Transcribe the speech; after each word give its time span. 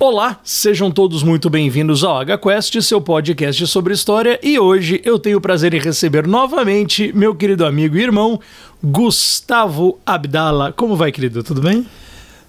Olá, 0.00 0.38
sejam 0.44 0.92
todos 0.92 1.24
muito 1.24 1.50
bem-vindos 1.50 2.04
ao 2.04 2.20
HQuest, 2.20 2.80
seu 2.82 3.00
podcast 3.00 3.66
sobre 3.66 3.92
história, 3.92 4.38
e 4.40 4.56
hoje 4.56 5.02
eu 5.04 5.18
tenho 5.18 5.38
o 5.38 5.40
prazer 5.40 5.74
em 5.74 5.80
receber 5.80 6.24
novamente 6.24 7.12
meu 7.12 7.34
querido 7.34 7.66
amigo 7.66 7.96
e 7.96 8.02
irmão 8.02 8.38
Gustavo 8.80 9.98
Abdala. 10.06 10.72
Como 10.72 10.94
vai, 10.94 11.10
querido? 11.10 11.42
Tudo 11.42 11.60
bem? 11.60 11.84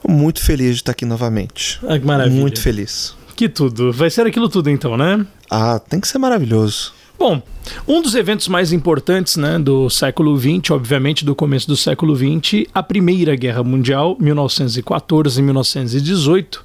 Muito 0.07 0.43
feliz 0.43 0.75
de 0.75 0.81
estar 0.81 0.91
aqui 0.91 1.05
novamente. 1.05 1.79
Ah, 1.87 1.97
que 1.97 2.05
maravilha. 2.05 2.39
Muito 2.39 2.61
feliz. 2.61 3.15
Que 3.35 3.49
tudo. 3.49 3.91
Vai 3.91 4.11
ser 4.11 4.27
aquilo 4.27 4.47
tudo 4.47 4.69
então, 4.69 4.95
né? 4.95 5.25
Ah, 5.49 5.79
tem 5.79 5.99
que 5.99 6.07
ser 6.07 6.19
maravilhoso. 6.19 6.93
Bom, 7.17 7.41
um 7.87 7.99
dos 7.99 8.13
eventos 8.13 8.47
mais 8.47 8.71
importantes 8.71 9.37
né, 9.37 9.57
do 9.57 9.89
século 9.89 10.39
XX, 10.39 10.69
obviamente 10.69 11.25
do 11.25 11.33
começo 11.33 11.67
do 11.67 11.75
século 11.75 12.15
XX, 12.15 12.67
a 12.75 12.83
Primeira 12.83 13.35
Guerra 13.35 13.63
Mundial, 13.63 14.15
1914 14.19 15.39
e 15.39 15.43
1918. 15.43 16.63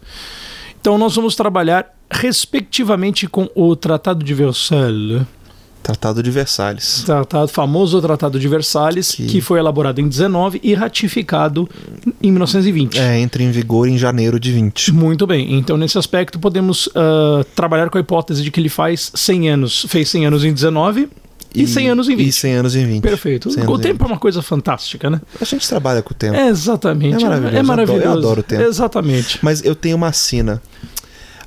Então 0.85 0.99
nós 0.99 1.17
vamos 1.17 1.35
trabalhar 1.35 1.97
respectivamente 2.11 3.27
com 3.27 3.49
o 3.55 3.75
Tratado 3.75 4.23
de 4.23 4.35
Versailles. 4.35 5.23
Tratado 5.83 6.23
de 6.23 6.31
Versalhes. 6.31 7.05
Tratado, 7.07 7.49
famoso 7.49 8.03
Tratado 8.03 8.39
de 8.39 8.47
Versalhes, 8.47 9.13
que... 9.13 9.25
Que- 9.27 9.41
foi 9.41 9.59
elaborado 9.59 10.03
em 10.03 10.07
19 10.07 10.61
e 10.63 10.75
ratificado 10.75 11.67
em 12.23 12.31
1920. 12.31 12.99
É, 12.99 13.19
entra 13.19 13.43
em 13.43 13.51
vigor 13.51 13.89
em 13.89 13.97
janeiro 13.97 14.39
de 14.39 14.53
20. 14.53 14.93
Muito 14.93 15.27
bem, 15.27 15.55
então 15.55 15.79
nesse 15.79 15.97
aspecto 15.97 16.39
podemos 16.39 16.87
ah, 16.95 17.43
trabalhar 17.55 17.89
com 17.89 17.97
a 17.97 18.01
hipótese 18.03 18.43
de 18.43 18.51
que 18.51 18.61
ele 18.61 18.69
faz 18.69 19.11
100 19.15 19.49
anos, 19.49 19.87
fez 19.89 20.11
100 20.11 20.27
anos 20.27 20.45
em 20.45 20.53
19 20.53 21.09
e, 21.55 21.67
100 21.67 21.89
anos 21.91 22.09
em 22.09 22.17
20. 22.17 22.29
E 22.29 22.33
100 22.33 22.55
anos 22.55 22.77
em 22.77 22.87
20. 22.87 23.03
Perfeito. 23.03 23.51
100 23.51 23.65
O 23.69 23.79
tempo 23.79 24.05
é 24.05 24.07
uma 24.07 24.19
coisa 24.19 24.43
fantástica, 24.43 25.09
né? 25.09 25.21
20. 25.35 25.43
A 25.43 25.45
gente 25.45 25.69
trabalha 25.69 26.03
com 26.03 26.11
o 26.13 26.15
tempo. 26.15 26.35
É, 26.37 26.49
exatamente. 26.49 27.17
É 27.23 27.29
maravilhoso. 27.29 27.57
É 27.57 27.63
maravilhoso. 27.63 28.03
Eu 28.05 28.11
adoro- 28.11 28.17
eu 28.17 28.19
adoro 28.27 28.41
o 28.41 28.43
tempo. 28.43 28.63
Exatamente. 28.63 29.39
Mas 29.43 29.65
eu 29.65 29.75
tenho 29.75 29.97
uma 29.97 30.13
sina. 30.13 30.61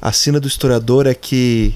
A 0.02 0.11
sina 0.11 0.39
do 0.39 0.47
historiador 0.47 1.07
é 1.07 1.13
que 1.13 1.73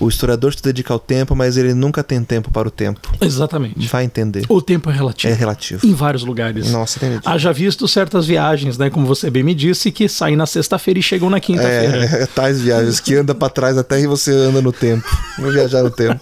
o 0.00 0.08
historiador 0.08 0.54
se 0.54 0.62
dedica 0.62 0.92
ao 0.92 0.98
tempo, 0.98 1.36
mas 1.36 1.56
ele 1.56 1.72
nunca 1.72 2.02
tem 2.02 2.22
tempo 2.24 2.50
para 2.50 2.66
o 2.66 2.70
tempo. 2.70 3.12
Exatamente. 3.20 3.86
Vai 3.86 4.04
entender. 4.04 4.44
O 4.48 4.60
tempo 4.60 4.90
é 4.90 4.92
relativo. 4.92 5.32
É 5.32 5.36
relativo. 5.36 5.86
Em 5.86 5.94
vários 5.94 6.24
lugares. 6.24 6.70
Nossa, 6.70 6.98
entendi. 6.98 7.20
Haja 7.24 7.52
visto 7.52 7.86
certas 7.86 8.26
viagens, 8.26 8.76
né? 8.76 8.90
Como 8.90 9.06
você 9.06 9.30
bem 9.30 9.42
me 9.42 9.54
disse, 9.54 9.92
que 9.92 10.08
saem 10.08 10.36
na 10.36 10.46
sexta-feira 10.46 10.98
e 10.98 11.02
chegam 11.02 11.30
na 11.30 11.38
quinta-feira. 11.38 12.04
É, 12.04 12.22
é, 12.22 12.26
tais 12.26 12.60
viagens 12.60 12.98
que 13.00 13.14
anda 13.14 13.34
para 13.34 13.48
trás 13.48 13.78
até 13.78 14.00
e 14.00 14.06
você 14.06 14.32
anda 14.32 14.60
no 14.60 14.72
tempo. 14.72 15.06
Vou 15.38 15.52
viajar 15.52 15.82
no 15.82 15.90
tempo. 15.90 16.20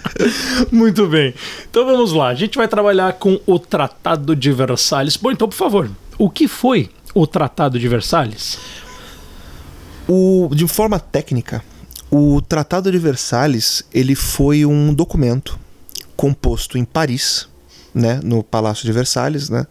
Muito 0.72 1.06
bem. 1.06 1.34
Então 1.70 1.84
vamos 1.84 2.12
lá. 2.12 2.28
A 2.28 2.34
gente 2.34 2.56
vai 2.56 2.66
trabalhar 2.66 3.12
com 3.14 3.38
o 3.46 3.58
Tratado 3.58 4.34
de 4.34 4.52
Versalhes. 4.52 5.16
Bom, 5.16 5.30
então, 5.30 5.48
por 5.48 5.56
favor, 5.56 5.90
o 6.18 6.30
que 6.30 6.48
foi 6.48 6.88
o 7.14 7.26
Tratado 7.26 7.78
de 7.78 7.88
Versalhes? 7.88 8.58
O, 10.08 10.48
de 10.52 10.66
forma 10.68 10.98
técnica, 11.00 11.62
o 12.10 12.40
Tratado 12.40 12.90
de 12.90 12.98
Versalhes 12.98 13.82
ele 13.92 14.14
foi 14.14 14.64
um 14.64 14.92
documento 14.94 15.58
composto 16.16 16.78
em 16.78 16.84
Paris, 16.84 17.48
né, 17.94 18.20
no 18.22 18.42
Palácio 18.42 18.84
de 18.84 18.92
Versalhes, 18.92 19.48
né? 19.48 19.66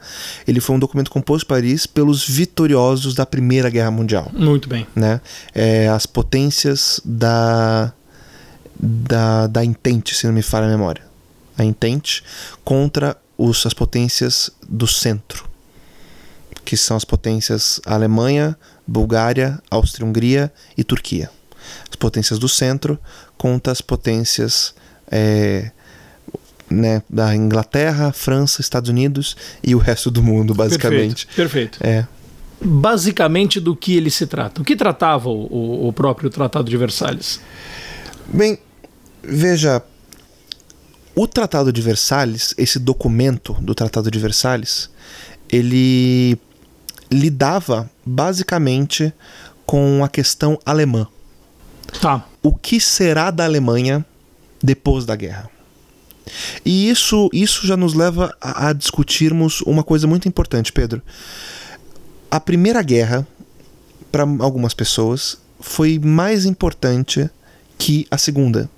Ele 0.48 0.60
foi 0.60 0.76
um 0.76 0.80
documento 0.80 1.12
composto 1.12 1.46
em 1.46 1.48
Paris 1.48 1.86
pelos 1.86 2.28
vitoriosos 2.28 3.14
da 3.14 3.26
Primeira 3.26 3.70
Guerra 3.70 3.92
Mundial, 3.92 4.32
Muito 4.34 4.68
bem. 4.68 4.86
né? 4.96 5.22
É, 5.54 5.88
as 5.88 6.06
potências 6.06 7.00
da 7.06 7.94
da 8.78 9.48
da 9.48 9.64
Entente, 9.64 10.14
se 10.16 10.26
não 10.28 10.34
me 10.34 10.42
falha 10.42 10.66
a 10.66 10.70
memória, 10.70 11.04
a 11.58 11.64
Entente 11.64 12.24
contra 12.64 13.16
os, 13.38 13.66
as 13.66 13.74
potências 13.74 14.50
do 14.68 14.88
centro, 14.88 15.48
que 16.66 16.76
são 16.76 16.98
as 16.98 17.06
potências 17.06 17.80
Alemanha, 17.86 18.58
Bulgária, 18.88 19.60
Áustria-Hungria 19.70 20.52
e 20.78 20.84
Turquia. 20.84 21.30
As 21.90 21.96
potências 21.96 22.40
do 22.40 22.48
centro 22.50 22.98
contra 23.38 23.72
as 23.72 23.82
potências 23.82 24.74
é, 25.12 25.72
né, 26.70 27.02
da 27.10 27.36
Inglaterra, 27.36 28.12
França, 28.12 28.62
Estados 28.62 28.90
Unidos 28.90 29.36
e 29.64 29.76
o 29.76 29.78
resto 29.78 30.10
do 30.10 30.24
mundo, 30.24 30.54
basicamente. 30.54 31.28
Perfeito. 31.28 31.80
perfeito. 31.80 31.80
É. 31.82 32.08
Basicamente, 32.62 33.60
do 33.60 33.76
que 33.76 33.96
ele 33.96 34.10
se 34.10 34.26
trata? 34.26 34.62
O 34.62 34.64
que 34.66 34.76
tratava 34.76 35.30
o, 35.30 35.46
o- 35.46 35.88
o 35.90 35.94
próprio 35.94 36.30
Tratado 36.30 36.70
de 36.70 36.78
Versalhes? 36.78 37.40
Bem, 38.28 38.58
veja, 39.22 39.84
o 41.14 41.28
Tratado 41.28 41.72
de 41.72 41.82
Versalhes, 41.82 42.54
esse 42.58 42.80
documento 42.80 43.54
do 43.62 43.76
Tratado 43.76 44.10
de 44.10 44.18
Versalhes, 44.18 44.90
ele 45.50 46.38
lidava 47.12 47.90
basicamente 48.06 49.14
com 49.66 50.04
a 50.04 50.10
questão 50.10 50.58
alemã. 50.66 51.08
Tá. 52.02 52.26
o 52.44 52.54
que 52.54 52.80
será 52.80 53.32
da 53.32 53.44
Alemanha 53.44 54.06
depois 54.62 55.06
da 55.06 55.16
guerra. 55.16 55.50
E 56.66 56.90
isso, 56.90 57.30
isso 57.32 57.66
já 57.68 57.78
nos 57.78 57.94
leva 57.94 58.36
a, 58.42 58.70
a 58.70 58.74
discutirmos 58.74 59.62
uma 59.62 59.84
coisa 59.84 60.08
muito 60.08 60.28
importante, 60.28 60.72
Pedro. 60.72 61.02
A 62.30 62.40
Primeira 62.40 62.82
Guerra, 62.82 63.26
para 64.12 64.24
algumas 64.40 64.74
pessoas, 64.74 65.38
foi 65.60 66.00
mais 66.00 66.46
importante 66.46 67.30
que 67.78 68.08
a 68.10 68.18
Segunda. 68.18 68.70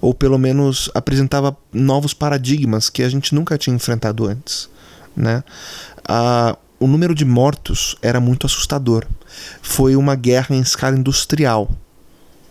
Ou 0.00 0.14
pelo 0.14 0.38
menos 0.38 0.88
apresentava 0.94 1.56
novos 1.72 2.14
paradigmas 2.14 2.88
que 2.88 3.02
a 3.02 3.08
gente 3.08 3.34
nunca 3.34 3.58
tinha 3.58 3.74
enfrentado 3.74 4.26
antes. 4.26 4.68
Né? 5.16 5.42
O 6.78 6.86
número 6.86 7.14
de 7.14 7.24
mortos 7.24 7.96
era 8.00 8.20
muito 8.20 8.46
assustador. 8.46 9.04
Foi 9.60 9.96
uma 9.96 10.14
guerra 10.14 10.54
em 10.54 10.60
escala 10.60 10.96
industrial 10.96 11.68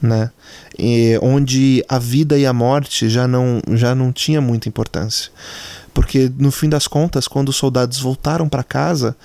né? 0.04 0.30
E 0.78 1.18
onde 1.22 1.84
a 1.88 1.98
vida 1.98 2.38
e 2.38 2.46
a 2.46 2.52
morte 2.52 3.08
já 3.08 3.26
não, 3.26 3.62
já 3.72 3.96
não 3.96 4.12
tinha 4.12 4.42
muita 4.42 4.68
importância. 4.68 5.32
Porque 5.94 6.30
no 6.38 6.52
fim 6.52 6.68
das 6.68 6.88
contas, 6.88 7.28
quando 7.28 7.50
os 7.50 7.56
soldados 7.56 8.00
voltaram 8.00 8.50
para 8.50 8.64
casa, 8.64 9.16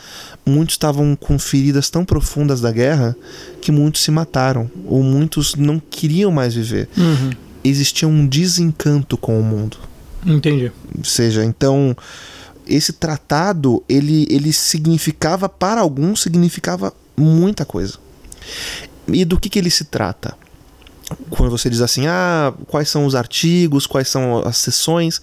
muitos 0.46 0.74
estavam 0.74 1.16
com 1.16 1.36
feridas 1.38 1.90
tão 1.90 2.04
profundas 2.04 2.60
da 2.60 2.70
guerra 2.70 3.16
que 3.60 3.72
muitos 3.72 4.02
se 4.02 4.10
mataram, 4.10 4.70
ou 4.86 5.02
muitos 5.02 5.56
não 5.56 5.80
queriam 5.80 6.30
mais 6.30 6.54
viver. 6.54 6.88
Uhum. 6.96 7.30
Existia 7.64 8.06
um 8.06 8.26
desencanto 8.26 9.16
com 9.16 9.40
o 9.40 9.42
mundo. 9.42 9.78
Entendi. 10.24 10.70
Ou 10.96 11.04
seja, 11.04 11.44
então 11.44 11.96
esse 12.66 12.92
tratado 12.92 13.82
ele, 13.88 14.26
ele 14.30 14.52
significava 14.52 15.48
para 15.48 15.80
alguns 15.80 16.20
significava 16.20 16.92
muita 17.16 17.64
coisa. 17.64 17.94
E 19.08 19.24
do 19.24 19.40
que, 19.40 19.48
que 19.48 19.58
ele 19.58 19.70
se 19.70 19.84
trata? 19.84 20.36
Quando 21.30 21.50
você 21.50 21.70
diz 21.70 21.80
assim, 21.80 22.06
ah, 22.06 22.52
quais 22.66 22.88
são 22.88 23.06
os 23.06 23.14
artigos, 23.14 23.86
quais 23.86 24.08
são 24.08 24.46
as 24.46 24.58
sessões, 24.58 25.20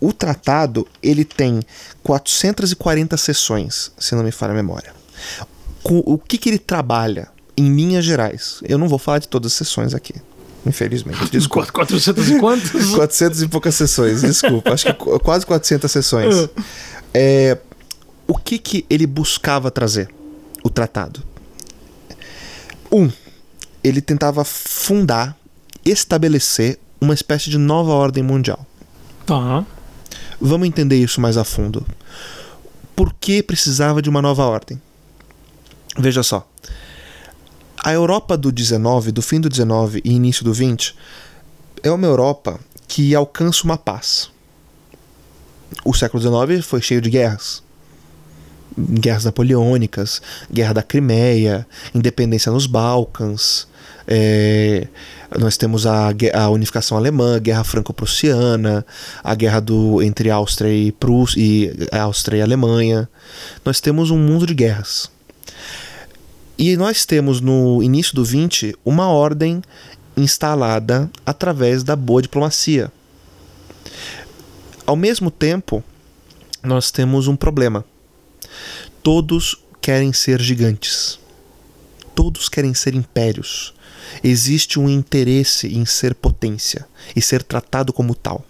o 0.00 0.12
tratado 0.12 0.86
ele 1.02 1.24
tem 1.24 1.60
440 2.02 3.16
sessões, 3.16 3.92
se 3.98 4.14
não 4.14 4.22
me 4.22 4.30
falha 4.32 4.52
a 4.52 4.56
memória. 4.56 4.94
Com, 5.82 5.98
o 6.06 6.16
que, 6.18 6.38
que 6.38 6.48
ele 6.48 6.58
trabalha 6.58 7.28
em 7.56 7.74
linhas 7.74 8.04
gerais? 8.04 8.60
Eu 8.62 8.78
não 8.78 8.88
vou 8.88 8.98
falar 8.98 9.18
de 9.18 9.28
todas 9.28 9.52
as 9.52 9.58
sessões 9.58 9.92
aqui, 9.94 10.14
infelizmente. 10.64 11.28
Desculpa. 11.30 11.70
Quatro- 11.70 11.96
400 12.00 12.30
e 12.30 12.38
quantos? 12.38 12.90
400 12.96 13.42
e 13.42 13.48
poucas 13.48 13.74
sessões, 13.74 14.22
desculpa. 14.22 14.72
Acho 14.72 14.86
que 14.86 14.92
qu- 14.94 15.18
quase 15.20 15.44
400 15.44 15.90
sessões. 15.90 16.48
É, 17.12 17.58
o 18.26 18.36
que, 18.38 18.58
que 18.58 18.86
ele 18.88 19.06
buscava 19.06 19.70
trazer, 19.70 20.08
o 20.64 20.70
tratado? 20.70 21.22
Um, 22.90 23.10
ele 23.86 24.00
tentava 24.00 24.44
fundar, 24.44 25.36
estabelecer 25.84 26.78
uma 27.00 27.14
espécie 27.14 27.50
de 27.50 27.58
nova 27.58 27.92
ordem 27.92 28.22
mundial. 28.22 28.66
Tá. 29.24 29.64
Vamos 30.40 30.66
entender 30.66 30.96
isso 30.96 31.20
mais 31.20 31.36
a 31.36 31.44
fundo. 31.44 31.86
Por 32.94 33.14
que 33.14 33.42
precisava 33.42 34.02
de 34.02 34.08
uma 34.10 34.20
nova 34.20 34.44
ordem? 34.44 34.80
Veja 35.98 36.22
só. 36.22 36.46
A 37.82 37.92
Europa 37.92 38.36
do 38.36 38.50
19, 38.50 39.12
do 39.12 39.22
fim 39.22 39.40
do 39.40 39.48
19 39.48 40.00
e 40.04 40.12
início 40.12 40.44
do 40.44 40.52
20, 40.52 40.96
é 41.82 41.90
uma 41.90 42.06
Europa 42.06 42.58
que 42.88 43.14
alcança 43.14 43.64
uma 43.64 43.78
paz. 43.78 44.30
O 45.84 45.94
século 45.94 46.20
XIX 46.20 46.64
foi 46.64 46.80
cheio 46.80 47.00
de 47.00 47.10
guerras. 47.10 47.62
Guerras 48.76 49.24
napoleônicas, 49.24 50.20
Guerra 50.52 50.74
da 50.74 50.82
Crimeia, 50.82 51.66
independência 51.94 52.52
nos 52.52 52.66
Balcãs, 52.66 53.66
é, 54.06 54.86
nós 55.38 55.56
temos 55.56 55.86
a, 55.86 56.12
a 56.34 56.48
unificação 56.48 56.96
alemã, 56.96 57.38
Guerra 57.40 57.64
Franco-Prussiana, 57.64 58.86
a 59.22 59.34
guerra 59.34 59.60
do, 59.60 60.02
entre 60.02 60.30
Áustria 60.30 60.72
e, 60.72 60.92
Prússia, 60.92 61.40
e 61.40 61.88
Áustria 61.92 62.38
e 62.38 62.42
Alemanha. 62.42 63.08
Nós 63.64 63.80
temos 63.80 64.10
um 64.10 64.18
mundo 64.18 64.46
de 64.46 64.54
guerras. 64.54 65.10
E 66.58 66.76
nós 66.76 67.04
temos 67.04 67.40
no 67.40 67.82
início 67.82 68.14
do 68.14 68.24
20 68.24 68.76
uma 68.84 69.08
ordem 69.08 69.60
instalada 70.16 71.10
através 71.24 71.82
da 71.82 71.94
boa 71.94 72.22
diplomacia. 72.22 72.90
Ao 74.86 74.96
mesmo 74.96 75.30
tempo, 75.30 75.84
nós 76.62 76.90
temos 76.90 77.26
um 77.26 77.36
problema. 77.36 77.84
Todos 79.02 79.56
querem 79.80 80.12
ser 80.12 80.40
gigantes. 80.40 81.18
todos 82.16 82.48
querem 82.48 82.72
ser 82.72 82.94
impérios. 82.94 83.74
Existe 84.22 84.78
um 84.78 84.88
interesse 84.88 85.68
em 85.68 85.84
ser 85.84 86.14
potência 86.14 86.86
e 87.14 87.22
ser 87.22 87.42
tratado 87.42 87.92
como 87.92 88.14
tal. 88.14 88.44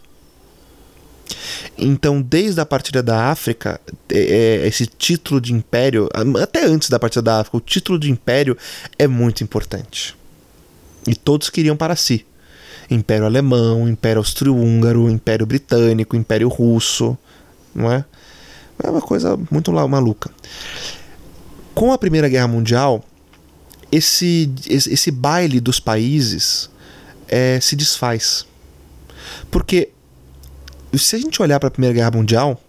Então, 1.77 2.23
desde 2.23 2.61
a 2.61 2.67
partida 2.67 3.03
da 3.03 3.31
África, 3.31 3.81
é, 4.11 4.19
é, 4.19 4.67
esse 4.67 4.87
título 4.87 5.41
de 5.41 5.53
império, 5.53 6.09
até 6.43 6.65
antes 6.65 6.89
da 6.89 6.99
partida 6.99 7.23
da 7.23 7.41
África, 7.41 7.57
o 7.57 7.61
título 7.61 7.99
de 7.99 8.11
império 8.11 8.57
é 8.99 9.07
muito 9.07 9.43
importante. 9.43 10.17
E 11.07 11.15
todos 11.15 11.51
queriam 11.51 11.77
para 11.77 11.97
si. 11.97 12.25
Império 12.91 13.27
Alemão, 13.27 13.89
Império 13.89 14.19
Austro-Húngaro, 14.19 15.11
Império 15.11 15.45
Britânico, 15.45 16.17
Império 16.17 16.49
Russo, 16.49 17.19
não 17.75 17.91
é? 17.91 18.05
É 18.83 18.91
uma 18.91 19.01
coisa 19.01 19.39
muito 19.51 19.73
maluca. 19.73 20.31
Com 21.75 21.93
a 21.93 21.99
Primeira 21.99 22.29
Guerra 22.29 22.49
Mundial, 22.49 23.05
esse, 23.91 24.51
esse, 24.69 25.11
baile 25.11 25.61
dos 25.61 25.81
países 25.81 26.69
é, 27.29 27.59
se 27.61 27.77
desfaz. 27.77 28.47
Porque 29.51 29.91
se 30.97 31.17
a 31.17 31.19
gente 31.19 31.41
olhar 31.41 31.59
para 31.61 31.69
a 31.69 31.71
Primeira 31.71 31.95
Guerra 31.95 32.11
Mundial, 32.11 32.61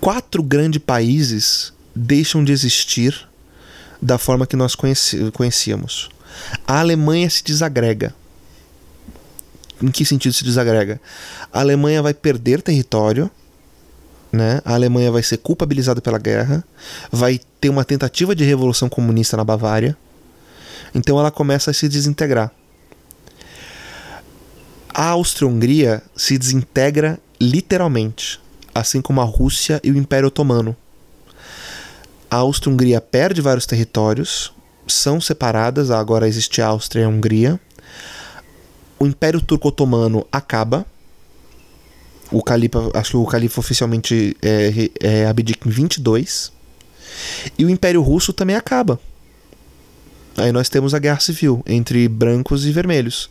quatro 0.00 0.42
grandes 0.42 0.82
países 0.82 1.72
deixam 1.94 2.44
de 2.44 2.52
existir 2.52 3.28
da 4.00 4.18
forma 4.18 4.46
que 4.46 4.56
nós 4.56 4.74
conhecíamos. 4.74 6.10
A 6.66 6.80
Alemanha 6.80 7.28
se 7.30 7.42
desagrega. 7.42 8.14
Em 9.82 9.88
que 9.88 10.04
sentido 10.04 10.32
se 10.32 10.44
desagrega? 10.44 11.00
A 11.52 11.60
Alemanha 11.60 12.02
vai 12.02 12.14
perder 12.14 12.62
território, 12.62 13.30
né? 14.36 14.60
A 14.64 14.74
Alemanha 14.74 15.10
vai 15.10 15.22
ser 15.22 15.38
culpabilizada 15.38 16.00
pela 16.00 16.18
guerra, 16.18 16.62
vai 17.10 17.40
ter 17.60 17.68
uma 17.68 17.84
tentativa 17.84 18.34
de 18.34 18.44
revolução 18.44 18.88
comunista 18.88 19.36
na 19.36 19.44
Bavária. 19.44 19.96
Então 20.94 21.18
ela 21.18 21.30
começa 21.30 21.70
a 21.70 21.74
se 21.74 21.88
desintegrar. 21.88 22.52
A 24.94 25.08
Áustria-Hungria 25.08 26.02
se 26.14 26.38
desintegra 26.38 27.18
literalmente, 27.40 28.40
assim 28.74 29.02
como 29.02 29.20
a 29.20 29.24
Rússia 29.24 29.80
e 29.82 29.90
o 29.90 29.96
Império 29.96 30.28
Otomano. 30.28 30.76
A 32.30 32.36
Áustria-Hungria 32.36 33.00
perde 33.00 33.40
vários 33.40 33.66
territórios, 33.66 34.52
são 34.86 35.20
separadas, 35.20 35.90
agora 35.90 36.28
existe 36.28 36.62
a 36.62 36.68
Áustria 36.68 37.02
e 37.02 37.04
a 37.04 37.08
Hungria. 37.08 37.60
O 38.98 39.06
Império 39.06 39.40
Turco-Otomano 39.40 40.26
acaba. 40.32 40.86
O 42.30 42.42
califa, 42.42 42.90
acho 42.94 43.12
que 43.12 43.16
o 43.16 43.26
califa 43.26 43.60
oficialmente 43.60 44.36
é, 44.42 44.90
é, 45.00 45.26
abdica 45.26 45.68
em 45.68 45.72
22. 45.72 46.52
E 47.58 47.64
o 47.64 47.70
Império 47.70 48.02
Russo 48.02 48.32
também 48.32 48.56
acaba. 48.56 49.00
Aí 50.36 50.52
nós 50.52 50.68
temos 50.68 50.92
a 50.92 50.98
guerra 50.98 51.20
civil 51.20 51.62
entre 51.66 52.08
brancos 52.08 52.66
e 52.66 52.72
vermelhos 52.72 53.30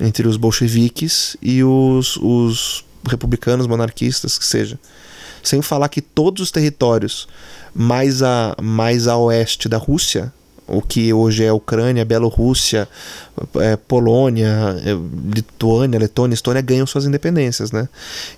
entre 0.00 0.26
os 0.26 0.36
bolcheviques 0.36 1.36
e 1.42 1.62
os, 1.62 2.16
os 2.16 2.84
republicanos, 3.06 3.66
monarquistas, 3.66 4.38
que 4.38 4.46
seja. 4.46 4.80
Sem 5.42 5.60
falar 5.60 5.88
que 5.88 6.00
todos 6.00 6.42
os 6.42 6.50
territórios 6.50 7.28
mais 7.74 8.22
a, 8.22 8.56
mais 8.60 9.06
a 9.06 9.16
oeste 9.16 9.68
da 9.68 9.76
Rússia, 9.76 10.32
o 10.70 10.80
que 10.80 11.12
hoje 11.12 11.44
é 11.44 11.52
Ucrânia, 11.52 12.04
Bielorrússia, 12.04 12.88
é, 13.56 13.76
Polônia, 13.76 14.76
é, 14.84 14.96
Lituânia, 15.34 15.98
Letônia, 15.98 16.34
Estônia, 16.34 16.62
ganham 16.62 16.86
suas 16.86 17.04
independências, 17.04 17.72
né? 17.72 17.88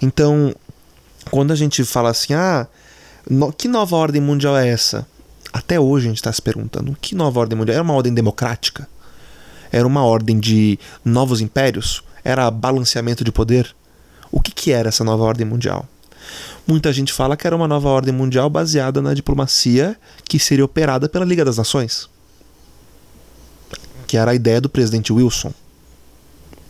Então, 0.00 0.54
quando 1.30 1.52
a 1.52 1.56
gente 1.56 1.84
fala 1.84 2.10
assim, 2.10 2.32
ah, 2.32 2.66
no, 3.28 3.52
que 3.52 3.68
nova 3.68 3.96
ordem 3.96 4.20
mundial 4.20 4.56
é 4.56 4.68
essa? 4.68 5.06
Até 5.52 5.78
hoje 5.78 6.06
a 6.06 6.08
gente 6.08 6.18
está 6.18 6.32
se 6.32 6.40
perguntando, 6.40 6.96
que 7.00 7.14
nova 7.14 7.38
ordem 7.38 7.58
mundial? 7.58 7.78
É 7.78 7.82
uma 7.82 7.94
ordem 7.94 8.14
democrática? 8.14 8.88
Era 9.70 9.86
uma 9.86 10.04
ordem 10.04 10.40
de 10.40 10.78
novos 11.04 11.40
impérios? 11.40 12.02
Era 12.24 12.50
balanceamento 12.50 13.22
de 13.22 13.30
poder? 13.30 13.74
O 14.30 14.40
que, 14.40 14.50
que 14.50 14.72
era 14.72 14.88
essa 14.88 15.04
nova 15.04 15.24
ordem 15.24 15.46
mundial? 15.46 15.86
Muita 16.66 16.92
gente 16.92 17.12
fala 17.12 17.36
que 17.36 17.46
era 17.46 17.56
uma 17.56 17.68
nova 17.68 17.88
ordem 17.88 18.14
mundial 18.14 18.48
baseada 18.48 19.02
na 19.02 19.12
diplomacia 19.12 19.96
que 20.24 20.38
seria 20.38 20.64
operada 20.64 21.08
pela 21.08 21.24
Liga 21.24 21.44
das 21.44 21.58
Nações, 21.58 22.08
que 24.12 24.18
era 24.18 24.32
a 24.32 24.34
ideia 24.34 24.60
do 24.60 24.68
presidente 24.68 25.10
Wilson. 25.10 25.54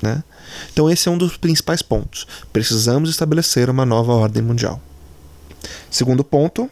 Né? 0.00 0.23
Então, 0.73 0.89
esse 0.89 1.09
é 1.09 1.11
um 1.11 1.19
dos 1.19 1.37
principais 1.37 1.83
pontos. 1.83 2.25
Precisamos 2.53 3.11
estabelecer 3.11 3.69
uma 3.69 3.85
nova 3.85 4.12
ordem 4.12 4.41
mundial. 4.41 4.81
Segundo 5.91 6.23
ponto, 6.23 6.71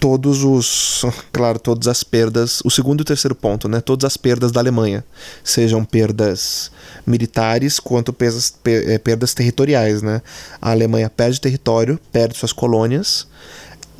todos 0.00 0.42
os, 0.42 1.04
claro, 1.32 1.60
todas 1.60 1.86
as 1.86 2.02
perdas, 2.02 2.60
o 2.64 2.68
segundo 2.68 2.98
e 2.98 3.02
o 3.02 3.04
terceiro 3.04 3.36
ponto, 3.36 3.68
né, 3.68 3.80
todas 3.80 4.04
as 4.04 4.16
perdas 4.16 4.50
da 4.50 4.58
Alemanha, 4.58 5.04
sejam 5.44 5.84
perdas 5.84 6.72
militares 7.06 7.78
quanto 7.78 8.12
perdas, 8.12 8.52
eh, 8.64 8.98
perdas 8.98 9.34
territoriais, 9.34 10.02
né? 10.02 10.20
A 10.60 10.72
Alemanha 10.72 11.08
perde 11.08 11.40
território, 11.40 11.96
perde 12.10 12.36
suas 12.36 12.52
colônias, 12.52 13.28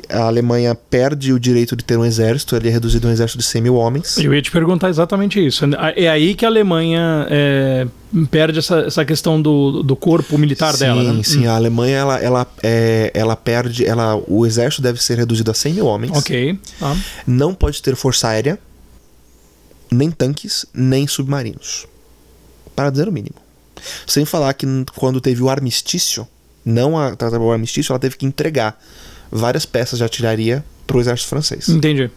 a 0.09 0.23
Alemanha 0.23 0.75
perde 0.75 1.33
o 1.33 1.39
direito 1.39 1.77
de 1.77 1.85
ter 1.85 1.97
um 1.97 2.05
exército, 2.05 2.57
ele 2.57 2.69
é 2.69 2.71
reduzido 2.71 3.07
a 3.07 3.11
um 3.11 3.13
exército 3.13 3.39
de 3.39 3.45
100 3.45 3.63
mil 3.63 3.75
homens. 3.75 4.17
Eu 4.19 4.35
ia 4.35 4.41
te 4.41 4.51
perguntar 4.51 4.89
exatamente 4.89 5.45
isso. 5.45 5.65
É 5.95 6.09
aí 6.09 6.35
que 6.35 6.45
a 6.45 6.49
Alemanha 6.49 7.27
é, 7.31 7.87
perde 8.31 8.59
essa, 8.59 8.81
essa 8.81 9.05
questão 9.05 9.41
do, 9.41 9.83
do 9.83 9.95
corpo 9.95 10.39
militar 10.39 10.73
sim, 10.73 10.81
dela, 10.81 11.03
né? 11.03 11.23
Sim, 11.23 11.47
hum. 11.47 11.51
a 11.51 11.57
Alemanha 11.57 11.97
ela, 11.99 12.19
ela, 12.19 12.47
é, 12.63 13.11
ela 13.15 13.37
perde, 13.37 13.85
ela, 13.85 14.17
o 14.27 14.47
exército 14.47 14.83
deve 14.83 15.03
ser 15.03 15.19
reduzido 15.19 15.51
a 15.51 15.55
100 15.55 15.75
mil 15.75 15.87
homens. 15.87 16.17
Ok. 16.17 16.59
Ah. 16.81 16.97
Não 17.27 17.55
pode 17.55 17.83
ter 17.83 17.95
força 17.95 18.29
aérea, 18.29 18.59
nem 19.91 20.11
tanques, 20.11 20.65
nem 20.73 21.07
submarinos. 21.07 21.87
Para 22.75 22.91
dizer 22.91 23.09
o 23.09 23.13
mínimo. 23.13 23.37
Sem 24.07 24.25
falar 24.25 24.55
que 24.55 24.67
quando 24.97 25.21
teve 25.21 25.43
o 25.43 25.51
armistício, 25.51 26.27
não 26.65 26.99
a, 26.99 27.15
o 27.41 27.53
armistício, 27.53 27.93
ela 27.93 27.99
teve 27.99 28.17
que 28.17 28.27
entregar 28.27 28.79
várias 29.31 29.67
peças 29.67 29.99
de 29.99 30.05
artilharia 30.05 30.65
para 30.87 30.97
o 30.97 31.01
exército 31.01 31.29
francês. 31.29 31.69
Entendi. 31.69 32.11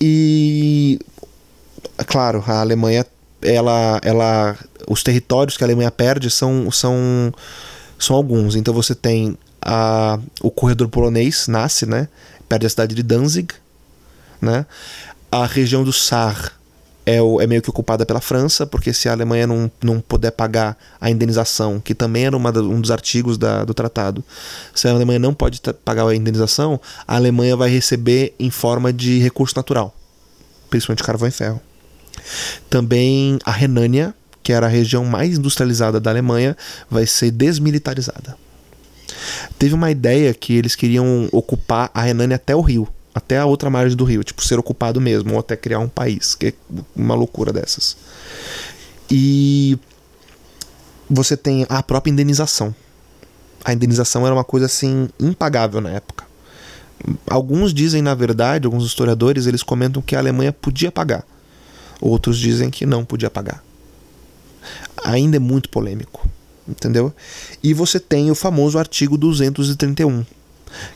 E 0.00 0.98
claro, 2.06 2.42
a 2.46 2.60
Alemanha, 2.60 3.06
ela, 3.42 4.00
ela, 4.02 4.56
os 4.88 5.02
territórios 5.02 5.56
que 5.56 5.64
a 5.64 5.66
Alemanha 5.66 5.90
perde 5.90 6.30
são, 6.30 6.70
são, 6.70 7.32
são 7.98 8.16
alguns. 8.16 8.56
Então 8.56 8.72
você 8.74 8.94
tem 8.94 9.36
a, 9.60 10.18
o 10.40 10.50
corredor 10.50 10.88
polonês 10.88 11.46
nasce, 11.48 11.86
né? 11.86 12.08
Perde 12.48 12.66
a 12.66 12.70
cidade 12.70 12.94
de 12.94 13.02
Danzig, 13.02 13.54
né? 14.40 14.66
A 15.30 15.46
região 15.46 15.84
do 15.84 15.92
Sar 15.92 16.52
é, 17.06 17.20
o, 17.20 17.40
é 17.40 17.46
meio 17.46 17.60
que 17.60 17.70
ocupada 17.70 18.06
pela 18.06 18.20
França, 18.20 18.66
porque 18.66 18.92
se 18.92 19.08
a 19.08 19.12
Alemanha 19.12 19.46
não, 19.46 19.70
não 19.82 20.00
puder 20.00 20.30
pagar 20.30 20.76
a 21.00 21.10
indenização, 21.10 21.80
que 21.80 21.94
também 21.94 22.26
era 22.26 22.36
uma, 22.36 22.50
um 22.58 22.80
dos 22.80 22.90
artigos 22.90 23.36
da, 23.36 23.64
do 23.64 23.74
tratado, 23.74 24.24
se 24.74 24.88
a 24.88 24.90
Alemanha 24.90 25.18
não 25.18 25.34
pode 25.34 25.60
pagar 25.84 26.06
a 26.06 26.14
indenização, 26.14 26.80
a 27.06 27.16
Alemanha 27.16 27.56
vai 27.56 27.68
receber 27.68 28.34
em 28.38 28.50
forma 28.50 28.92
de 28.92 29.18
recurso 29.18 29.54
natural, 29.56 29.94
principalmente 30.70 31.02
carvão 31.02 31.28
e 31.28 31.32
ferro. 31.32 31.60
Também 32.70 33.38
a 33.44 33.50
Renânia, 33.50 34.14
que 34.42 34.52
era 34.52 34.66
a 34.66 34.70
região 34.70 35.04
mais 35.04 35.36
industrializada 35.36 36.00
da 36.00 36.10
Alemanha, 36.10 36.56
vai 36.90 37.06
ser 37.06 37.30
desmilitarizada. 37.30 38.36
Teve 39.58 39.74
uma 39.74 39.90
ideia 39.90 40.32
que 40.32 40.54
eles 40.54 40.74
queriam 40.74 41.28
ocupar 41.32 41.90
a 41.92 42.02
Renânia 42.02 42.36
até 42.36 42.54
o 42.56 42.60
Rio 42.60 42.88
até 43.14 43.38
a 43.38 43.46
outra 43.46 43.70
margem 43.70 43.96
do 43.96 44.04
rio, 44.04 44.24
tipo 44.24 44.44
ser 44.44 44.58
ocupado 44.58 45.00
mesmo, 45.00 45.34
ou 45.34 45.40
até 45.40 45.56
criar 45.56 45.78
um 45.78 45.88
país, 45.88 46.34
que 46.34 46.48
é 46.48 46.54
uma 46.96 47.14
loucura 47.14 47.52
dessas. 47.52 47.96
E 49.10 49.78
você 51.08 51.36
tem 51.36 51.64
a 51.68 51.82
própria 51.82 52.10
indenização. 52.10 52.74
A 53.64 53.72
indenização 53.72 54.26
era 54.26 54.34
uma 54.34 54.44
coisa 54.44 54.66
assim 54.66 55.08
impagável 55.20 55.80
na 55.80 55.90
época. 55.90 56.24
Alguns 57.28 57.72
dizem, 57.72 58.02
na 58.02 58.14
verdade, 58.14 58.66
alguns 58.66 58.84
historiadores, 58.84 59.46
eles 59.46 59.62
comentam 59.62 60.02
que 60.02 60.16
a 60.16 60.18
Alemanha 60.18 60.52
podia 60.52 60.90
pagar. 60.90 61.24
Outros 62.00 62.38
dizem 62.38 62.70
que 62.70 62.84
não 62.84 63.04
podia 63.04 63.30
pagar. 63.30 63.62
Ainda 65.04 65.36
é 65.36 65.40
muito 65.40 65.68
polêmico, 65.68 66.26
entendeu? 66.66 67.12
E 67.62 67.74
você 67.74 68.00
tem 68.00 68.30
o 68.30 68.34
famoso 68.34 68.78
artigo 68.78 69.18
231, 69.18 70.24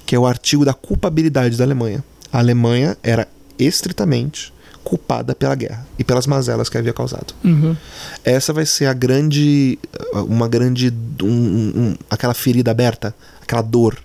que 0.06 0.14
é 0.14 0.18
o 0.18 0.26
artigo 0.26 0.64
da 0.64 0.74
culpabilidade 0.74 1.56
da 1.56 1.64
Alemanha. 1.64 2.04
A 2.32 2.38
Alemanha 2.38 2.96
era 3.02 3.26
estritamente 3.58 4.52
culpada 4.84 5.34
pela 5.34 5.54
guerra 5.54 5.86
e 5.98 6.04
pelas 6.04 6.26
mazelas 6.26 6.68
que 6.68 6.78
havia 6.78 6.92
causado. 6.92 7.34
Uhum. 7.44 7.76
Essa 8.24 8.52
vai 8.52 8.64
ser 8.64 8.86
a 8.86 8.94
grande, 8.94 9.78
uma 10.26 10.48
grande, 10.48 10.92
um, 11.22 11.26
um, 11.28 11.96
aquela 12.08 12.32
ferida 12.32 12.70
aberta, 12.70 13.14
aquela 13.42 13.60
dor, 13.60 13.98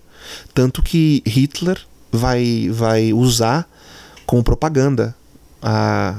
tanto 0.54 0.82
que 0.82 1.24
Hitler 1.26 1.80
vai, 2.12 2.70
vai 2.72 3.14
usar 3.14 3.68
como 4.26 4.44
propaganda 4.44 5.16
a, 5.62 6.16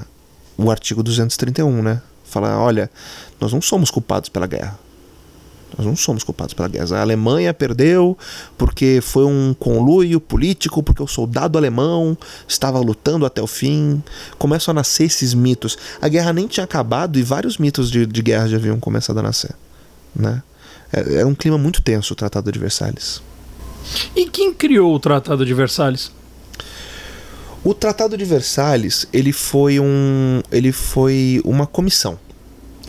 o 0.56 0.70
artigo 0.70 1.02
231, 1.02 1.82
né? 1.82 2.00
Falar, 2.24 2.58
olha, 2.58 2.90
nós 3.40 3.52
não 3.52 3.60
somos 3.60 3.90
culpados 3.90 4.28
pela 4.28 4.46
guerra. 4.46 4.78
Nós 5.76 5.86
não 5.86 5.96
somos 5.96 6.22
culpados 6.22 6.54
pela 6.54 6.68
guerra. 6.68 6.98
A 6.98 7.00
Alemanha 7.00 7.52
perdeu 7.52 8.16
porque 8.56 9.00
foi 9.02 9.24
um 9.24 9.54
conluio 9.54 10.20
político, 10.20 10.82
porque 10.82 11.02
o 11.02 11.06
soldado 11.06 11.58
alemão 11.58 12.16
estava 12.46 12.78
lutando 12.78 13.26
até 13.26 13.42
o 13.42 13.46
fim. 13.46 14.02
Começam 14.38 14.72
a 14.72 14.74
nascer 14.74 15.04
esses 15.04 15.34
mitos. 15.34 15.76
A 16.00 16.08
guerra 16.08 16.32
nem 16.32 16.46
tinha 16.46 16.64
acabado 16.64 17.18
e 17.18 17.22
vários 17.22 17.58
mitos 17.58 17.90
de, 17.90 18.06
de 18.06 18.22
guerra 18.22 18.48
já 18.48 18.56
haviam 18.56 18.78
começado 18.78 19.18
a 19.18 19.22
nascer. 19.22 19.54
Né? 20.14 20.42
É, 20.92 21.20
é 21.20 21.26
um 21.26 21.34
clima 21.34 21.58
muito 21.58 21.82
tenso 21.82 22.12
o 22.12 22.16
Tratado 22.16 22.50
de 22.52 22.58
Versalhes. 22.58 23.20
E 24.14 24.26
quem 24.26 24.54
criou 24.54 24.94
o 24.94 25.00
Tratado 25.00 25.44
de 25.44 25.52
Versalhes? 25.52 26.10
O 27.64 27.72
Tratado 27.72 28.16
de 28.16 28.24
Versalhes 28.24 29.06
ele 29.12 29.32
foi 29.32 29.80
um, 29.80 30.42
ele 30.52 30.70
foi 30.70 31.40
uma 31.44 31.66
comissão 31.66 32.18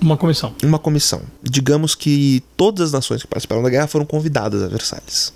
uma 0.02 0.18
comissão. 0.18 0.54
Uma 0.64 0.80
comissão. 0.80 1.22
Digamos 1.42 1.96
que 1.96 2.44
todas 2.56 2.88
as 2.88 2.92
nações 2.92 3.22
que 3.22 3.28
participaram 3.28 3.64
da 3.64 3.70
guerra 3.70 3.88
foram 3.88 4.06
convidadas 4.06 4.62
a 4.62 4.68
Versalhes. 4.68 5.34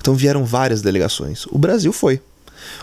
Então 0.00 0.14
vieram 0.14 0.44
várias 0.44 0.82
delegações. 0.82 1.46
O 1.46 1.58
Brasil 1.58 1.92
foi. 1.92 2.20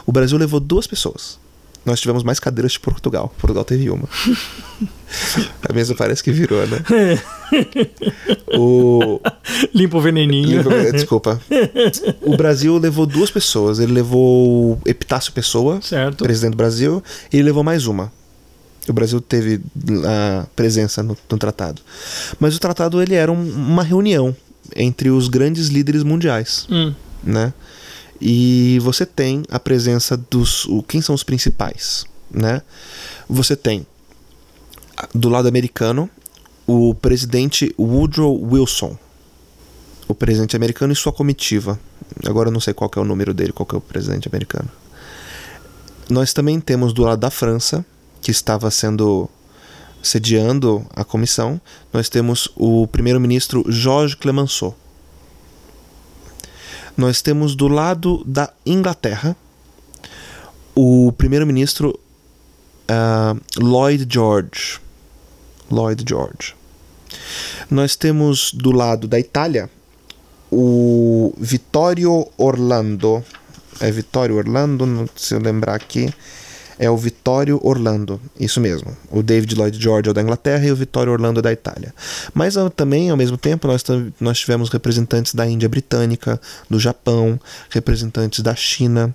O 0.06 0.12
Brasil 0.12 0.38
levou 0.38 0.60
duas 0.60 0.88
pessoas. 0.88 1.40
Nós 1.86 2.00
tivemos 2.00 2.24
mais 2.24 2.40
cadeiras 2.40 2.74
de 2.74 2.80
Portugal. 2.80 3.34
Portugal 3.38 3.66
teve 3.66 3.90
uma. 3.90 4.08
A 5.68 5.74
mesa 5.74 5.94
parece 5.94 6.24
que 6.24 6.32
virou, 6.32 6.66
né? 6.66 6.80
o... 8.58 9.20
Limpa 9.74 9.98
o 9.98 10.02
veneninho. 10.02 10.62
Limpa... 10.62 10.92
Desculpa. 10.94 11.42
O 12.22 12.38
Brasil 12.38 12.78
levou 12.78 13.06
duas 13.06 13.30
pessoas. 13.30 13.80
Ele 13.80 13.92
levou 13.92 14.80
Epitácio 14.86 15.34
Pessoa, 15.34 15.82
certo. 15.82 16.24
presidente 16.24 16.52
do 16.52 16.58
Brasil, 16.58 17.04
e 17.32 17.38
ele 17.38 17.44
levou 17.44 17.64
mais 17.64 17.86
uma. 17.86 18.12
O 18.88 18.94
Brasil 18.94 19.22
teve 19.22 19.62
a 20.06 20.46
presença 20.56 21.02
no, 21.02 21.18
no 21.30 21.38
tratado. 21.38 21.82
Mas 22.40 22.56
o 22.56 22.60
tratado 22.60 23.02
ele 23.02 23.16
era 23.16 23.32
um, 23.32 23.50
uma 23.50 23.84
reunião 23.84 24.36
entre 24.76 25.10
os 25.10 25.28
grandes 25.28 25.68
líderes 25.68 26.04
mundiais, 26.04 26.68
hum. 26.70 26.94
né? 27.24 27.54
E 28.20 28.80
você 28.82 29.06
tem 29.06 29.44
a 29.50 29.60
presença 29.60 30.16
dos 30.16 30.66
o, 30.66 30.84
quem 30.84 31.02
são 31.02 31.16
os 31.16 31.24
principais, 31.24 32.06
né? 32.32 32.62
Você 33.28 33.56
tem 33.56 33.86
do 35.14 35.30
lado 35.30 35.48
americano 35.48 36.10
o 36.68 36.94
presidente 36.94 37.74
Woodrow 37.78 38.42
Wilson, 38.42 38.98
o 40.08 40.16
presidente 40.16 40.56
americano 40.56 40.94
e 40.94 40.96
sua 40.96 41.12
comitiva. 41.12 41.80
Agora 42.26 42.50
eu 42.50 42.54
não 42.54 42.60
sei 42.60 42.74
qual 42.74 42.90
é 42.96 43.00
o 43.00 43.06
número 43.06 43.34
dele, 43.34 43.52
qual 43.52 43.68
é 43.74 43.76
o 43.76 43.82
presidente 43.82 44.28
americano. 44.28 44.70
Nós 46.10 46.34
também 46.34 46.60
temos 46.60 46.94
do 46.94 47.04
lado 47.04 47.20
da 47.20 47.30
França 47.30 47.86
que 48.24 48.32
estava 48.32 48.72
sendo 48.72 49.30
sediando 50.02 50.86
a 50.96 51.04
comissão, 51.04 51.60
nós 51.92 52.10
temos 52.10 52.50
o 52.56 52.88
primeiro-ministro 52.88 53.64
Jorge 53.68 54.16
Clemenceau. 54.18 54.76
Nós 56.96 57.22
temos 57.22 57.56
do 57.56 57.68
lado 57.68 58.24
da 58.26 58.52
Inglaterra 58.66 59.36
o 60.76 61.12
primeiro-ministro 61.18 62.00
uh, 62.90 63.40
Lloyd 63.62 64.08
George. 64.10 64.80
Lloyd 65.70 66.04
George. 66.08 66.56
Nós 67.70 67.96
temos 67.96 68.54
do 68.54 68.72
lado 68.72 69.08
da 69.08 69.20
Itália 69.20 69.70
o 70.52 71.34
Vittorio 71.38 72.28
Orlando. 72.38 73.24
É 73.80 73.92
Vittorio 73.92 74.38
Orlando, 74.38 75.10
se 75.16 75.34
eu 75.34 75.40
lembrar 75.40 75.76
aqui 75.76 76.14
é 76.84 76.90
o 76.90 76.98
Vittorio 76.98 77.62
Orlando, 77.64 78.20
isso 78.38 78.60
mesmo. 78.60 78.96
O 79.10 79.24
David 79.24 79.56
Lloyd 79.56 79.82
George 79.82 80.10
é 80.10 80.14
da 80.14 80.22
Inglaterra 80.22 80.66
e 80.66 80.72
o 80.72 80.76
Vittorio 80.76 81.14
Orlando 81.14 81.40
é 81.40 81.42
da 81.42 81.52
Itália. 81.52 81.94
Mas 82.34 82.56
também, 82.76 83.10
ao 83.10 83.16
mesmo 83.16 83.38
tempo, 83.38 83.68
nós, 83.68 83.82
nós 84.20 84.38
tivemos 84.38 84.70
representantes 84.70 85.34
da 85.34 85.48
Índia 85.48 85.70
Britânica, 85.70 86.40
do 86.70 86.78
Japão, 86.78 87.40
representantes 87.70 88.42
da 88.42 88.54
China, 88.54 89.14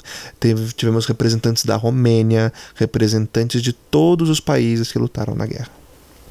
tivemos 0.76 1.04
representantes 1.04 1.66
da 1.66 1.76
Romênia, 1.76 2.50
representantes 2.74 3.60
de 3.60 3.74
todos 3.74 4.30
os 4.30 4.40
países 4.40 4.90
que 4.90 4.98
lutaram 4.98 5.34
na 5.34 5.44
guerra. 5.44 5.68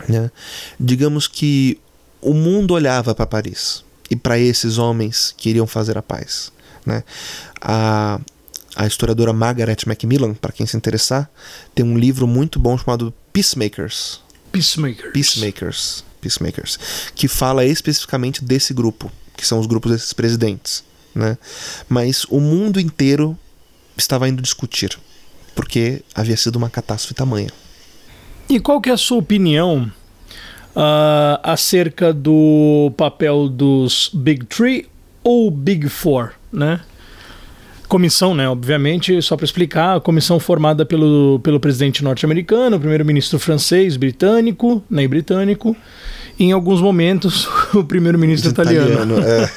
Né? 0.09 0.31
Digamos 0.79 1.27
que 1.27 1.79
o 2.19 2.33
mundo 2.33 2.73
olhava 2.73 3.13
para 3.13 3.27
Paris 3.27 3.83
e 4.09 4.15
para 4.15 4.39
esses 4.39 4.79
homens 4.79 5.35
que 5.37 5.51
iriam 5.51 5.67
fazer 5.67 5.99
a 5.99 6.01
paz. 6.01 6.51
Né? 6.83 7.03
A, 7.61 8.19
a 8.77 8.85
historiadora 8.85 9.33
Margaret 9.33 9.77
Macmillan, 9.87 10.35
para 10.35 10.51
quem 10.51 10.67
se 10.67 10.77
interessar, 10.77 11.27
tem 11.73 11.83
um 11.83 11.97
livro 11.97 12.27
muito 12.27 12.59
bom 12.59 12.77
chamado 12.77 13.11
Peacemakers. 13.33 14.21
Peacemakers. 14.51 15.11
Peacemakers. 15.11 16.05
Peacemakers. 16.21 16.79
Que 17.15 17.27
fala 17.27 17.65
especificamente 17.65 18.45
desse 18.45 18.75
grupo, 18.75 19.11
que 19.35 19.47
são 19.47 19.59
os 19.59 19.65
grupos 19.65 19.91
desses 19.91 20.13
presidentes. 20.13 20.83
Né? 21.15 21.39
Mas 21.89 22.25
o 22.25 22.39
mundo 22.39 22.79
inteiro 22.79 23.35
estava 23.97 24.29
indo 24.29 24.43
discutir, 24.43 24.95
porque 25.55 26.03
havia 26.13 26.37
sido 26.37 26.57
uma 26.57 26.69
catástrofe 26.69 27.15
tamanha. 27.15 27.49
E 28.47 28.59
qual 28.59 28.79
que 28.79 28.91
é 28.91 28.93
a 28.93 28.97
sua 28.97 29.17
opinião 29.17 29.91
uh, 30.75 31.39
acerca 31.41 32.13
do 32.13 32.93
papel 32.95 33.49
dos 33.49 34.11
Big 34.13 34.45
Three 34.45 34.87
ou 35.23 35.49
Big 35.49 35.89
Four, 35.89 36.33
né? 36.53 36.79
Comissão, 37.87 38.35
né? 38.35 38.47
Obviamente, 38.47 39.21
só 39.21 39.35
para 39.35 39.45
explicar, 39.45 39.97
a 39.97 39.99
comissão 39.99 40.39
formada 40.39 40.85
pelo, 40.85 41.39
pelo 41.43 41.59
presidente 41.59 42.03
norte-americano, 42.03 42.79
primeiro-ministro 42.79 43.39
francês, 43.39 43.97
britânico, 43.97 44.83
nem 44.89 45.05
né, 45.05 45.07
britânico, 45.07 45.75
e 46.37 46.45
em 46.45 46.51
alguns 46.51 46.81
momentos 46.81 47.47
o 47.73 47.83
primeiro-ministro 47.83 48.51
italiano. 48.51 48.91
italiano 48.91 49.19
é. 49.21 49.51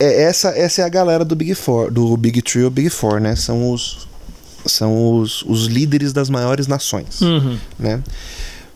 é. 0.00 0.22
essa, 0.24 0.48
essa 0.50 0.82
é 0.82 0.84
a 0.84 0.88
galera 0.88 1.24
do 1.24 1.36
Big 1.36 1.54
Four, 1.54 1.90
do 1.90 2.16
Big 2.16 2.42
Three 2.42 2.64
ou 2.64 2.70
Big 2.70 2.90
Four, 2.90 3.20
né? 3.20 3.36
São 3.36 3.70
os 3.72 4.06
são 4.66 5.20
os, 5.20 5.42
os 5.42 5.66
líderes 5.66 6.12
das 6.12 6.28
maiores 6.28 6.66
nações, 6.66 7.20
uhum. 7.20 7.56
né? 7.78 8.02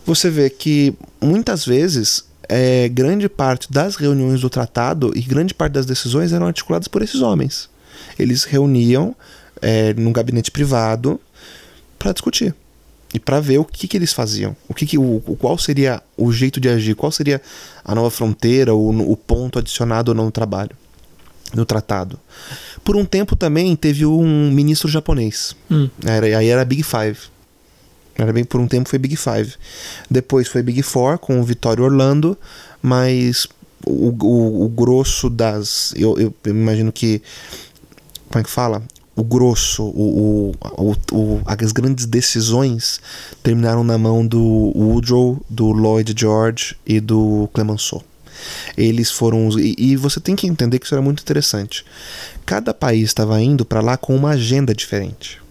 Você 0.06 0.30
vê 0.30 0.48
que 0.48 0.94
muitas 1.20 1.64
vezes 1.64 2.24
é, 2.48 2.88
grande 2.88 3.28
parte 3.28 3.72
das 3.72 3.96
reuniões 3.96 4.40
do 4.40 4.48
tratado 4.48 5.12
e 5.16 5.20
grande 5.20 5.52
parte 5.52 5.72
das 5.72 5.86
decisões 5.86 6.32
eram 6.32 6.46
articuladas 6.46 6.86
por 6.86 7.02
esses 7.02 7.20
homens 7.22 7.68
eles 8.20 8.44
reuniam 8.44 9.14
é, 9.60 9.94
num 9.94 10.12
gabinete 10.12 10.50
privado 10.50 11.20
para 11.98 12.12
discutir 12.12 12.54
e 13.12 13.18
para 13.18 13.40
ver 13.40 13.58
o 13.58 13.64
que, 13.64 13.88
que 13.88 13.96
eles 13.96 14.12
faziam, 14.12 14.56
o 14.68 14.74
que, 14.74 14.86
que 14.86 14.98
o, 14.98 15.20
qual 15.38 15.58
seria 15.58 16.02
o 16.16 16.30
jeito 16.32 16.60
de 16.60 16.68
agir, 16.68 16.94
qual 16.94 17.10
seria 17.10 17.42
a 17.84 17.94
nova 17.94 18.10
fronteira, 18.10 18.74
o, 18.74 19.12
o 19.12 19.16
ponto 19.16 19.58
adicionado 19.58 20.10
ou 20.10 20.14
não 20.14 20.26
no 20.26 20.30
trabalho, 20.30 20.76
no 21.52 21.64
tratado. 21.64 22.18
Por 22.84 22.96
um 22.96 23.04
tempo 23.04 23.34
também 23.34 23.74
teve 23.74 24.06
um 24.06 24.50
ministro 24.50 24.88
japonês, 24.88 25.56
hum. 25.70 25.88
era, 26.04 26.26
aí 26.38 26.48
era 26.48 26.64
Big 26.64 26.82
Five. 26.82 27.18
Era 28.16 28.32
bem 28.32 28.44
por 28.44 28.60
um 28.60 28.68
tempo 28.68 28.88
foi 28.88 28.98
Big 28.98 29.16
Five. 29.16 29.54
Depois 30.10 30.46
foi 30.46 30.62
Big 30.62 30.82
Four 30.82 31.18
com 31.18 31.40
o 31.40 31.44
Vitório 31.44 31.84
Orlando, 31.84 32.36
mas 32.82 33.48
o, 33.86 34.10
o, 34.10 34.64
o 34.64 34.68
grosso 34.68 35.30
das. 35.30 35.94
Eu, 35.96 36.18
eu 36.18 36.34
imagino 36.46 36.92
que 36.92 37.22
como 38.30 38.40
é 38.40 38.44
que 38.44 38.50
fala? 38.50 38.80
O 39.16 39.24
grosso, 39.24 39.82
o, 39.82 40.54
o, 40.78 40.96
o, 41.12 41.42
as 41.44 41.72
grandes 41.72 42.06
decisões 42.06 43.00
terminaram 43.42 43.82
na 43.82 43.98
mão 43.98 44.24
do 44.24 44.40
Woodrow, 44.40 45.44
do 45.50 45.72
Lloyd 45.72 46.14
George 46.16 46.76
e 46.86 47.00
do 47.00 47.50
Clemenceau. 47.52 48.04
Eles 48.76 49.10
foram. 49.10 49.50
E, 49.58 49.74
e 49.76 49.96
você 49.96 50.20
tem 50.20 50.36
que 50.36 50.46
entender 50.46 50.78
que 50.78 50.86
isso 50.86 50.94
era 50.94 51.02
muito 51.02 51.20
interessante. 51.20 51.84
Cada 52.46 52.72
país 52.72 53.08
estava 53.08 53.42
indo 53.42 53.64
para 53.64 53.80
lá 53.80 53.96
com 53.96 54.14
uma 54.14 54.30
agenda 54.30 54.72
diferente, 54.72 55.42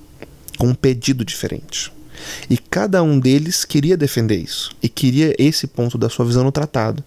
com 0.57 0.67
um 0.67 0.74
pedido 0.74 1.25
diferente. 1.25 1.91
E 2.50 2.57
cada 2.57 3.03
um 3.03 3.19
deles 3.19 3.65
queria 3.65 3.98
defender 3.98 4.38
isso 4.38 4.71
e 4.81 4.88
queria 4.88 5.36
esse 5.38 5.67
ponto 5.67 5.98
da 5.98 6.09
sua 6.09 6.25
visão 6.25 6.45
no 6.45 6.51
tratado. 6.51 7.03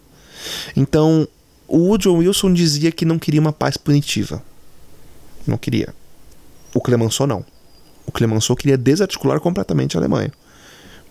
Então, 0.76 1.26
o 1.67 1.79
Woodrow 1.88 2.19
Wilson 2.19 2.52
dizia 2.52 2.93
que 2.93 3.07
não 3.07 3.19
queria 3.19 3.41
uma 3.41 3.52
paz 3.52 3.79
punitiva. 3.79 4.43
Não 5.47 5.57
queria. 5.57 5.95
O 6.75 6.81
Clemenceau 6.81 7.27
não. 7.27 7.45
O 8.07 8.13
Clemenceau 8.13 8.57
queria 8.57 8.77
desarticular 8.77 9.41
completamente 9.41 9.97
a 9.97 10.01
Alemanha. 10.01 10.33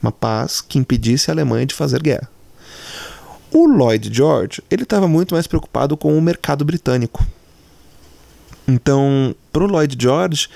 Uma 0.01 0.11
paz 0.11 0.61
que 0.61 0.79
impedisse 0.79 1.29
a 1.29 1.33
Alemanha 1.33 1.65
de 1.65 1.75
fazer 1.75 2.01
guerra. 2.01 2.29
O 3.53 3.67
Lloyd 3.67 4.09
George, 4.13 4.61
ele 4.71 4.83
estava 4.83 5.07
muito 5.07 5.35
mais 5.35 5.45
preocupado 5.45 5.97
com 5.97 6.17
o 6.17 6.21
mercado 6.21 6.63
britânico. 6.63 7.25
Então, 8.67 9.35
para 9.51 9.63
o 9.63 9.67
Lloyd 9.67 9.95
George, 9.99 10.47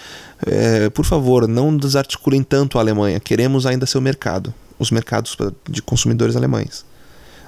é, 0.45 0.89
por 0.89 1.03
favor, 1.03 1.47
não 1.47 1.75
desarticulem 1.75 2.41
tanto 2.41 2.77
a 2.77 2.81
Alemanha. 2.81 3.19
Queremos 3.19 3.65
ainda 3.65 3.85
seu 3.85 3.99
mercado, 3.99 4.53
os 4.79 4.91
mercados 4.91 5.35
de 5.69 5.81
consumidores 5.81 6.35
alemães. 6.35 6.85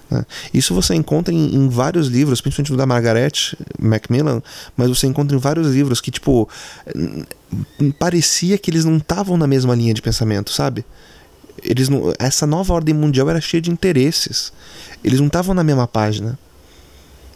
Né? 0.09 0.25
Isso 0.53 0.73
você 0.73 0.95
encontra 0.95 1.33
em, 1.33 1.55
em, 1.55 1.69
vários 1.69 2.07
livros, 2.07 2.41
principalmente 2.41 2.73
o 2.73 2.77
da 2.77 2.85
Margaret 2.85 3.55
Macmillan, 3.79 4.41
mas 4.75 4.89
você 4.89 5.07
encontra 5.07 5.35
em 5.35 5.39
vários 5.39 5.73
livros 5.73 5.99
que, 5.99 6.11
tipo, 6.11 6.49
parecia 7.99 8.57
que 8.57 8.71
eles 8.71 8.85
não 8.85 8.97
estavam 8.97 9.37
na 9.37 9.47
mesma 9.47 9.75
linha 9.75 9.93
de 9.93 10.01
pensamento, 10.01 10.51
sabe? 10.51 10.85
Eles 11.63 11.89
não, 11.89 12.13
essa 12.19 12.45
nova 12.45 12.73
ordem 12.73 12.93
mundial 12.93 13.29
era 13.29 13.41
cheia 13.41 13.61
de 13.61 13.71
interesses. 13.71 14.53
Eles 15.03 15.19
não 15.19 15.27
estavam 15.27 15.55
na 15.55 15.63
mesma 15.63 15.87
página. 15.87 16.37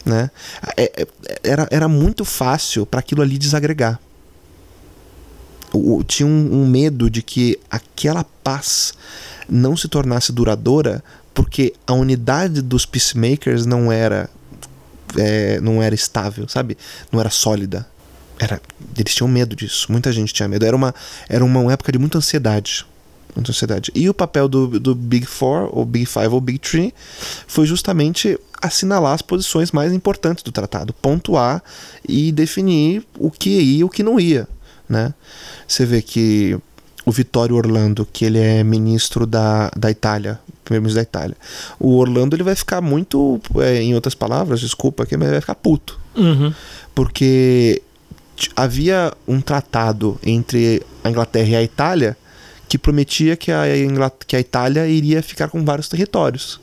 Né? 0.05 0.29
É, 0.77 1.01
é, 1.01 1.07
era, 1.43 1.67
era 1.71 1.87
muito 1.87 2.23
fácil 2.23 2.85
para 2.85 2.99
aquilo 2.99 3.21
ali 3.21 3.37
desagregar. 3.37 3.99
O, 5.73 6.03
tinha 6.03 6.27
um, 6.27 6.61
um 6.61 6.67
medo 6.67 7.09
de 7.09 7.21
que 7.21 7.57
aquela 7.69 8.23
paz 8.43 8.93
não 9.49 9.75
se 9.75 9.87
tornasse 9.87 10.31
duradoura 10.31 11.03
porque 11.33 11.73
a 11.88 11.93
unidade 11.93 12.61
dos 12.61 12.85
peacemakers 12.85 13.65
não 13.65 13.91
era 13.91 14.29
é, 15.17 15.59
não 15.61 15.81
era 15.81 15.95
estável, 15.95 16.47
sabe? 16.47 16.77
Não 17.11 17.19
era 17.19 17.29
sólida. 17.29 17.88
Era, 18.39 18.61
eles 18.97 19.13
tinham 19.13 19.27
medo 19.27 19.55
disso. 19.55 19.91
Muita 19.91 20.11
gente 20.11 20.33
tinha 20.33 20.47
medo. 20.47 20.65
Era 20.65 20.75
uma, 20.75 20.95
era 21.29 21.43
uma 21.43 21.71
época 21.71 21.91
de 21.91 22.00
muita 22.00 22.17
ansiedade. 22.17 22.85
Muita 23.35 23.51
ansiedade. 23.51 23.91
E 23.93 24.09
o 24.09 24.13
papel 24.13 24.47
do, 24.50 24.79
do 24.79 24.95
Big 24.95 25.25
Four, 25.25 25.69
ou 25.71 25.85
Big 25.85 26.05
Five, 26.05 26.27
ou 26.29 26.41
Big 26.41 26.59
Three, 26.59 26.93
foi 27.47 27.65
justamente 27.65 28.38
assinalar 28.61 29.13
as 29.13 29.21
posições 29.21 29.71
mais 29.71 29.93
importantes 29.93 30.43
do 30.43 30.51
tratado, 30.51 30.93
pontuar 30.93 31.63
e 32.07 32.31
definir 32.31 33.05
o 33.17 33.31
que 33.31 33.50
ia 33.50 33.79
e 33.79 33.83
o 33.83 33.89
que 33.89 34.03
não 34.03 34.19
ia. 34.19 34.47
Né? 34.89 35.13
Você 35.67 35.85
vê 35.85 36.01
que 36.01 36.57
o 37.05 37.12
Vittorio 37.12 37.55
Orlando, 37.55 38.08
que 38.12 38.25
ele 38.25 38.39
é 38.39 38.63
ministro 38.63 39.25
da, 39.25 39.72
da 39.75 39.89
Itália, 39.89 40.39
primeiro-ministro 40.63 41.03
da 41.03 41.10
Itália. 41.10 41.38
O 41.79 41.98
Orlando 41.98 42.36
ele 42.36 42.43
vai 42.43 42.55
ficar 42.55 42.81
muito, 42.81 43.39
é, 43.58 43.81
em 43.81 43.96
outras 43.96 44.15
palavras, 44.15 44.60
desculpa, 44.60 45.05
que 45.05 45.17
vai 45.17 45.39
ficar 45.39 45.55
puto. 45.55 46.00
Uhum. 46.15 46.53
Porque 46.93 47.81
havia 48.55 49.13
um 49.27 49.41
tratado 49.41 50.20
entre 50.24 50.81
a 51.03 51.10
Inglaterra 51.10 51.50
e 51.50 51.55
a 51.55 51.63
Itália 51.63 52.17
que 52.67 52.77
prometia 52.77 53.36
que 53.36 53.51
a, 53.51 53.63
que 54.25 54.36
a 54.36 54.39
Itália 54.39 54.88
iria 54.88 55.22
ficar 55.22 55.50
com 55.50 55.63
vários 55.65 55.89
territórios. 55.89 56.60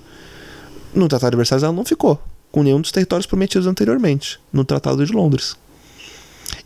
No 0.94 1.06
Tratado 1.06 1.32
de 1.32 1.36
Versalhes 1.36 1.62
ela 1.62 1.72
não 1.72 1.84
ficou 1.84 2.18
com 2.50 2.62
nenhum 2.62 2.80
dos 2.80 2.90
territórios 2.90 3.26
prometidos 3.26 3.66
anteriormente, 3.66 4.40
no 4.52 4.64
Tratado 4.64 5.04
de 5.04 5.12
Londres. 5.12 5.56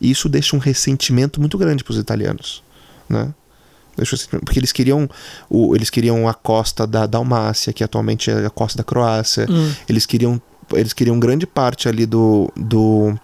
E 0.01 0.11
isso 0.11 0.29
deixa 0.29 0.55
um 0.55 0.59
ressentimento 0.59 1.41
muito 1.41 1.59
grande 1.59 1.83
para 1.83 1.93
os 1.93 1.99
italianos, 1.99 2.63
né? 3.09 3.33
Porque 3.95 4.59
eles 4.59 4.73
queriam, 4.73 5.09
o, 5.49 5.75
eles 5.77 5.91
queriam 5.91 6.29
a 6.29 6.35
costa 6.35 6.87
da 6.87 7.07
Dalmácia, 7.07 7.73
que 7.73 7.85
atualmente 7.85 8.31
é 8.31 8.47
a 8.47 8.51
costa 8.51 8.79
da 8.79 8.85
Croácia. 8.85 9.47
Hum. 9.51 9.73
Eles 9.89 10.07
queriam 10.07 10.41
eles 10.75 10.93
queriam 10.93 11.19
grande 11.19 11.47
parte 11.47 11.89
ali 11.89 12.07
do, 12.07 12.51
do 12.57 13.15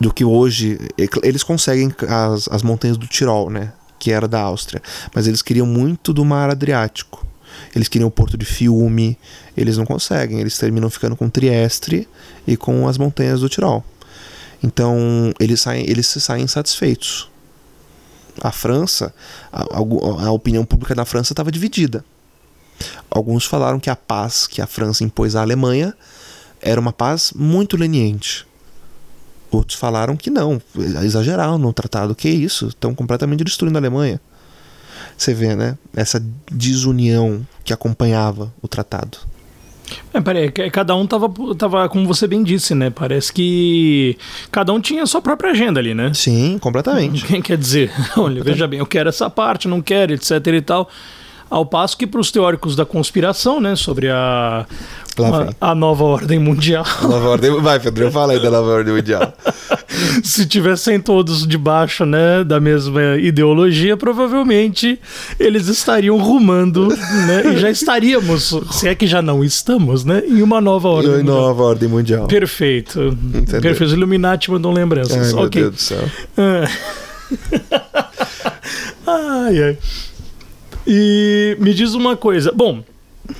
do 0.00 0.12
que 0.12 0.24
hoje 0.24 0.78
eles 1.22 1.44
conseguem 1.44 1.94
as, 2.08 2.48
as 2.48 2.62
montanhas 2.62 2.96
do 2.96 3.06
Tirol, 3.06 3.50
né, 3.50 3.72
que 4.00 4.10
era 4.10 4.26
da 4.26 4.40
Áustria, 4.40 4.82
mas 5.14 5.28
eles 5.28 5.42
queriam 5.42 5.66
muito 5.66 6.12
do 6.12 6.24
mar 6.24 6.50
Adriático. 6.50 7.24
Eles 7.76 7.86
queriam 7.86 8.08
o 8.08 8.10
porto 8.10 8.36
de 8.36 8.44
Fiume, 8.44 9.16
eles 9.56 9.76
não 9.76 9.84
conseguem, 9.84 10.40
eles 10.40 10.58
terminam 10.58 10.90
ficando 10.90 11.14
com 11.14 11.28
Trieste 11.28 12.08
e 12.46 12.56
com 12.56 12.88
as 12.88 12.98
montanhas 12.98 13.40
do 13.40 13.48
Tirol. 13.48 13.84
Então, 14.62 15.32
eles 15.38 15.60
saem, 15.60 15.84
eles 15.88 16.06
se 16.06 16.20
saem 16.20 16.44
insatisfeitos 16.44 17.30
a 18.40 18.50
França, 18.50 19.14
a, 19.52 19.78
a 19.78 20.30
opinião 20.32 20.64
pública 20.64 20.94
da 20.94 21.04
França 21.04 21.32
estava 21.32 21.52
dividida. 21.52 22.04
Alguns 23.10 23.44
falaram 23.44 23.78
que 23.78 23.90
a 23.90 23.96
paz 23.96 24.46
que 24.46 24.60
a 24.60 24.66
França 24.66 25.04
impôs 25.04 25.36
à 25.36 25.42
Alemanha 25.42 25.94
era 26.60 26.80
uma 26.80 26.92
paz 26.92 27.32
muito 27.34 27.76
leniente. 27.76 28.46
Outros 29.50 29.78
falaram 29.78 30.16
que 30.16 30.30
não, 30.30 30.62
exageraram 31.02 31.58
no 31.58 31.72
tratado. 31.72 32.14
Que 32.14 32.28
isso? 32.28 32.68
Estão 32.68 32.94
completamente 32.94 33.44
destruindo 33.44 33.76
a 33.76 33.80
Alemanha. 33.80 34.20
Você 35.16 35.34
vê, 35.34 35.54
né? 35.54 35.76
Essa 35.94 36.24
desunião 36.50 37.46
que 37.62 37.72
acompanhava 37.72 38.52
o 38.62 38.68
tratado. 38.68 39.18
É, 40.12 40.20
peraí, 40.20 40.50
cada 40.70 40.94
um 40.94 41.06
tava, 41.06 41.32
tava, 41.56 41.88
como 41.88 42.06
você 42.06 42.26
bem 42.26 42.42
disse, 42.42 42.74
né? 42.74 42.90
Parece 42.90 43.32
que 43.32 44.16
cada 44.50 44.72
um 44.72 44.80
tinha 44.80 45.02
a 45.02 45.06
sua 45.06 45.20
própria 45.22 45.50
agenda 45.50 45.80
ali, 45.80 45.94
né? 45.94 46.12
Sim, 46.14 46.58
completamente. 46.58 47.24
Quem 47.24 47.40
quer 47.42 47.56
dizer, 47.56 47.90
olha, 48.16 48.42
veja 48.42 48.66
bem, 48.66 48.78
eu 48.78 48.86
quero 48.86 49.08
essa 49.08 49.28
parte, 49.28 49.68
não 49.68 49.80
quero, 49.80 50.12
etc 50.12 50.46
e 50.46 50.60
tal. 50.60 50.88
Ao 51.52 51.66
passo 51.66 51.98
que 51.98 52.06
para 52.06 52.18
os 52.18 52.30
teóricos 52.30 52.74
da 52.74 52.86
conspiração, 52.86 53.60
né, 53.60 53.76
sobre 53.76 54.08
a, 54.08 54.64
a, 55.60 55.72
a, 55.72 55.74
nova 55.74 56.02
ordem 56.02 56.38
mundial. 56.38 56.82
A 57.02 57.06
nova 57.06 57.28
ordem, 57.28 57.60
vai, 57.60 57.78
Pedro, 57.78 58.10
fala 58.10 58.32
aí 58.32 58.40
da 58.40 58.50
nova 58.50 58.70
ordem 58.70 58.94
mundial. 58.94 59.34
Se 60.24 60.46
tivessem 60.46 60.98
todos 60.98 61.46
debaixo, 61.46 62.06
né, 62.06 62.42
da 62.42 62.58
mesma 62.58 63.18
ideologia, 63.18 63.98
provavelmente 63.98 64.98
eles 65.38 65.68
estariam 65.68 66.16
rumando, 66.16 66.88
né, 66.88 67.42
e 67.52 67.58
já 67.58 67.70
estaríamos, 67.70 68.58
se 68.70 68.88
é 68.88 68.94
que 68.94 69.06
já 69.06 69.20
não 69.20 69.44
estamos, 69.44 70.06
né, 70.06 70.22
em 70.26 70.40
uma 70.40 70.58
nova 70.58 70.88
ordem. 70.88 71.20
Em 71.20 71.22
nova 71.22 71.64
ordem 71.64 71.86
mundial. 71.86 72.26
Perfeito. 72.28 73.08
Entendeu? 73.08 73.60
Perfeito. 73.60 73.84
Os 73.84 73.92
Illuminati 73.92 74.50
mandam 74.50 74.72
lembranças. 74.72 75.34
Ai, 75.34 75.44
okay. 75.44 75.60
meu 75.60 75.70
Deus 75.70 75.74
do 75.74 75.80
céu. 75.82 76.08
ai, 79.06 79.62
ai. 79.62 79.78
E 80.86 81.56
me 81.60 81.72
diz 81.72 81.94
uma 81.94 82.16
coisa. 82.16 82.52
Bom, 82.52 82.82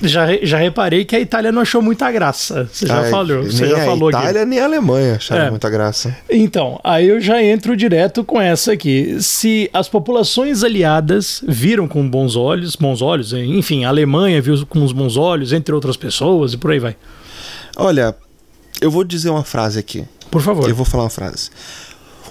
já, 0.01 0.27
já 0.41 0.57
reparei 0.57 1.03
que 1.03 1.15
a 1.15 1.19
Itália 1.19 1.51
não 1.51 1.61
achou 1.61 1.81
muita 1.81 2.09
graça. 2.11 2.69
Você 2.71 2.87
já 2.87 3.01
Ai, 3.01 3.09
falou. 3.09 3.43
Você 3.43 3.67
já 3.67 3.85
falou 3.85 4.07
a 4.07 4.11
Itália 4.11 4.41
aqui. 4.41 4.49
nem 4.49 4.59
a 4.59 4.65
Alemanha 4.65 5.15
acharam 5.15 5.45
é. 5.45 5.49
muita 5.49 5.69
graça. 5.69 6.15
Então, 6.29 6.79
aí 6.83 7.07
eu 7.07 7.19
já 7.19 7.43
entro 7.43 7.75
direto 7.75 8.23
com 8.23 8.39
essa 8.39 8.71
aqui. 8.71 9.17
Se 9.19 9.69
as 9.73 9.89
populações 9.89 10.63
aliadas 10.63 11.43
viram 11.47 11.87
com 11.87 12.07
bons 12.07 12.35
olhos, 12.35 12.75
bons 12.75 13.01
olhos, 13.01 13.33
enfim, 13.33 13.83
a 13.83 13.89
Alemanha 13.89 14.41
viu 14.41 14.65
com 14.65 14.83
os 14.83 14.91
bons 14.91 15.17
olhos, 15.17 15.51
entre 15.51 15.75
outras 15.75 15.97
pessoas, 15.97 16.53
e 16.53 16.57
por 16.57 16.71
aí 16.71 16.79
vai. 16.79 16.95
Olha, 17.75 18.15
eu 18.79 18.89
vou 18.89 19.03
dizer 19.03 19.29
uma 19.29 19.43
frase 19.43 19.79
aqui. 19.79 20.05
Por 20.31 20.41
favor. 20.41 20.69
Eu 20.69 20.75
vou 20.75 20.85
falar 20.85 21.03
uma 21.03 21.09
frase. 21.09 21.49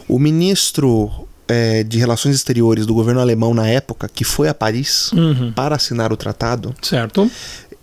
O 0.09 0.19
ministro 0.19 1.29
é, 1.53 1.85
de 1.85 1.99
Relações 1.99 2.35
Exteriores 2.35 2.87
do 2.87 2.95
governo 2.95 3.21
alemão 3.21 3.53
na 3.53 3.69
época, 3.69 4.09
que 4.09 4.25
foi 4.25 4.49
a 4.49 4.55
Paris 4.55 5.13
uhum. 5.13 5.53
para 5.53 5.77
assinar 5.77 6.11
o 6.11 6.17
tratado, 6.17 6.75
certo. 6.81 7.31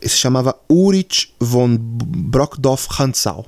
se 0.01 0.17
chamava 0.17 0.55
Ulrich 0.67 1.31
von 1.39 1.77
Brockdorff-Rantzau. 1.77 3.45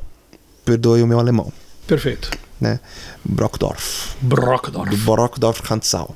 Perdoe 0.64 1.02
o 1.02 1.08
meu 1.08 1.20
alemão. 1.20 1.52
Perfeito. 1.88 2.30
Né? 2.60 2.80
Brockdorff. 3.26 4.16
Brockdorff. 4.22 4.96
Brockdorff-Rantzau. 4.98 6.16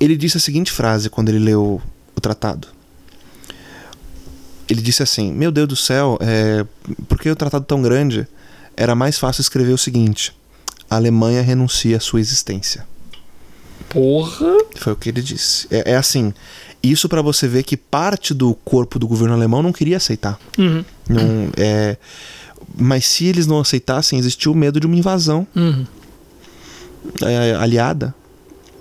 Ele 0.00 0.16
disse 0.16 0.38
a 0.38 0.40
seguinte 0.40 0.72
frase 0.72 1.08
quando 1.08 1.28
ele 1.28 1.38
leu 1.38 1.80
o 2.16 2.20
tratado. 2.20 2.66
Ele 4.68 4.82
disse 4.82 5.02
assim: 5.02 5.32
Meu 5.32 5.52
Deus 5.52 5.68
do 5.68 5.76
céu, 5.76 6.18
é, 6.20 6.66
por 7.06 7.20
que 7.20 7.30
o 7.30 7.36
tratado 7.36 7.64
tão 7.64 7.80
grande? 7.80 8.26
Era 8.76 8.94
mais 8.96 9.16
fácil 9.18 9.42
escrever 9.42 9.72
o 9.72 9.78
seguinte: 9.78 10.34
a 10.90 10.96
Alemanha 10.96 11.40
renuncia 11.40 11.96
à 11.96 12.00
sua 12.00 12.20
existência. 12.20 12.84
Porra! 13.88 14.58
Foi 14.76 14.92
o 14.92 14.96
que 14.96 15.08
ele 15.08 15.22
disse. 15.22 15.68
É, 15.70 15.92
é 15.92 15.96
assim, 15.96 16.34
isso 16.82 17.08
para 17.08 17.22
você 17.22 17.46
ver 17.46 17.62
que 17.62 17.76
parte 17.76 18.34
do 18.34 18.54
corpo 18.54 18.98
do 18.98 19.06
governo 19.06 19.34
alemão 19.34 19.62
não 19.62 19.72
queria 19.72 19.96
aceitar. 19.96 20.38
Uhum. 20.58 20.84
Não, 21.08 21.50
é, 21.56 21.96
mas 22.76 23.06
se 23.06 23.24
eles 23.26 23.46
não 23.46 23.60
aceitassem, 23.60 24.18
existia 24.18 24.50
o 24.50 24.54
medo 24.54 24.80
de 24.80 24.86
uma 24.86 24.96
invasão 24.96 25.46
uhum. 25.54 25.86
é, 27.22 27.54
aliada. 27.54 28.14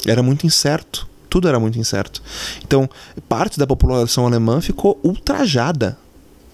Era 0.05 0.23
muito 0.23 0.47
incerto. 0.47 1.07
Tudo 1.29 1.47
era 1.47 1.59
muito 1.59 1.77
incerto. 1.77 2.23
Então, 2.63 2.89
parte 3.27 3.59
da 3.59 3.67
população 3.67 4.25
alemã 4.25 4.61
ficou 4.61 4.99
ultrajada. 5.03 5.97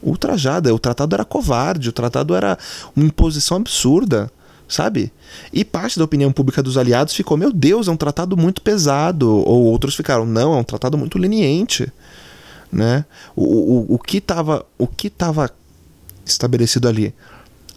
Ultrajada. 0.04 0.74
O 0.74 0.80
tratado 0.80 1.16
era 1.16 1.24
covarde, 1.24 1.90
o 1.90 1.94
tratado 1.94 2.36
era 2.36 2.58
uma 2.96 3.06
imposição 3.06 3.58
absurda 3.58 4.30
sabe? 4.68 5.12
E 5.54 5.64
parte 5.64 5.98
da 5.98 6.06
opinião 6.06 6.32
pública 6.32 6.62
dos 6.62 6.78
aliados 6.78 7.14
ficou: 7.14 7.38
meu 7.38 7.52
Deus, 7.52 7.88
é 7.88 7.92
um 7.92 7.98
tratado 7.98 8.36
muito 8.36 8.62
pesado. 8.62 9.30
Ou 9.30 9.64
outros 9.66 9.96
ficaram: 9.96 10.26
não, 10.26 10.54
é 10.54 10.58
um 10.58 10.64
tratado 10.64 10.98
muito 10.98 11.18
leniente. 11.18 11.92
Né? 12.72 13.06
O, 13.36 13.44
o, 13.44 13.96
o 13.96 14.00
que 14.00 14.18
estava 14.18 14.66
o 14.78 14.88
que 14.88 15.08
estava 15.08 15.50
estabelecido 16.26 16.88
ali? 16.88 17.14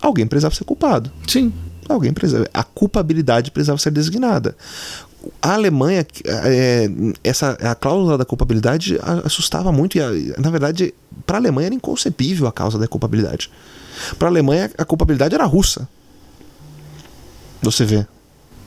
Alguém 0.00 0.26
precisava 0.26 0.54
ser 0.54 0.64
culpado. 0.64 1.10
Sim. 1.26 1.52
Alguém 1.88 2.12
precisava. 2.12 2.48
A 2.52 2.64
culpabilidade 2.64 3.50
precisava 3.50 3.78
ser 3.78 3.90
designada. 3.90 4.56
A 5.42 5.54
Alemanha, 5.54 6.06
é, 6.24 6.88
essa 7.24 7.50
a 7.60 7.74
cláusula 7.74 8.16
da 8.16 8.24
culpabilidade 8.24 8.98
assustava 9.24 9.72
muito 9.72 9.98
e, 9.98 10.34
na 10.38 10.48
verdade, 10.48 10.94
para 11.26 11.38
a 11.38 11.40
Alemanha 11.40 11.66
era 11.66 11.74
inconcebível 11.74 12.46
a 12.46 12.52
causa 12.52 12.78
da 12.78 12.86
culpabilidade. 12.86 13.50
Para 14.16 14.28
a 14.28 14.30
Alemanha, 14.30 14.70
a 14.78 14.84
culpabilidade 14.84 15.34
era 15.34 15.44
russa 15.44 15.88
você 17.62 17.84
vê. 17.84 18.06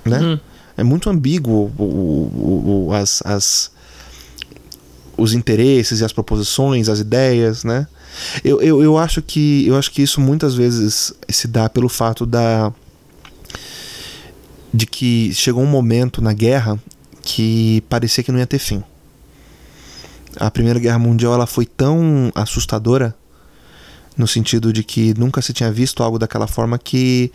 Né? 0.06 0.20
Uhum. 0.20 0.40
É 0.78 0.84
muito 0.84 1.10
ambíguo 1.10 1.72
o, 1.78 1.84
o, 1.84 2.86
o, 2.88 2.94
as, 2.94 3.22
as, 3.26 3.72
os 5.18 5.34
interesses 5.34 6.00
e 6.00 6.06
as 6.06 6.14
proposições, 6.14 6.90
as 6.90 7.00
ideias, 7.00 7.64
né? 7.64 7.88
Eu, 8.44 8.62
eu, 8.62 8.84
eu, 8.84 8.98
acho 8.98 9.22
que, 9.22 9.66
eu 9.66 9.78
acho 9.78 9.92
que 9.92 10.02
isso 10.02 10.20
muitas 10.20 10.54
vezes 10.54 11.14
se 11.30 11.48
dá 11.48 11.70
pelo 11.70 11.88
fato 11.88 12.26
da 12.26 12.74
de 14.74 14.86
que 14.86 15.34
chegou 15.34 15.64
um 15.64 15.68
momento 15.68 16.22
na 16.22 16.34
guerra 16.34 16.80
que 17.22 17.84
parecia 17.90 18.24
que 18.24 18.32
não 18.32 18.40
ia 18.40 18.48
ter 18.48 18.60
fim. 18.60 18.84
A 20.38 20.50
Primeira 20.50 20.80
Guerra 20.80 20.98
Mundial 20.98 21.34
ela 21.34 21.46
foi 21.46 21.66
tão 21.66 22.32
assustadora 22.34 23.14
no 24.18 24.28
sentido 24.28 24.72
de 24.72 24.84
que 24.84 25.14
nunca 25.18 25.42
se 25.42 25.52
tinha 25.52 25.72
visto 25.72 26.04
algo 26.04 26.18
daquela 26.18 26.48
forma 26.48 26.78
que 26.78 27.32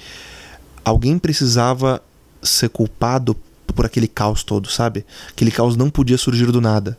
alguém 0.86 1.18
precisava 1.18 2.00
ser 2.42 2.68
culpado 2.70 3.36
por 3.74 3.84
aquele 3.84 4.06
caos 4.08 4.42
todo, 4.42 4.70
sabe? 4.70 5.04
Aquele 5.28 5.50
caos 5.50 5.76
não 5.76 5.90
podia 5.90 6.16
surgir 6.16 6.46
do 6.46 6.60
nada. 6.60 6.96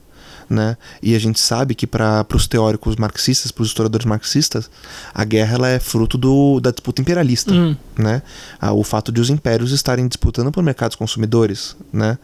Né? 0.50 0.78
E 1.04 1.14
a 1.14 1.20
gente 1.20 1.42
sabe 1.42 1.76
que 1.76 1.86
para 1.86 2.26
os 2.34 2.48
teóricos 2.48 2.96
marxistas, 2.96 3.52
para 3.52 3.64
os 3.64 3.68
historiadores 3.68 4.06
marxistas, 4.06 4.70
a 5.14 5.26
guerra 5.26 5.56
ela 5.56 5.68
é 5.68 5.78
fruto 5.78 6.18
do, 6.18 6.62
da 6.62 6.72
disputa 6.72 7.02
imperialista, 7.02 7.52
Hum. 7.54 7.76
né? 8.00 8.22
Ah, 8.58 8.72
o 8.72 8.82
fato 8.82 9.12
de 9.12 9.20
os 9.20 9.30
impérios 9.30 9.74
estarem 9.74 10.08
disputando 10.08 10.50
por 10.50 10.64
mercados 10.64 10.96
consumidores, 10.96 11.76
né? 11.92 12.18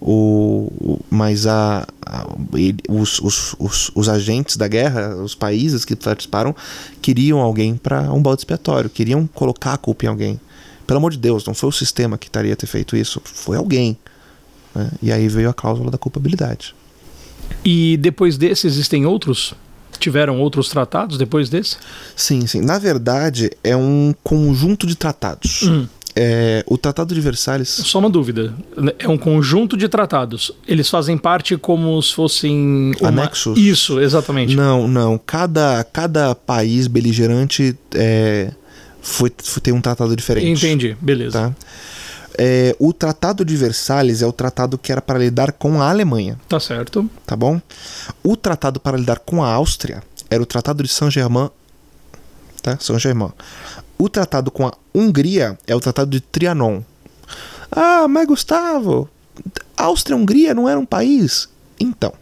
O, 0.00 0.72
o- 0.80 1.00
mas 1.10 1.46
a, 1.46 1.86
a- 2.06 2.26
os, 2.88 3.18
os, 3.20 3.54
os, 3.58 3.90
os 3.94 4.08
agentes 4.08 4.56
da 4.56 4.66
guerra, 4.68 5.14
os 5.16 5.34
países 5.34 5.84
que 5.84 5.94
participaram, 5.94 6.56
queriam 7.02 7.40
alguém 7.40 7.76
para 7.76 8.10
um 8.10 8.22
balde 8.22 8.40
expiatório, 8.40 8.88
queriam 8.88 9.26
colocar 9.26 9.74
a 9.74 9.78
culpa 9.78 10.06
em 10.06 10.08
alguém. 10.08 10.40
Pelo 10.86 10.98
amor 10.98 11.10
de 11.12 11.18
Deus, 11.18 11.44
não 11.44 11.54
foi 11.54 11.68
o 11.68 11.72
sistema 11.72 12.16
que 12.16 12.26
estaria 12.28 12.54
ter 12.56 12.66
feito 12.66 12.96
isso, 12.96 13.20
foi 13.24 13.56
alguém. 13.56 13.96
né? 14.74 14.90
E 15.02 15.10
aí 15.12 15.28
veio 15.28 15.48
a 15.50 15.54
cláusula 15.54 15.90
da 15.90 15.98
culpabilidade. 15.98 16.74
E 17.64 17.96
depois 17.98 18.36
desse 18.36 18.66
existem 18.66 19.06
outros? 19.06 19.54
Tiveram 19.98 20.38
outros 20.40 20.68
tratados 20.68 21.16
depois 21.16 21.48
desse? 21.48 21.76
Sim, 22.14 22.46
sim. 22.46 22.60
Na 22.60 22.78
verdade, 22.78 23.50
é 23.64 23.74
um 23.76 24.14
conjunto 24.22 24.86
de 24.86 24.94
tratados. 24.94 25.62
Hum. 25.62 25.86
É, 26.18 26.64
o 26.66 26.78
Tratado 26.78 27.14
de 27.14 27.20
Versalhes. 27.20 27.68
Só 27.68 27.98
uma 27.98 28.08
dúvida. 28.08 28.54
É 28.98 29.06
um 29.06 29.18
conjunto 29.18 29.76
de 29.76 29.86
tratados. 29.86 30.50
Eles 30.66 30.88
fazem 30.88 31.18
parte 31.18 31.56
como 31.58 32.00
se 32.02 32.14
fossem. 32.14 32.92
uma- 33.00 33.08
Anexos? 33.08 33.58
Isso, 33.58 34.00
exatamente. 34.00 34.56
Não, 34.56 34.88
não. 34.88 35.18
Cada, 35.18 35.84
cada 35.84 36.34
país 36.34 36.86
beligerante 36.86 37.76
é, 37.94 38.50
foi, 39.06 39.32
foi 39.42 39.60
tem 39.62 39.72
um 39.72 39.80
tratado 39.80 40.14
diferente. 40.16 40.48
Entendi, 40.66 40.96
beleza. 41.00 41.38
Tá? 41.38 41.54
É, 42.38 42.76
o 42.78 42.92
Tratado 42.92 43.44
de 43.46 43.56
Versalhes 43.56 44.20
é 44.20 44.26
o 44.26 44.32
tratado 44.32 44.76
que 44.76 44.92
era 44.92 45.00
para 45.00 45.18
lidar 45.18 45.52
com 45.52 45.80
a 45.80 45.88
Alemanha, 45.88 46.38
Tá 46.48 46.60
certo. 46.60 47.08
tá 47.24 47.34
bom? 47.34 47.58
O 48.22 48.36
tratado 48.36 48.78
para 48.78 48.98
lidar 48.98 49.20
com 49.20 49.42
a 49.42 49.50
Áustria 49.50 50.02
era 50.28 50.42
o 50.42 50.46
Tratado 50.46 50.82
de 50.82 50.88
Saint-Germain, 50.90 51.48
tá? 52.60 52.76
Saint-Germain. 52.78 53.30
O 53.98 54.08
tratado 54.10 54.50
com 54.50 54.66
a 54.66 54.72
Hungria 54.94 55.56
é 55.66 55.74
o 55.74 55.80
Tratado 55.80 56.10
de 56.10 56.20
Trianon. 56.20 56.82
Ah, 57.72 58.06
mas 58.06 58.26
Gustavo, 58.26 59.08
Áustria 59.76 60.14
e 60.14 60.20
Hungria 60.20 60.52
não 60.54 60.68
era 60.68 60.78
um 60.78 60.84
país? 60.84 61.48
Então, 61.80 62.12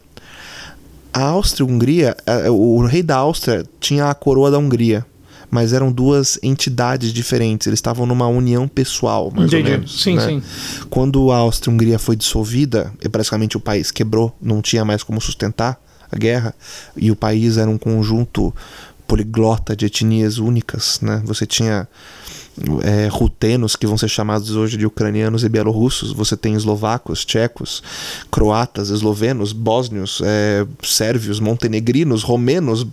a 1.13 1.23
Áustria 1.23 1.67
e 1.67 1.69
a 1.69 1.73
Hungria, 1.73 2.17
eh, 2.27 2.51
o 2.51 2.85
rei 2.87 3.03
da 3.03 3.17
Áustria 3.17 3.65
tinha 3.81 4.09
a 4.09 4.15
coroa 4.15 4.51
da 4.51 4.59
Hungria, 4.59 5.05
mas 5.55 5.73
eram 5.73 5.93
duas 5.93 6.37
entidades 6.43 7.13
diferentes. 7.13 7.69
Eles 7.69 7.79
estavam 7.79 8.05
numa 8.07 8.27
união 8.27 8.67
pessoal, 8.67 9.31
mais 9.31 9.53
Entendi. 9.53 9.71
ou 9.71 9.79
menos. 9.79 10.03
sim, 10.03 10.17
né? 10.17 10.27
sim. 10.27 10.43
Quando 10.91 11.31
a 11.31 11.37
Áustria 11.37 11.71
e 11.71 11.73
a 11.73 11.75
Hungria 11.75 11.97
foi 11.97 12.17
dissolvida, 12.17 12.93
e 13.01 13.09
basicamente 13.09 13.57
o 13.57 13.61
país 13.61 13.93
quebrou, 13.93 14.37
não 14.43 14.61
tinha 14.61 14.85
mais 14.85 15.05
como 15.05 15.21
sustentar 15.21 15.81
a 16.11 16.19
guerra, 16.19 16.57
e 16.97 17.09
o 17.09 17.15
país 17.15 17.57
era 17.57 17.71
um 17.71 17.79
conjunto 17.79 18.53
poliglota 19.07 19.77
de 19.77 19.87
etnias 19.87 20.39
únicas, 20.39 21.01
né? 21.01 21.23
Você 21.25 21.47
tinha 21.47 21.89
é, 22.83 23.09
rutenos, 23.09 23.77
que 23.77 23.87
vão 23.87 23.99
ser 23.99 24.09
chamados 24.09 24.51
hoje 24.55 24.77
de 24.77 24.87
ucranianos 24.87 25.43
e 25.45 25.49
bielorrussos, 25.49 26.13
você 26.13 26.37
tem 26.37 26.55
eslovacos, 26.55 27.25
tchecos, 27.25 27.83
croatas, 28.31 28.91
eslovenos, 28.91 29.53
bósnios, 29.53 30.21
é, 30.25 30.67
sérvios, 30.83 31.41
montenegrinos, 31.41 32.23
romenos, 32.23 32.87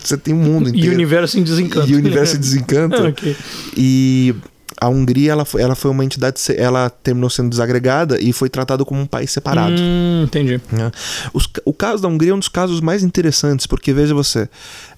você 0.00 0.16
tem 0.16 0.34
um 0.34 0.42
mundo 0.42 0.68
E 0.68 0.70
inteiro. 0.70 0.90
o 0.90 0.94
universo 0.94 1.38
em 1.38 1.42
desencanto. 1.42 1.90
E 1.90 1.94
o 1.94 1.98
universo 1.98 2.36
em 2.36 2.40
desencanto. 2.40 3.02
ok. 3.06 3.36
E 3.76 4.34
a 4.80 4.88
Hungria, 4.88 5.32
ela 5.32 5.44
foi, 5.44 5.60
ela 5.60 5.74
foi 5.74 5.90
uma 5.90 6.04
entidade, 6.04 6.40
ela 6.56 6.88
terminou 6.88 7.28
sendo 7.28 7.50
desagregada 7.50 8.20
e 8.20 8.32
foi 8.32 8.48
tratado 8.48 8.86
como 8.86 9.00
um 9.00 9.06
país 9.06 9.30
separado. 9.30 9.74
Hum, 9.76 10.22
entendi. 10.24 10.60
né? 10.70 10.90
Os 11.32 11.48
o 11.64 11.72
caso 11.72 12.02
da 12.02 12.08
Hungria 12.08 12.30
é 12.30 12.34
um 12.34 12.38
dos 12.38 12.48
casos 12.48 12.80
mais 12.80 13.02
interessantes, 13.02 13.66
porque 13.66 13.92
veja 13.92 14.14
você, 14.14 14.48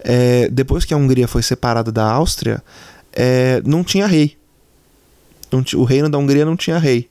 é, 0.01 0.49
depois 0.51 0.85
que 0.85 0.93
a 0.93 0.97
Hungria 0.97 1.27
foi 1.27 1.43
separada 1.43 1.91
da 1.91 2.05
Áustria, 2.05 2.63
é, 3.13 3.63
não 3.65 3.83
tinha 3.83 4.07
rei. 4.07 4.37
Não 5.51 5.65
o 5.77 5.85
reino 5.85 6.09
da 6.09 6.19
Hungria 6.19 6.45
não 6.45 6.57
tinha 6.57 6.79
rei. 6.79 7.09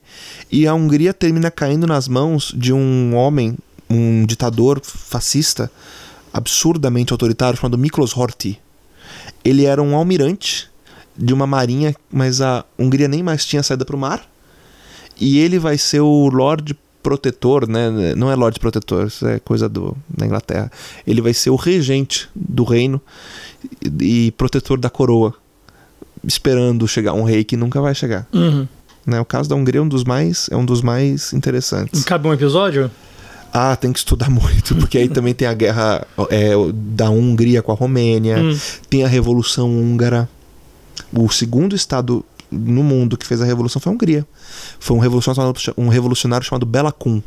E 0.50 0.66
a 0.66 0.72
Hungria 0.72 1.12
termina 1.12 1.50
caindo 1.50 1.86
nas 1.86 2.06
mãos 2.08 2.54
de 2.56 2.72
um 2.72 3.14
homem, 3.14 3.58
um 3.88 4.24
ditador 4.24 4.80
fascista, 4.82 5.70
absurdamente 6.32 7.12
autoritário, 7.12 7.58
chamado 7.58 7.76
Miklos 7.76 8.16
Horthy. 8.16 8.58
Ele 9.44 9.64
era 9.64 9.82
um 9.82 9.94
almirante 9.96 10.69
de 11.16 11.32
uma 11.34 11.46
marinha, 11.46 11.94
mas 12.10 12.40
a 12.40 12.64
Hungria 12.78 13.08
nem 13.08 13.22
mais 13.22 13.44
tinha 13.44 13.62
saída 13.62 13.84
para 13.84 13.96
o 13.96 13.98
mar. 13.98 14.22
E 15.20 15.38
ele 15.38 15.58
vai 15.58 15.76
ser 15.76 16.00
o 16.00 16.28
Lorde 16.28 16.76
Protetor, 17.02 17.68
né? 17.68 18.14
Não 18.16 18.30
é 18.30 18.34
Lorde 18.34 18.58
Protetor, 18.60 19.06
isso 19.06 19.26
é 19.26 19.38
coisa 19.38 19.68
do, 19.68 19.96
da 20.08 20.24
Inglaterra. 20.26 20.70
Ele 21.06 21.20
vai 21.20 21.32
ser 21.34 21.50
o 21.50 21.56
regente 21.56 22.28
do 22.34 22.64
reino 22.64 23.00
e, 24.00 24.26
e 24.26 24.30
protetor 24.32 24.78
da 24.78 24.88
coroa, 24.90 25.34
esperando 26.24 26.86
chegar 26.88 27.12
um 27.14 27.22
rei 27.22 27.44
que 27.44 27.56
nunca 27.56 27.80
vai 27.80 27.94
chegar. 27.94 28.26
Uhum. 28.32 28.66
Né? 29.06 29.20
O 29.20 29.24
caso 29.24 29.48
da 29.48 29.56
Hungria 29.56 29.80
é 29.80 29.82
um 29.82 29.88
dos 29.88 30.04
mais, 30.04 30.48
é 30.50 30.56
um 30.56 30.64
dos 30.64 30.82
mais 30.82 31.32
interessantes. 31.32 32.04
Cabe 32.04 32.28
um 32.28 32.32
episódio? 32.32 32.90
Ah, 33.52 33.74
tem 33.76 33.92
que 33.92 33.98
estudar 33.98 34.28
muito, 34.30 34.76
porque 34.76 34.98
aí 34.98 35.08
também 35.08 35.34
tem 35.34 35.48
a 35.48 35.54
guerra 35.54 36.06
é, 36.30 36.52
da 36.74 37.10
Hungria 37.10 37.62
com 37.62 37.72
a 37.72 37.74
Romênia, 37.74 38.38
Hum. 38.38 38.56
tem 38.88 39.04
a 39.04 39.08
Revolução 39.08 39.68
Húngara. 39.70 40.28
O 41.12 41.28
segundo 41.30 41.74
estado 41.74 42.24
no 42.50 42.82
mundo 42.82 43.16
que 43.16 43.26
fez 43.26 43.40
a 43.40 43.44
revolução 43.44 43.80
foi 43.80 43.90
a 43.92 43.94
Hungria. 43.94 44.26
Foi 44.78 44.96
um 44.96 45.00
revolucionário, 45.00 45.54
um 45.76 45.88
revolucionário 45.88 46.46
chamado 46.46 46.66
Bela 46.66 46.92
Kun. 46.92 47.22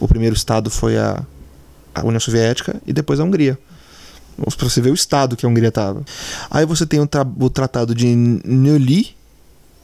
O 0.00 0.06
primeiro 0.06 0.34
estado 0.36 0.70
foi 0.70 0.96
a, 0.96 1.22
a 1.94 2.02
União 2.04 2.20
Soviética 2.20 2.80
e 2.86 2.92
depois 2.92 3.18
a 3.20 3.24
Hungria. 3.24 3.58
Pra 4.56 4.68
você 4.68 4.80
ver 4.80 4.90
o 4.90 4.94
estado 4.94 5.36
que 5.36 5.44
a 5.44 5.48
Hungria 5.48 5.68
estava. 5.68 6.04
Aí 6.48 6.64
você 6.64 6.86
tem 6.86 7.00
o, 7.00 7.06
tra- 7.06 7.26
o 7.40 7.50
tratado 7.50 7.94
de 7.94 8.06
Neuilly. 8.14 9.16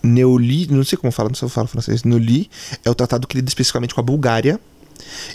Neuilly, 0.02 0.68
não 0.70 0.84
sei 0.84 0.96
como 0.98 1.10
fala, 1.10 1.28
não 1.30 1.34
sei 1.34 1.40
se 1.40 1.44
eu 1.46 1.54
falo 1.54 1.66
francês. 1.66 2.04
Neuilly 2.04 2.48
é 2.84 2.90
o 2.90 2.94
tratado 2.94 3.26
que 3.26 3.36
lida 3.36 3.48
especificamente 3.48 3.94
com 3.94 4.00
a 4.00 4.04
Bulgária. 4.04 4.60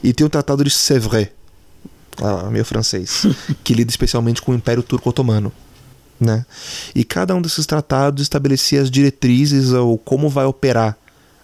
E 0.01 0.13
tem 0.13 0.25
o 0.25 0.29
tratado 0.29 0.63
de 0.63 0.69
Sèvres, 0.69 1.27
ah, 2.21 2.49
meu 2.49 2.63
francês, 2.63 3.25
que 3.63 3.73
lida 3.73 3.89
especialmente 3.91 4.41
com 4.41 4.53
o 4.53 4.55
Império 4.55 4.81
Turco 4.81 5.09
Otomano. 5.09 5.51
Né? 6.19 6.45
E 6.93 7.03
cada 7.03 7.33
um 7.33 7.41
desses 7.41 7.65
tratados 7.65 8.21
estabelecia 8.21 8.81
as 8.81 8.91
diretrizes 8.91 9.71
ou 9.71 9.97
como 9.97 10.29
vai 10.29 10.45
operar 10.45 10.97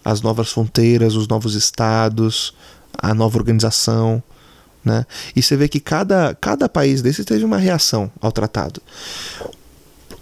as 0.03 0.21
novas 0.21 0.51
fronteiras, 0.51 1.15
os 1.15 1.27
novos 1.27 1.55
estados, 1.55 2.53
a 2.97 3.13
nova 3.13 3.37
organização. 3.37 4.21
Né? 4.83 5.05
E 5.35 5.41
você 5.41 5.55
vê 5.55 5.67
que 5.67 5.79
cada, 5.79 6.35
cada 6.35 6.69
país 6.69 7.01
desse 7.01 7.23
teve 7.23 7.43
uma 7.43 7.57
reação 7.57 8.11
ao 8.21 8.31
tratado. 8.31 8.81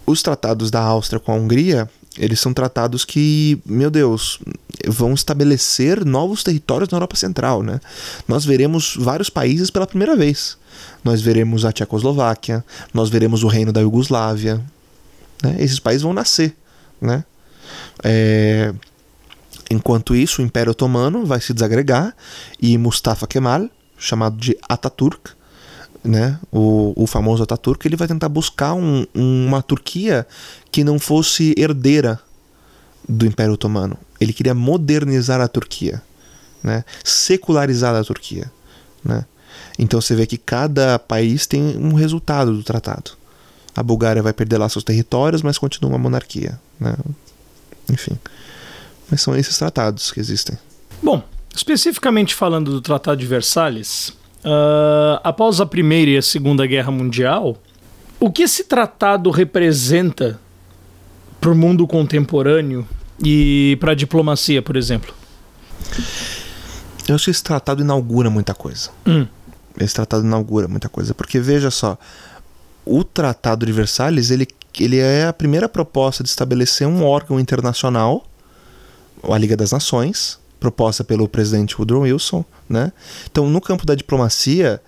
Os 0.05 0.21
tratados 0.21 0.69
da 0.69 0.81
Áustria 0.81 1.19
com 1.19 1.31
a 1.31 1.35
Hungria, 1.35 1.89
eles 2.17 2.39
são 2.39 2.53
tratados 2.53 3.05
que, 3.05 3.59
meu 3.65 3.89
Deus, 3.89 4.39
vão 4.87 5.13
estabelecer 5.13 6.05
novos 6.05 6.43
territórios 6.43 6.89
na 6.89 6.97
Europa 6.97 7.15
Central. 7.15 7.63
Né? 7.63 7.79
Nós 8.27 8.45
veremos 8.45 8.95
vários 8.97 9.29
países 9.29 9.69
pela 9.69 9.87
primeira 9.87 10.15
vez. 10.15 10.57
Nós 11.03 11.21
veremos 11.21 11.65
a 11.65 11.71
Tchecoslováquia, 11.71 12.63
nós 12.93 13.09
veremos 13.09 13.43
o 13.43 13.47
reino 13.47 13.71
da 13.71 13.81
Iugoslávia. 13.81 14.63
Né? 15.41 15.57
Esses 15.59 15.79
países 15.79 16.03
vão 16.03 16.13
nascer. 16.13 16.55
Né? 17.01 17.23
É, 18.03 18.73
Enquanto 19.73 20.15
isso, 20.15 20.41
o 20.41 20.45
Império 20.45 20.71
Otomano 20.71 21.25
vai 21.25 21.41
se 21.41 21.51
desagregar 21.51 22.15
e 22.61 22.77
Mustafa 22.77 23.25
Kemal, 23.25 23.67
chamado 23.97 24.37
de 24.37 24.55
Ataturk, 24.69 25.31
né, 26.03 26.37
o, 26.51 26.93
o 26.95 27.07
famoso 27.07 27.43
Ataturk, 27.43 27.87
ele 27.87 27.95
vai 27.95 28.07
tentar 28.07 28.29
buscar 28.29 28.73
um- 28.73 29.05
uma 29.13 29.61
Turquia 29.61 30.27
que 30.71 30.83
não 30.83 30.99
fosse 30.99 31.53
herdeira 31.57 32.19
do 33.07 33.25
Império 33.25 33.53
Otomano. 33.53 33.97
Ele 34.19 34.33
queria 34.33 34.53
modernizar 34.53 35.39
a 35.41 35.47
Turquia, 35.47 36.01
né, 36.61 36.83
secularizar 37.03 37.95
a 37.95 38.03
Turquia. 38.03 38.51
Né. 39.03 39.25
Então 39.77 39.99
você 39.99 40.15
vê 40.15 40.25
que 40.25 40.37
cada 40.37 40.99
país 40.99 41.47
tem 41.47 41.77
um 41.77 41.93
resultado 41.93 42.53
do 42.55 42.63
tratado. 42.63 43.11
A 43.75 43.81
Bulgária 43.81 44.21
vai 44.21 44.33
perder 44.33 44.57
lá 44.57 44.69
seus 44.69 44.83
territórios, 44.83 45.41
mas 45.41 45.57
continua 45.57 45.91
uma 45.91 45.97
monarquia. 45.97 46.59
Né. 46.79 46.95
Enfim. 47.89 48.17
Mas 49.09 49.21
são 49.21 49.35
esses 49.35 49.57
tratados 49.57 50.11
que 50.11 50.19
existem. 50.19 50.57
Bom, 51.01 51.23
especificamente 51.55 52.33
falando 52.35 52.71
do 52.71 52.81
Tratado 52.81 53.17
de 53.19 53.25
Versalhes, 53.25 54.13
ah, 54.43 55.21
após 55.23 55.59
a 55.61 55.65
Primeira 55.65 56.11
e 56.11 56.17
a 56.17 56.21
Segunda 56.21 56.65
Guerra 56.65 56.91
Mundial, 56.91 57.57
o 58.19 58.31
que 58.31 58.43
esse 58.43 58.63
tratado 58.65 59.29
representa 59.29 60.39
para 61.39 61.51
o 61.51 61.55
mundo 61.55 61.85
contemporâneo 61.85 62.87
e 63.23 63.77
para 63.79 63.91
a 63.91 63.95
diplomacia, 63.95 64.61
por 64.61 64.75
exemplo? 64.77 65.13
Eu 67.07 67.15
acho 67.15 67.25
que 67.25 67.31
esse 67.31 67.43
tratado 67.43 67.81
inaugura 67.81 68.29
muita 68.29 68.53
coisa. 68.53 68.89
Hum, 69.05 69.27
Esse 69.77 69.95
tratado 69.95 70.23
inaugura 70.25 70.67
muita 70.67 70.87
coisa. 70.87 71.13
Porque 71.13 71.39
veja 71.39 71.69
só, 71.69 71.97
o 72.85 73.03
Tratado 73.03 73.65
de 73.65 73.71
Versalhes 73.71 74.31
ele, 74.31 74.47
ele 74.79 74.99
é 74.99 75.25
a 75.27 75.33
primeira 75.33 75.67
proposta 75.67 76.23
de 76.23 76.29
estabelecer 76.29 76.87
um 76.87 77.03
órgão 77.03 77.39
internacional, 77.39 78.25
a 79.23 79.37
Liga 79.37 79.57
das 79.57 79.71
Nações, 79.71 80.39
proposta 80.63 81.03
pelo 81.03 81.27
presidente 81.27 81.75
Woodrow 81.77 82.03
Wilson, 82.03 82.45
né? 82.69 82.93
Então, 83.29 83.49
no 83.49 83.59
campo 83.59 83.85
da 83.85 83.93
diplomacia, 83.95 84.81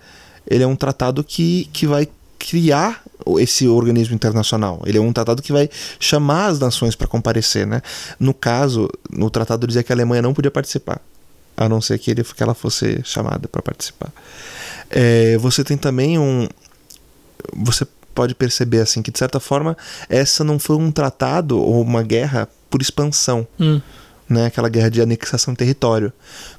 ele 0.46 0.64
é 0.64 0.66
um 0.66 0.74
tratado 0.74 1.22
que, 1.22 1.68
que 1.70 1.86
vai 1.86 2.08
criar 2.38 3.02
esse 3.38 3.68
organismo 3.68 4.14
internacional. 4.14 4.80
Ele 4.86 4.96
é 4.96 5.00
um 5.00 5.12
tratado 5.12 5.42
que 5.42 5.52
vai 5.52 5.68
chamar 6.00 6.46
as 6.46 6.58
nações 6.58 6.96
para 6.96 7.06
comparecer, 7.06 7.66
né? 7.66 7.82
No 8.18 8.32
caso, 8.32 8.88
no 9.10 9.28
tratado 9.28 9.66
dizia 9.66 9.82
que 9.82 9.92
a 9.92 9.94
Alemanha 9.94 10.22
não 10.22 10.32
podia 10.32 10.50
participar, 10.50 10.98
a 11.54 11.68
não 11.68 11.82
ser 11.82 11.98
que, 11.98 12.10
ele, 12.10 12.24
que 12.24 12.42
ela 12.42 12.54
fosse 12.54 13.02
chamada 13.04 13.46
para 13.46 13.60
participar. 13.60 14.10
É, 14.88 15.36
você 15.36 15.62
tem 15.62 15.76
também 15.76 16.18
um, 16.18 16.48
você 17.54 17.86
pode 18.14 18.34
perceber 18.34 18.80
assim 18.80 19.02
que 19.02 19.10
de 19.10 19.18
certa 19.18 19.38
forma 19.38 19.76
essa 20.08 20.42
não 20.42 20.58
foi 20.58 20.76
um 20.76 20.90
tratado 20.90 21.60
ou 21.60 21.82
uma 21.82 22.02
guerra 22.02 22.48
por 22.70 22.80
expansão. 22.80 23.46
Hum. 23.60 23.78
Né, 24.28 24.46
aquela 24.46 24.68
guerra 24.68 24.90
de 24.90 25.00
anexação 25.00 25.54
de 25.54 25.58
território. 25.58 26.12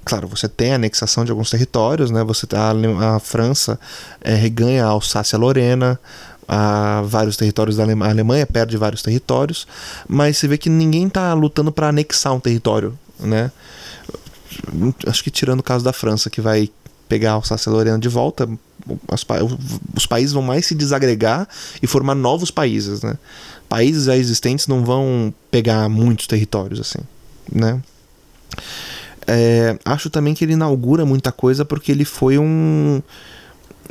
Claro, 0.06 0.26
você 0.26 0.48
tem 0.48 0.74
anexação 0.74 1.26
de 1.26 1.32
alguns 1.32 1.50
territórios, 1.50 2.10
né? 2.10 2.24
Você 2.24 2.48
tá, 2.48 2.72
a, 2.72 3.16
a 3.18 3.20
França 3.20 3.78
é, 4.22 4.34
reganha 4.34 4.86
a 4.86 4.88
Alsácia-Lorena, 4.88 6.00
a 6.48 7.02
vários 7.06 7.36
territórios 7.36 7.76
da 7.76 7.84
Alemanha, 7.84 8.10
a 8.10 8.14
Alemanha 8.14 8.46
perde 8.48 8.78
vários 8.78 9.02
territórios, 9.02 9.68
mas 10.08 10.38
você 10.38 10.48
vê 10.48 10.58
que 10.58 10.70
ninguém 10.70 11.08
está 11.08 11.34
lutando 11.34 11.72
para 11.72 11.90
anexar 11.90 12.34
um 12.34 12.40
território, 12.40 12.98
né? 13.20 13.52
Acho 15.06 15.24
que 15.24 15.30
tirando 15.30 15.60
o 15.60 15.64
caso 15.64 15.84
da 15.84 15.92
França, 15.92 16.30
que 16.30 16.40
vai 16.40 16.70
pegar 17.10 17.32
a 17.32 17.34
Alsácia-Lorena 17.34 18.00
de 18.00 18.08
volta, 18.08 18.48
os, 19.12 19.26
os, 19.96 20.06
países 20.06 20.32
vão 20.32 20.42
mais 20.42 20.66
se 20.66 20.74
desagregar 20.74 21.48
e 21.82 21.88
formar 21.88 22.16
novos 22.16 22.50
países, 22.50 23.02
né? 23.02 23.18
Países 23.68 24.06
já 24.06 24.16
existentes 24.16 24.68
não 24.68 24.86
vão 24.86 25.34
pegar 25.52 25.90
muitos 25.90 26.28
territórios 26.28 26.80
assim, 26.80 27.00
né? 27.52 27.82
É, 29.28 29.78
acho 29.84 30.10
também 30.10 30.34
que 30.34 30.46
ele 30.46 30.54
inaugura 30.54 31.06
muita 31.06 31.32
coisa 31.34 31.66
porque 31.66 31.92
ele 31.92 32.06
foi 32.06 32.38
um 32.38 33.02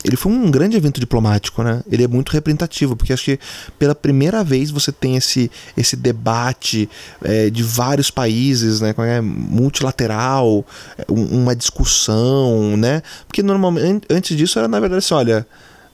ele 0.05 0.17
foi 0.17 0.31
um 0.31 0.51
grande 0.51 0.77
evento 0.77 1.01
diplomático, 1.01 1.63
né? 1.63 1.83
Ele 1.91 2.05
é 2.05 2.09
muito 2.09 2.31
representativo, 2.31 2.95
porque 2.95 3.13
acho 3.13 3.25
que 3.25 3.39
pela 3.79 3.95
primeira 3.95 4.45
vez 4.45 4.71
você 4.71 4.93
tem 4.93 5.17
esse, 5.17 5.51
esse 5.77 5.97
debate 5.97 6.89
é, 7.23 7.51
de 7.51 7.63
vários 7.63 8.11
países, 8.11 8.81
né? 8.81 8.95
É, 8.99 9.21
multilateral, 9.21 10.65
uma 11.09 11.57
discussão, 11.57 12.77
né? 12.77 13.03
Porque 13.27 13.43
normalmente 13.43 14.07
antes 14.11 14.37
disso 14.37 14.59
era 14.59 14.69
na 14.69 14.79
verdade 14.79 14.99
assim, 14.99 15.15
olha, 15.15 15.47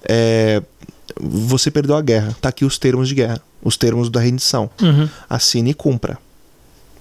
é, 0.09 0.63
você 1.21 1.71
perdeu 1.71 1.97
a 1.97 2.03
guerra, 2.03 2.37
tá 2.41 2.49
aqui 2.49 2.65
os 2.65 2.79
termos 2.79 3.09
de 3.09 3.15
guerra, 3.15 3.41
os 3.63 3.77
termos 3.77 4.11
da 4.11 4.21
rendição, 4.21 4.69
uhum. 4.81 5.09
assine 5.29 5.71
e 5.71 5.75
cumpra. 5.75 6.19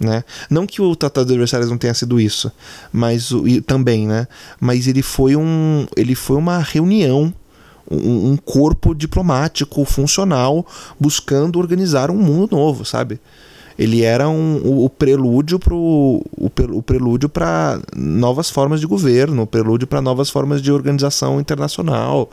Né? 0.02 0.24
Não 0.50 0.66
que 0.66 0.82
o 0.82 0.96
Tratado 0.96 1.28
de 1.28 1.34
Adversários 1.34 1.70
não 1.70 1.78
tenha 1.78 1.94
sido 1.94 2.20
isso, 2.20 2.52
mas 2.92 3.32
o, 3.32 3.48
e, 3.48 3.62
também, 3.62 4.08
né? 4.08 4.28
Mas 4.60 4.88
ele 4.88 5.04
foi 5.04 5.36
um, 5.36 5.86
ele 5.96 6.16
foi 6.16 6.38
uma 6.38 6.58
reunião, 6.58 7.32
um, 7.90 8.32
um 8.32 8.38
corpo 8.38 8.96
diplomático 8.96 9.86
funcional 9.86 10.66
buscando 11.00 11.60
organizar 11.60 12.10
um 12.10 12.16
mundo 12.16 12.56
novo, 12.56 12.84
sabe? 12.84 13.20
Ele 13.78 14.02
era 14.02 14.28
um, 14.28 14.62
o, 14.66 14.86
o 14.86 14.90
prelúdio 14.90 15.60
para 15.60 15.76
o, 15.76 16.84
prelúdio 16.84 17.30
para 17.30 17.80
novas 17.96 18.50
formas 18.50 18.80
de 18.80 18.88
governo, 18.88 19.44
o 19.44 19.48
prelúdio 19.48 19.88
para 19.88 20.02
novas 20.02 20.32
formas 20.32 20.64
de 20.64 20.72
organização 20.72 21.40
internacional. 21.40 22.28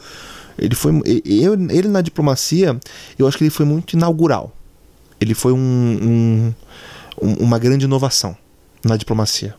Ele 0.59 0.75
foi 0.75 1.03
ele, 1.05 1.69
ele 1.71 1.89
na 1.89 2.01
diplomacia, 2.01 2.79
eu 3.19 3.29
acho 3.29 3.37
que 3.37 3.45
ele 3.45 3.51
foi 3.51 3.67
muito 3.67 3.93
inaugural. 3.93 4.53
Ele 5.21 5.35
foi 5.35 5.53
um, 5.53 5.59
um 5.59 6.55
uma 7.21 7.59
grande 7.59 7.85
inovação 7.85 8.37
na 8.85 8.97
diplomacia. 8.97 9.55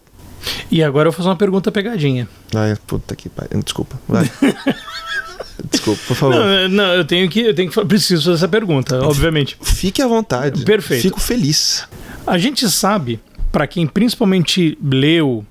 E 0.72 0.84
agora 0.84 1.08
eu 1.08 1.12
vou 1.12 1.18
fazer 1.18 1.30
uma 1.30 1.36
pergunta 1.36 1.72
pegadinha. 1.72 2.28
Ai, 2.56 2.76
puta 2.88 3.16
que 3.16 3.30
pariu. 3.30 3.62
Desculpa, 3.62 4.00
vai. 4.08 4.30
Desculpa, 5.70 6.02
por 6.08 6.16
favor. 6.16 6.36
Não, 6.36 6.70
não, 6.70 6.94
eu 6.94 7.06
tenho 7.06 7.30
que, 7.30 7.42
eu 7.42 7.54
tenho 7.54 7.70
que 7.70 7.86
preciso 7.86 8.24
fazer 8.24 8.36
essa 8.36 8.48
pergunta, 8.48 9.04
obviamente. 9.04 9.58
Fique 9.62 10.02
à 10.02 10.08
vontade. 10.08 10.64
Perfeito. 10.64 11.02
Fico 11.02 11.20
feliz. 11.20 11.88
A 12.26 12.38
gente 12.38 12.70
sabe, 12.70 13.20
para 13.52 13.68
quem 13.68 13.86
principalmente 13.86 14.78
leu, 14.82 15.46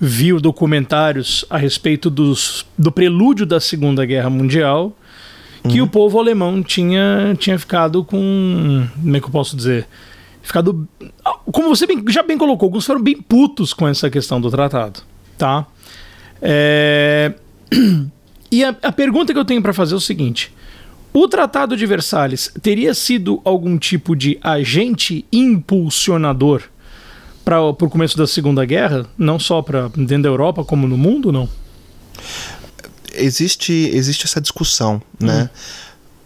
viu 0.00 0.40
documentários 0.40 1.44
a 1.48 1.56
respeito 1.56 2.10
dos, 2.10 2.66
do 2.76 2.90
prelúdio 2.90 3.46
da 3.46 3.60
Segunda 3.60 4.04
Guerra 4.04 4.28
Mundial, 4.28 4.96
que 5.68 5.80
uhum. 5.80 5.86
o 5.86 5.88
povo 5.88 6.18
alemão 6.18 6.62
tinha, 6.62 7.36
tinha 7.38 7.58
ficado 7.58 8.02
com. 8.02 8.86
Como 9.00 9.16
é 9.16 9.20
que 9.20 9.26
eu 9.26 9.30
posso 9.30 9.56
dizer? 9.56 9.86
Ficado. 10.42 10.86
Como 11.46 11.68
você 11.68 11.86
bem, 11.86 12.02
já 12.08 12.22
bem 12.22 12.36
colocou, 12.36 12.66
alguns 12.66 12.84
foram 12.84 13.00
bem 13.00 13.20
putos 13.20 13.72
com 13.72 13.86
essa 13.86 14.10
questão 14.10 14.40
do 14.40 14.50
tratado. 14.50 15.00
Tá? 15.38 15.66
É... 16.40 17.34
E 18.52 18.62
a, 18.62 18.76
a 18.82 18.92
pergunta 18.92 19.32
que 19.32 19.38
eu 19.38 19.46
tenho 19.46 19.62
para 19.62 19.72
fazer 19.72 19.94
é 19.94 19.96
o 19.96 20.00
seguinte: 20.00 20.52
o 21.10 21.26
Tratado 21.26 21.74
de 21.74 21.86
Versalhes 21.86 22.52
teria 22.60 22.92
sido 22.92 23.40
algum 23.44 23.78
tipo 23.78 24.14
de 24.14 24.38
agente 24.42 25.24
impulsionador 25.32 26.62
para 27.44 27.60
o 27.62 27.74
começo 27.74 28.16
da 28.16 28.26
Segunda 28.26 28.64
Guerra, 28.64 29.06
não 29.18 29.38
só 29.38 29.62
para 29.62 29.88
dentro 29.88 30.24
da 30.24 30.28
Europa 30.28 30.64
como 30.64 30.86
no 30.86 30.98
mundo, 30.98 31.32
não? 31.32 31.48
Existe 33.14 33.72
existe 33.72 34.26
essa 34.26 34.40
discussão, 34.40 35.02
né? 35.18 35.50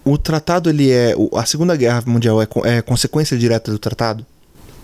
O 0.07 0.17
tratado, 0.17 0.71
ele 0.71 0.93
é. 0.93 1.17
A 1.35 1.45
Segunda 1.45 1.75
Guerra 1.75 2.01
Mundial 2.07 2.41
é, 2.41 2.47
é 2.65 2.81
consequência 2.81 3.37
direta 3.37 3.73
do 3.73 3.79
tratado? 3.79 4.25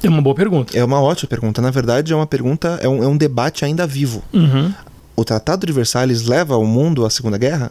É 0.03 0.09
uma 0.09 0.21
boa 0.21 0.35
pergunta. 0.35 0.77
É 0.77 0.85
uma 0.85 1.01
ótima 1.01 1.29
pergunta. 1.29 1.63
Na 1.63 1.71
verdade, 1.71 2.13
é 2.13 2.17
uma 2.17 2.27
pergunta, 2.27 2.81
é 2.83 2.89
um, 2.89 3.05
é 3.05 3.07
um 3.07 3.17
debate 3.17 3.65
ainda 3.65 3.87
vivo. 3.87 4.21
Uhum. 4.33 4.75
O 5.15 5.25
Tratado 5.25 5.65
de 5.65 5.73
Versalhes 5.73 6.27
leva 6.27 6.57
o 6.57 6.67
mundo 6.67 7.07
à 7.07 7.11
Segunda 7.11 7.39
Guerra? 7.39 7.71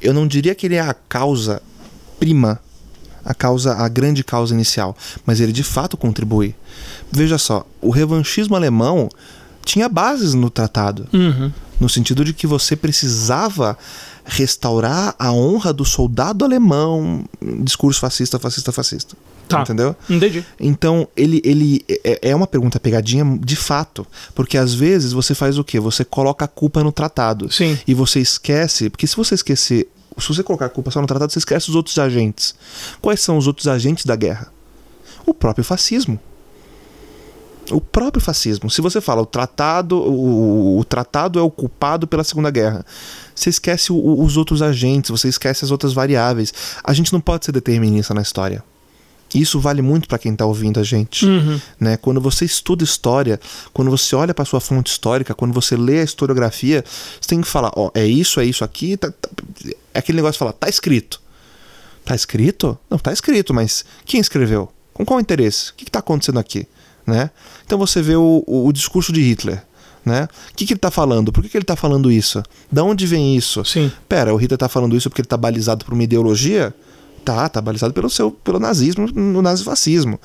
Eu 0.00 0.14
não 0.14 0.24
diria 0.24 0.54
que 0.54 0.66
ele 0.66 0.76
é 0.76 0.80
a 0.80 0.94
causa 0.94 1.60
prima, 2.20 2.60
a 3.24 3.34
causa, 3.34 3.74
a 3.74 3.88
grande 3.88 4.22
causa 4.22 4.54
inicial, 4.54 4.96
mas 5.26 5.40
ele 5.40 5.50
de 5.50 5.64
fato 5.64 5.96
contribui. 5.96 6.54
Veja 7.10 7.38
só, 7.38 7.66
o 7.80 7.90
revanchismo 7.90 8.54
alemão 8.54 9.08
tinha 9.64 9.88
bases 9.88 10.32
no 10.34 10.48
tratado, 10.48 11.08
uhum. 11.12 11.50
no 11.80 11.88
sentido 11.88 12.24
de 12.24 12.32
que 12.32 12.46
você 12.46 12.76
precisava 12.76 13.76
restaurar 14.24 15.14
a 15.18 15.32
honra 15.32 15.72
do 15.72 15.84
soldado 15.84 16.44
alemão. 16.44 17.24
Discurso 17.62 18.00
fascista, 18.00 18.38
fascista, 18.38 18.72
fascista. 18.72 19.16
Tá. 19.48 19.60
Entendeu? 19.60 19.94
Entendi. 20.08 20.44
Então, 20.58 21.06
ele, 21.14 21.42
ele 21.44 21.84
é, 21.88 22.30
é 22.30 22.36
uma 22.36 22.46
pergunta 22.46 22.80
pegadinha 22.80 23.24
de 23.40 23.56
fato. 23.56 24.06
Porque 24.34 24.56
às 24.56 24.72
vezes 24.72 25.12
você 25.12 25.34
faz 25.34 25.58
o 25.58 25.64
quê? 25.64 25.78
Você 25.78 26.04
coloca 26.04 26.44
a 26.44 26.48
culpa 26.48 26.82
no 26.82 26.90
tratado. 26.90 27.52
Sim. 27.52 27.78
E 27.86 27.92
você 27.92 28.20
esquece. 28.20 28.88
Porque 28.88 29.06
se 29.06 29.16
você 29.16 29.34
esquecer. 29.34 29.88
Se 30.16 30.28
você 30.28 30.42
colocar 30.42 30.66
a 30.66 30.70
culpa 30.70 30.90
só 30.90 31.00
no 31.00 31.06
tratado, 31.06 31.32
você 31.32 31.40
esquece 31.40 31.68
os 31.68 31.74
outros 31.74 31.98
agentes. 31.98 32.54
Quais 33.02 33.20
são 33.20 33.36
os 33.36 33.46
outros 33.46 33.66
agentes 33.66 34.06
da 34.06 34.16
guerra? 34.16 34.52
O 35.26 35.34
próprio 35.34 35.64
fascismo 35.64 36.18
o 37.70 37.80
próprio 37.80 38.22
fascismo. 38.22 38.70
Se 38.70 38.80
você 38.80 39.00
fala 39.00 39.22
o 39.22 39.26
tratado, 39.26 39.96
o, 39.96 40.78
o 40.78 40.84
tratado 40.84 41.38
é 41.38 41.42
o 41.42 41.50
culpado 41.50 42.06
pela 42.06 42.24
Segunda 42.24 42.50
Guerra, 42.50 42.84
você 43.34 43.50
esquece 43.50 43.92
o, 43.92 44.22
os 44.22 44.36
outros 44.36 44.62
agentes, 44.62 45.10
você 45.10 45.28
esquece 45.28 45.64
as 45.64 45.70
outras 45.70 45.92
variáveis. 45.92 46.52
A 46.82 46.92
gente 46.92 47.12
não 47.12 47.20
pode 47.20 47.44
ser 47.44 47.52
determinista 47.52 48.14
na 48.14 48.22
história. 48.22 48.62
Isso 49.34 49.58
vale 49.58 49.82
muito 49.82 50.06
para 50.06 50.18
quem 50.18 50.32
está 50.32 50.46
ouvindo 50.46 50.78
a 50.78 50.84
gente. 50.84 51.26
Uhum. 51.26 51.60
Né? 51.80 51.96
Quando 51.96 52.20
você 52.20 52.44
estuda 52.44 52.84
história, 52.84 53.40
quando 53.72 53.90
você 53.90 54.14
olha 54.14 54.32
para 54.32 54.44
sua 54.44 54.60
fonte 54.60 54.90
histórica, 54.90 55.34
quando 55.34 55.52
você 55.52 55.76
lê 55.76 56.00
a 56.00 56.04
historiografia, 56.04 56.84
você 57.20 57.28
tem 57.28 57.40
que 57.40 57.48
falar: 57.48 57.72
ó, 57.74 57.90
é 57.94 58.06
isso, 58.06 58.38
é 58.38 58.44
isso 58.44 58.62
aqui. 58.64 58.96
Tá, 58.96 59.10
tá, 59.10 59.28
é 59.92 59.98
aquele 59.98 60.16
negócio 60.16 60.34
de 60.34 60.38
falar: 60.38 60.52
tá 60.52 60.68
escrito. 60.68 61.20
Tá 62.04 62.14
escrito? 62.14 62.78
Não, 62.88 62.98
tá 62.98 63.12
escrito, 63.12 63.52
mas 63.52 63.84
quem 64.04 64.20
escreveu? 64.20 64.70
Com 64.92 65.04
qual 65.04 65.18
interesse? 65.18 65.70
O 65.70 65.74
que 65.74 65.84
está 65.84 65.98
acontecendo 65.98 66.38
aqui? 66.38 66.68
Né? 67.06 67.30
Então 67.66 67.78
você 67.78 68.00
vê 68.00 68.14
o, 68.14 68.44
o, 68.46 68.68
o 68.68 68.72
discurso 68.72 69.12
de 69.12 69.20
Hitler. 69.20 69.62
Né? 70.04 70.28
O 70.52 70.54
que, 70.54 70.66
que 70.66 70.72
ele 70.74 70.78
está 70.78 70.90
falando? 70.90 71.32
Por 71.32 71.42
que, 71.42 71.48
que 71.48 71.56
ele 71.56 71.62
está 71.64 71.76
falando 71.76 72.12
isso? 72.12 72.42
Da 72.70 72.84
onde 72.84 73.06
vem 73.06 73.34
isso? 73.34 73.64
Sim. 73.64 73.90
Pera, 74.08 74.34
o 74.34 74.36
Hitler 74.36 74.56
está 74.56 74.68
falando 74.68 74.94
isso 74.94 75.08
porque 75.08 75.22
ele 75.22 75.26
está 75.26 75.36
balizado 75.36 75.84
por 75.84 75.94
uma 75.94 76.02
ideologia? 76.02 76.74
Tá, 77.24 77.48
tá 77.48 77.60
balizado 77.60 77.94
pelo 77.94 78.10
seu 78.10 78.30
pelo 78.30 78.58
nazismo, 78.58 79.06
no 79.06 79.40
nazifascismo. 79.40 80.20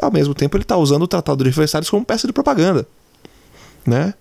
Ao 0.00 0.12
mesmo 0.12 0.34
tempo, 0.34 0.56
ele 0.56 0.64
está 0.64 0.76
usando 0.76 1.02
o 1.02 1.08
Tratado 1.08 1.42
de 1.42 1.50
Versalhes 1.50 1.88
como 1.88 2.04
peça 2.04 2.26
de 2.26 2.32
propaganda. 2.32 2.86
Né? 3.86 4.12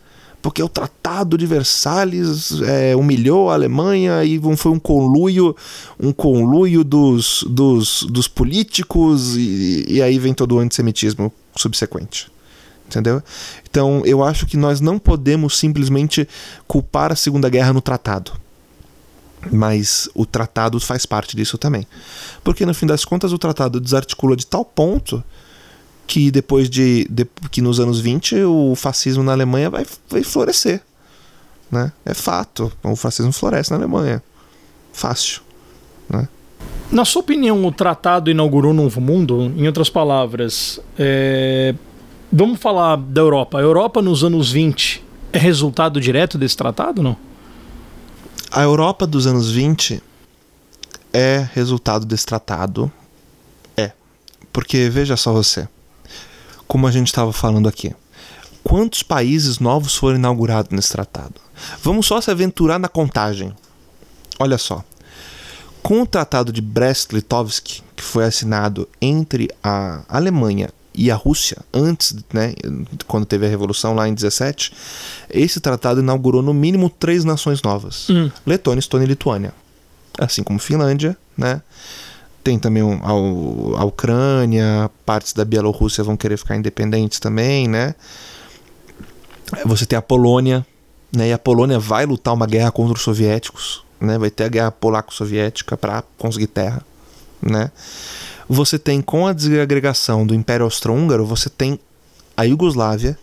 porque 0.43 0.61
o 0.61 0.67
Tratado 0.67 1.37
de 1.37 1.45
Versalhes 1.45 2.61
é, 2.63 2.93
humilhou 2.97 3.49
a 3.49 3.53
Alemanha 3.53 4.25
e 4.25 4.37
foi 4.57 4.73
um 4.73 4.77
conluio, 4.77 5.55
um 5.97 6.11
conluio 6.11 6.83
dos, 6.83 7.45
dos, 7.49 8.03
dos 8.09 8.27
políticos 8.27 9.37
e, 9.37 9.85
e 9.87 10.01
aí 10.01 10.19
vem 10.19 10.33
todo 10.33 10.55
o 10.55 10.59
antissemitismo 10.59 11.31
subsequente. 11.55 12.29
Entendeu? 12.93 13.23
Então 13.67 14.03
eu 14.05 14.23
acho 14.23 14.45
que 14.45 14.55
nós 14.55 14.79
não 14.79 14.99
podemos 14.99 15.57
simplesmente 15.57 16.27
culpar 16.67 17.11
a 17.11 17.15
Segunda 17.15 17.49
Guerra 17.49 17.73
no 17.73 17.81
tratado. 17.81 18.31
Mas 19.51 20.07
o 20.13 20.25
tratado 20.25 20.79
faz 20.79 21.05
parte 21.05 21.35
disso 21.35 21.57
também. 21.57 21.87
Porque 22.43 22.65
no 22.65 22.73
fim 22.73 22.85
das 22.85 23.03
contas 23.03 23.33
o 23.33 23.37
tratado 23.37 23.79
desarticula 23.79 24.35
de 24.35 24.45
tal 24.45 24.63
ponto 24.63 25.23
que 26.05 26.29
depois 26.29 26.69
de, 26.69 27.07
de 27.09 27.25
que 27.51 27.61
nos 27.61 27.79
anos 27.79 27.99
20 27.99 28.43
o 28.43 28.75
fascismo 28.75 29.23
na 29.23 29.31
Alemanha 29.31 29.69
vai, 29.69 29.85
vai 30.07 30.23
florescer. 30.23 30.81
Né? 31.71 31.91
É 32.05 32.13
fato. 32.13 32.71
O 32.83 32.95
fascismo 32.95 33.33
floresce 33.33 33.71
na 33.71 33.77
Alemanha. 33.77 34.21
Fácil. 34.93 35.41
Né? 36.07 36.27
Na 36.91 37.05
sua 37.05 37.21
opinião, 37.21 37.65
o 37.65 37.71
tratado 37.71 38.29
inaugurou 38.29 38.71
um 38.71 38.75
novo 38.75 39.01
mundo? 39.01 39.51
Em 39.57 39.65
outras 39.65 39.89
palavras, 39.89 40.79
é... 40.97 41.73
vamos 42.33 42.59
falar 42.59 42.97
da 42.97 43.21
Europa. 43.21 43.59
A 43.59 43.61
Europa 43.61 44.01
nos 44.01 44.23
anos 44.23 44.51
20 44.51 45.03
é 45.31 45.37
resultado 45.37 46.01
direto 46.01 46.37
desse 46.37 46.57
tratado, 46.57 47.03
não? 47.03 47.15
A 48.51 48.63
Europa 48.63 49.05
dos 49.05 49.27
anos 49.27 49.51
20 49.51 50.01
é 51.13 51.47
resultado 51.53 52.05
desse 52.05 52.25
tratado. 52.25 52.91
É. 53.77 53.91
Porque 54.51 54.89
veja 54.89 55.15
só 55.15 55.31
você. 55.31 55.67
Como 56.67 56.87
a 56.87 56.91
gente 56.91 57.07
estava 57.07 57.31
falando 57.31 57.69
aqui. 57.69 57.95
Quantos 58.63 59.03
países 59.03 59.59
novos 59.59 59.95
foram 59.95 60.17
inaugurados 60.17 60.71
nesse 60.71 60.91
tratado? 60.91 61.35
Vamos 61.83 62.07
só 62.07 62.19
se 62.19 62.31
aventurar 62.31 62.79
na 62.79 62.87
contagem. 62.87 63.53
Olha 64.39 64.57
só. 64.57 64.83
Com 65.83 66.01
o 66.01 66.07
Tratado 66.07 66.51
de 66.51 66.61
Brest-Litovsk, 66.61 67.81
que 67.95 68.03
foi 68.03 68.23
assinado 68.23 68.87
entre 69.01 69.49
a 69.61 70.03
Alemanha 70.07 70.69
e 70.95 71.09
a 71.09 71.15
Rússia, 71.15 71.57
antes, 71.73 72.15
né, 72.31 72.53
quando 73.07 73.25
teve 73.25 73.45
a 73.45 73.49
Revolução 73.49 73.95
lá 73.95 74.07
em 74.07 74.13
17, 74.13 74.71
esse 75.29 75.59
tratado 75.59 76.01
inaugurou 76.01 76.41
no 76.41 76.53
mínimo 76.53 76.89
três 76.89 77.23
nações 77.23 77.61
novas: 77.61 78.09
hum. 78.09 78.29
Letônia, 78.45 78.79
Estônia 78.79 79.05
e 79.05 79.07
Lituânia. 79.07 79.53
Assim 80.19 80.43
como 80.43 80.59
Finlândia, 80.59 81.17
né? 81.35 81.61
Tem 82.43 82.59
também 82.59 82.83
a, 83.01 83.09
a 83.09 83.85
Ucrânia, 83.85 84.91
partes 85.05 85.33
da 85.33 85.43
Bielorrússia 85.43 86.03
vão 86.03 86.15
querer 86.15 86.37
ficar 86.37 86.55
independentes 86.55 87.19
também, 87.19 87.67
né? 87.67 87.95
Você 89.65 89.85
tem 89.85 89.97
a 89.97 90.01
Polônia, 90.01 90.65
né? 91.11 91.29
E 91.29 91.33
a 91.33 91.39
Polônia 91.39 91.79
vai 91.79 92.05
lutar 92.05 92.33
uma 92.33 92.45
guerra 92.45 92.71
contra 92.71 92.93
os 92.93 93.01
soviéticos, 93.01 93.83
né? 93.99 94.19
Vai 94.19 94.29
ter 94.29 94.43
a 94.43 94.49
guerra 94.49 94.71
polaco-soviética 94.71 95.75
para 95.75 96.03
conseguir 96.17 96.47
terra, 96.47 96.83
né? 97.43 97.71
Você 98.47 98.77
tem 98.77 99.01
com 99.01 99.25
a 99.25 99.33
desagregação 99.33 100.25
do 100.25 100.35
Império 100.35 100.65
Austro-Húngaro, 100.65 101.25
você 101.25 101.49
tem 101.49 101.79
a 102.35 102.43
Iugoslávia, 102.43 103.17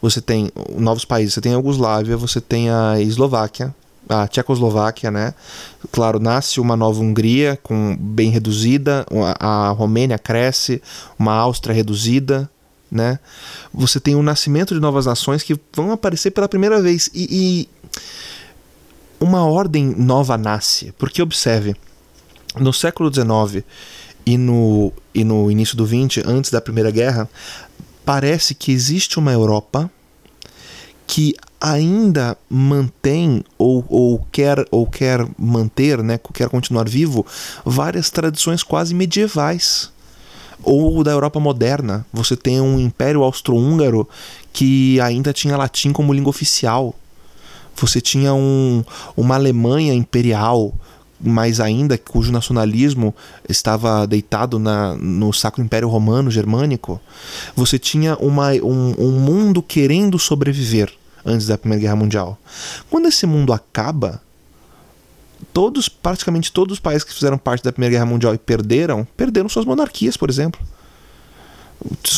você 0.00 0.20
tem 0.20 0.50
novos 0.76 1.04
países, 1.04 1.34
você 1.34 1.40
tem 1.40 1.52
a 1.52 1.56
Iugoslávia, 1.56 2.16
você 2.16 2.40
tem 2.40 2.70
a 2.70 3.00
Eslováquia, 3.00 3.74
a 4.08 4.26
Tchecoslováquia, 4.28 5.10
né? 5.10 5.34
Claro, 5.90 6.20
nasce 6.20 6.60
uma 6.60 6.76
nova 6.76 7.00
Hungria 7.00 7.58
com 7.62 7.96
bem 7.98 8.30
reduzida, 8.30 9.04
a, 9.38 9.70
Romênia 9.70 10.18
cresce, 10.18 10.80
uma 11.18 11.32
Áustria 11.34 11.74
reduzida, 11.74 12.48
né? 12.90 13.18
Você 13.74 13.98
tem 13.98 14.14
o 14.14 14.22
nascimento 14.22 14.74
de 14.74 14.80
novas 14.80 15.06
nações 15.06 15.42
que 15.42 15.58
vão 15.72 15.90
aparecer 15.90 16.30
pela 16.30 16.48
primeira 16.48 16.80
vez 16.80 17.10
e, 17.12 17.26
e 17.30 17.68
uma 19.18 19.44
ordem 19.44 19.94
nova 19.96 20.38
nasce, 20.38 20.92
porque 20.98 21.20
observe, 21.20 21.74
no 22.58 22.72
século 22.72 23.12
XIX 23.12 23.64
e 24.24 24.36
no, 24.36 24.92
e 25.14 25.22
no 25.24 25.50
início 25.50 25.76
do 25.76 25.86
XX, 25.86 26.26
antes 26.26 26.50
da 26.50 26.60
Primeira 26.60 26.90
Guerra, 26.90 27.28
parece 28.04 28.54
que 28.54 28.72
existe 28.72 29.18
uma 29.18 29.32
Europa 29.32 29.90
que 31.06 31.34
ainda 31.60 32.36
mantém 32.50 33.44
ou, 33.56 33.84
ou, 33.88 34.26
quer, 34.32 34.66
ou 34.70 34.86
quer 34.86 35.26
manter, 35.38 36.02
né, 36.02 36.18
quer 36.34 36.48
continuar 36.48 36.88
vivo, 36.88 37.24
várias 37.64 38.10
tradições 38.10 38.62
quase 38.62 38.94
medievais. 38.94 39.94
Ou 40.62 41.04
da 41.04 41.10
Europa 41.10 41.38
moderna. 41.38 42.04
Você 42.12 42.34
tem 42.34 42.60
um 42.60 42.80
Império 42.80 43.22
Austro-Húngaro 43.22 44.08
que 44.52 44.98
ainda 45.00 45.32
tinha 45.32 45.56
latim 45.56 45.92
como 45.92 46.14
língua 46.14 46.30
oficial. 46.30 46.94
Você 47.76 48.00
tinha 48.00 48.32
um, 48.32 48.82
uma 49.14 49.34
Alemanha 49.34 49.92
imperial, 49.92 50.74
mas 51.20 51.60
ainda 51.60 51.96
cujo 51.96 52.30
nacionalismo 52.30 53.14
estava 53.48 54.06
deitado 54.06 54.58
na, 54.58 54.94
no 54.96 55.32
Sacro 55.32 55.62
Império 55.62 55.88
Romano 55.88 56.30
Germânico. 56.30 57.00
Você 57.54 57.78
tinha 57.78 58.16
uma, 58.16 58.52
um, 58.52 58.94
um 58.98 59.12
mundo 59.12 59.62
querendo 59.62 60.18
sobreviver 60.18 60.92
antes 61.24 61.46
da 61.46 61.58
Primeira 61.58 61.82
Guerra 61.82 61.96
Mundial. 61.96 62.38
Quando 62.90 63.08
esse 63.08 63.26
mundo 63.26 63.52
acaba, 63.52 64.20
todos, 65.52 65.88
praticamente 65.88 66.52
todos 66.52 66.74
os 66.74 66.80
países 66.80 67.02
que 67.02 67.12
fizeram 67.12 67.36
parte 67.36 67.64
da 67.64 67.72
Primeira 67.72 67.94
Guerra 67.94 68.06
Mundial 68.06 68.34
e 68.34 68.38
perderam, 68.38 69.06
perderam 69.16 69.48
suas 69.48 69.64
monarquias, 69.64 70.16
por 70.16 70.30
exemplo. 70.30 70.60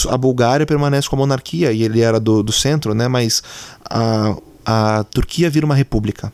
A 0.08 0.16
Bulgária 0.16 0.66
permanece 0.66 1.08
com 1.08 1.16
a 1.16 1.18
monarquia 1.18 1.72
e 1.72 1.82
ele 1.82 2.00
era 2.00 2.20
do, 2.20 2.42
do 2.42 2.52
centro, 2.52 2.94
né? 2.94 3.08
Mas 3.08 3.42
a, 3.84 4.36
a 4.64 5.04
Turquia 5.04 5.50
vira 5.50 5.66
uma 5.66 5.74
república. 5.74 6.32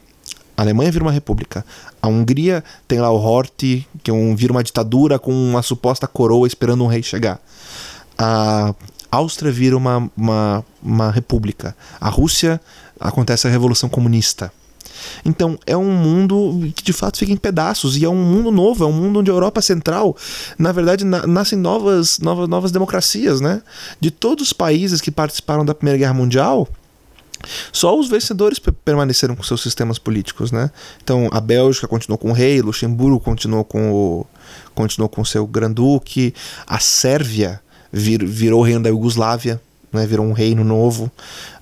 A 0.56 0.62
Alemanha 0.62 0.90
vira 0.90 1.04
uma 1.04 1.12
república. 1.12 1.64
A 2.00 2.08
Hungria 2.08 2.62
tem 2.86 3.00
lá 3.00 3.10
o 3.10 3.16
Horthy, 3.16 3.86
que 4.02 4.10
é 4.10 4.14
um, 4.14 4.36
vira 4.36 4.52
uma 4.52 4.62
ditadura 4.62 5.18
com 5.18 5.32
uma 5.32 5.62
suposta 5.62 6.06
coroa 6.06 6.46
esperando 6.46 6.84
um 6.84 6.86
rei 6.86 7.02
chegar. 7.02 7.40
A 8.16 8.74
Áustria 9.10 9.50
vira 9.50 9.76
uma, 9.76 10.10
uma, 10.16 10.64
uma 10.82 11.10
república. 11.10 11.76
A 12.00 12.08
Rússia 12.08 12.60
acontece 13.00 13.46
a 13.46 13.50
Revolução 13.50 13.88
Comunista. 13.88 14.52
Então 15.24 15.58
é 15.66 15.76
um 15.76 15.90
mundo 15.90 16.72
que 16.74 16.82
de 16.82 16.92
fato 16.92 17.18
fica 17.18 17.32
em 17.32 17.36
pedaços 17.36 17.96
e 17.96 18.04
é 18.04 18.08
um 18.08 18.14
mundo 18.16 18.50
novo, 18.50 18.84
é 18.84 18.86
um 18.86 18.92
mundo 18.92 19.20
onde 19.20 19.30
a 19.30 19.34
Europa 19.34 19.60
Central, 19.60 20.16
na 20.58 20.72
verdade, 20.72 21.04
na, 21.04 21.26
nascem 21.26 21.58
novas, 21.58 22.18
novas, 22.18 22.48
novas 22.48 22.72
democracias, 22.72 23.40
né? 23.40 23.60
De 24.00 24.10
todos 24.10 24.48
os 24.48 24.52
países 24.52 25.00
que 25.00 25.10
participaram 25.10 25.64
da 25.64 25.74
Primeira 25.74 25.98
Guerra 25.98 26.14
Mundial, 26.14 26.68
só 27.72 27.98
os 27.98 28.08
vencedores 28.08 28.58
permaneceram 28.84 29.34
com 29.34 29.42
seus 29.42 29.62
sistemas 29.62 29.98
políticos, 29.98 30.52
né? 30.52 30.70
Então 31.02 31.28
a 31.32 31.40
Bélgica 31.40 31.86
continuou 31.86 32.18
com 32.18 32.30
o 32.30 32.34
rei, 32.34 32.60
Luxemburgo 32.60 33.20
continuou 33.20 33.64
com 33.64 33.92
o 33.92 34.26
continuou 34.74 35.08
com 35.08 35.24
seu 35.24 35.46
granduque, 35.46 36.34
a 36.66 36.78
Sérvia 36.78 37.60
vir, 37.92 38.24
virou 38.24 38.62
reino 38.62 38.82
da 38.82 38.88
Iugoslávia, 38.88 39.60
né, 39.92 40.04
virou 40.06 40.26
um 40.26 40.32
reino 40.32 40.64
novo. 40.64 41.10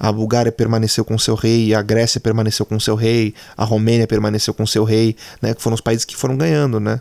A 0.00 0.10
Bulgária 0.10 0.50
permaneceu 0.50 1.04
com 1.04 1.18
seu 1.18 1.34
rei, 1.34 1.74
a 1.74 1.82
Grécia 1.82 2.20
permaneceu 2.20 2.64
com 2.64 2.80
seu 2.80 2.94
rei, 2.94 3.34
a 3.56 3.64
Romênia 3.64 4.06
permaneceu 4.06 4.54
com 4.54 4.66
seu 4.66 4.82
rei, 4.82 5.14
né, 5.40 5.54
que 5.54 5.62
foram 5.62 5.74
os 5.74 5.80
países 5.80 6.04
que 6.04 6.16
foram 6.16 6.36
ganhando, 6.36 6.80
né. 6.80 7.00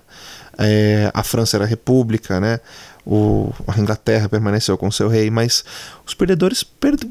É, 0.58 1.12
a 1.14 1.24
França 1.24 1.58
era 1.58 1.66
república, 1.66 2.40
né. 2.40 2.60
O, 3.06 3.52
a 3.68 3.80
Inglaterra 3.80 4.30
permaneceu 4.30 4.78
com 4.78 4.92
seu 4.92 5.08
rei, 5.08 5.32
mas 5.32 5.66
os 6.06 6.14
perdedores 6.14 6.64
perde, 6.64 7.10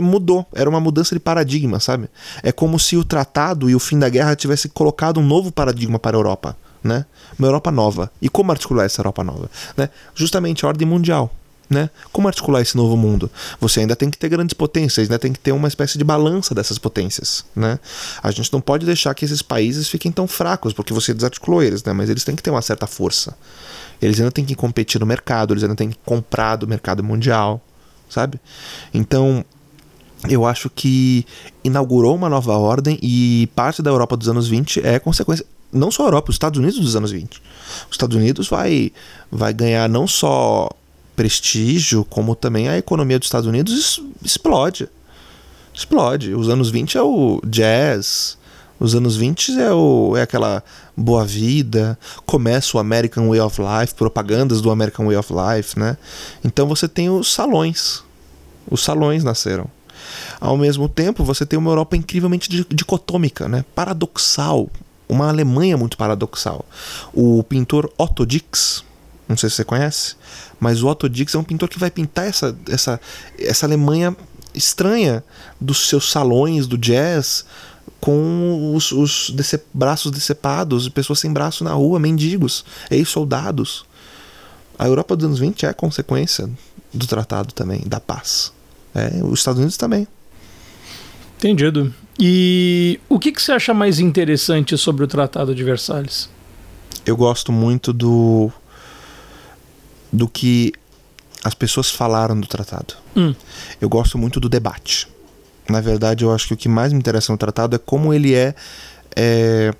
mudou, 0.00 0.46
era 0.54 0.70
uma 0.70 0.78
mudança 0.78 1.14
de 1.14 1.20
paradigma, 1.20 1.80
sabe? 1.80 2.08
É 2.42 2.52
como 2.52 2.78
se 2.78 2.96
o 2.96 3.04
tratado 3.04 3.68
e 3.68 3.74
o 3.74 3.80
fim 3.80 3.98
da 3.98 4.08
guerra 4.08 4.36
tivesse 4.36 4.68
colocado 4.68 5.18
um 5.18 5.26
novo 5.26 5.50
paradigma 5.50 5.98
para 5.98 6.16
a 6.16 6.18
Europa, 6.18 6.56
né? 6.82 7.04
Uma 7.36 7.48
Europa 7.48 7.72
nova. 7.72 8.10
E 8.22 8.28
como 8.28 8.52
articular 8.52 8.84
essa 8.84 9.00
Europa 9.00 9.24
nova, 9.24 9.50
né? 9.76 9.88
Justamente 10.14 10.64
a 10.64 10.68
ordem 10.68 10.86
mundial, 10.86 11.34
né? 11.70 11.88
Como 12.10 12.26
articular 12.26 12.60
esse 12.60 12.76
novo 12.76 12.96
mundo? 12.96 13.30
Você 13.60 13.80
ainda 13.80 13.94
tem 13.94 14.10
que 14.10 14.18
ter 14.18 14.28
grandes 14.28 14.52
potências, 14.54 15.04
ainda 15.04 15.20
tem 15.20 15.32
que 15.32 15.38
ter 15.38 15.52
uma 15.52 15.68
espécie 15.68 15.96
de 15.96 16.02
balança 16.02 16.52
dessas 16.52 16.78
potências, 16.78 17.44
né? 17.54 17.78
A 18.20 18.32
gente 18.32 18.52
não 18.52 18.60
pode 18.60 18.84
deixar 18.84 19.14
que 19.14 19.24
esses 19.24 19.40
países 19.40 19.88
fiquem 19.88 20.10
tão 20.10 20.26
fracos, 20.26 20.72
porque 20.72 20.92
você 20.92 21.14
desarticulou 21.14 21.62
eles, 21.62 21.84
né? 21.84 21.92
Mas 21.92 22.10
eles 22.10 22.24
têm 22.24 22.34
que 22.34 22.42
ter 22.42 22.50
uma 22.50 22.60
certa 22.60 22.88
força. 22.88 23.36
Eles 24.02 24.18
ainda 24.18 24.32
têm 24.32 24.44
que 24.44 24.56
competir 24.56 24.98
no 24.98 25.06
mercado, 25.06 25.52
eles 25.54 25.62
ainda 25.62 25.76
têm 25.76 25.90
que 25.90 25.98
comprar 26.04 26.56
do 26.56 26.66
mercado 26.66 27.04
mundial, 27.04 27.62
sabe? 28.08 28.40
Então, 28.92 29.44
eu 30.28 30.44
acho 30.44 30.68
que 30.68 31.24
inaugurou 31.62 32.16
uma 32.16 32.28
nova 32.28 32.56
ordem 32.56 32.98
e 33.00 33.48
parte 33.54 33.80
da 33.80 33.90
Europa 33.90 34.16
dos 34.16 34.28
anos 34.28 34.48
20 34.48 34.84
é 34.84 34.98
consequência 34.98 35.46
não 35.72 35.90
só 35.90 36.02
a 36.02 36.06
Europa, 36.06 36.30
os 36.30 36.34
Estados 36.34 36.58
Unidos 36.58 36.80
dos 36.80 36.96
anos 36.96 37.12
20. 37.12 37.40
Os 37.88 37.92
Estados 37.92 38.16
Unidos 38.16 38.48
vai 38.48 38.92
vai 39.30 39.52
ganhar 39.52 39.88
não 39.88 40.06
só 40.06 40.68
prestígio, 41.20 42.02
como 42.06 42.34
também 42.34 42.70
a 42.70 42.78
economia 42.78 43.18
dos 43.18 43.26
Estados 43.26 43.46
Unidos 43.46 44.02
explode. 44.24 44.88
Explode. 45.74 46.34
Os 46.34 46.48
anos 46.48 46.70
20 46.70 46.96
é 46.96 47.02
o 47.02 47.42
jazz, 47.44 48.38
os 48.78 48.94
anos 48.94 49.16
20 49.16 49.60
é, 49.60 49.70
o, 49.70 50.16
é 50.16 50.22
aquela 50.22 50.64
boa 50.96 51.26
vida, 51.26 51.98
começa 52.24 52.74
o 52.74 52.80
American 52.80 53.28
Way 53.28 53.40
of 53.40 53.60
Life, 53.60 53.94
propagandas 53.94 54.62
do 54.62 54.70
American 54.70 55.08
Way 55.08 55.16
of 55.18 55.30
Life, 55.30 55.78
né? 55.78 55.98
Então 56.42 56.66
você 56.66 56.88
tem 56.88 57.10
os 57.10 57.30
salões. 57.30 58.02
Os 58.70 58.82
salões 58.82 59.22
nasceram. 59.22 59.66
Ao 60.40 60.56
mesmo 60.56 60.88
tempo, 60.88 61.22
você 61.22 61.44
tem 61.44 61.58
uma 61.58 61.70
Europa 61.70 61.98
incrivelmente 61.98 62.64
dicotômica, 62.70 63.46
né? 63.46 63.62
paradoxal. 63.74 64.70
Uma 65.06 65.28
Alemanha 65.28 65.76
muito 65.76 65.98
paradoxal. 65.98 66.64
O 67.12 67.42
pintor 67.42 67.92
Otto 67.98 68.24
Dix, 68.24 68.82
não 69.28 69.36
sei 69.36 69.50
se 69.50 69.56
você 69.56 69.64
conhece, 69.64 70.16
mas 70.60 70.82
o 70.82 70.88
Otto 70.88 71.08
Dix 71.08 71.34
é 71.34 71.38
um 71.38 71.42
pintor 71.42 71.68
que 71.68 71.78
vai 71.78 71.90
pintar 71.90 72.26
essa, 72.26 72.56
essa, 72.68 73.00
essa 73.38 73.66
Alemanha 73.66 74.14
estranha 74.54 75.24
dos 75.60 75.88
seus 75.88 76.10
salões 76.10 76.66
do 76.66 76.76
jazz, 76.76 77.44
com 78.00 78.72
os, 78.74 78.92
os 78.92 79.34
braços 79.72 80.10
decepados, 80.12 80.88
pessoas 80.88 81.18
sem 81.18 81.32
braço 81.32 81.64
na 81.64 81.72
rua, 81.72 81.98
mendigos, 81.98 82.64
ex-soldados. 82.90 83.84
A 84.78 84.86
Europa 84.86 85.16
dos 85.16 85.26
anos 85.26 85.38
20 85.38 85.66
é 85.66 85.72
consequência 85.72 86.48
do 86.92 87.06
tratado 87.06 87.52
também, 87.52 87.82
da 87.86 88.00
paz. 88.00 88.52
É, 88.94 89.22
os 89.22 89.40
Estados 89.40 89.58
Unidos 89.58 89.76
também. 89.76 90.06
Entendido. 91.38 91.94
E 92.18 93.00
o 93.08 93.18
que, 93.18 93.32
que 93.32 93.40
você 93.40 93.52
acha 93.52 93.72
mais 93.72 93.98
interessante 93.98 94.76
sobre 94.76 95.04
o 95.04 95.06
Tratado 95.06 95.54
de 95.54 95.64
Versalhes? 95.64 96.28
Eu 97.06 97.16
gosto 97.16 97.50
muito 97.50 97.92
do 97.94 98.52
do 100.12 100.28
que 100.28 100.72
as 101.42 101.54
pessoas 101.54 101.90
falaram 101.90 102.38
do 102.38 102.46
tratado. 102.46 102.94
Hum. 103.16 103.34
Eu 103.80 103.88
gosto 103.88 104.18
muito 104.18 104.38
do 104.38 104.48
debate. 104.48 105.08
Na 105.68 105.80
verdade, 105.80 106.24
eu 106.24 106.32
acho 106.32 106.48
que 106.48 106.54
o 106.54 106.56
que 106.56 106.68
mais 106.68 106.92
me 106.92 106.98
interessa 106.98 107.32
no 107.32 107.38
tratado 107.38 107.76
é 107.76 107.78
como 107.78 108.12
ele 108.12 108.34
é, 108.34 108.54
é 109.16 109.72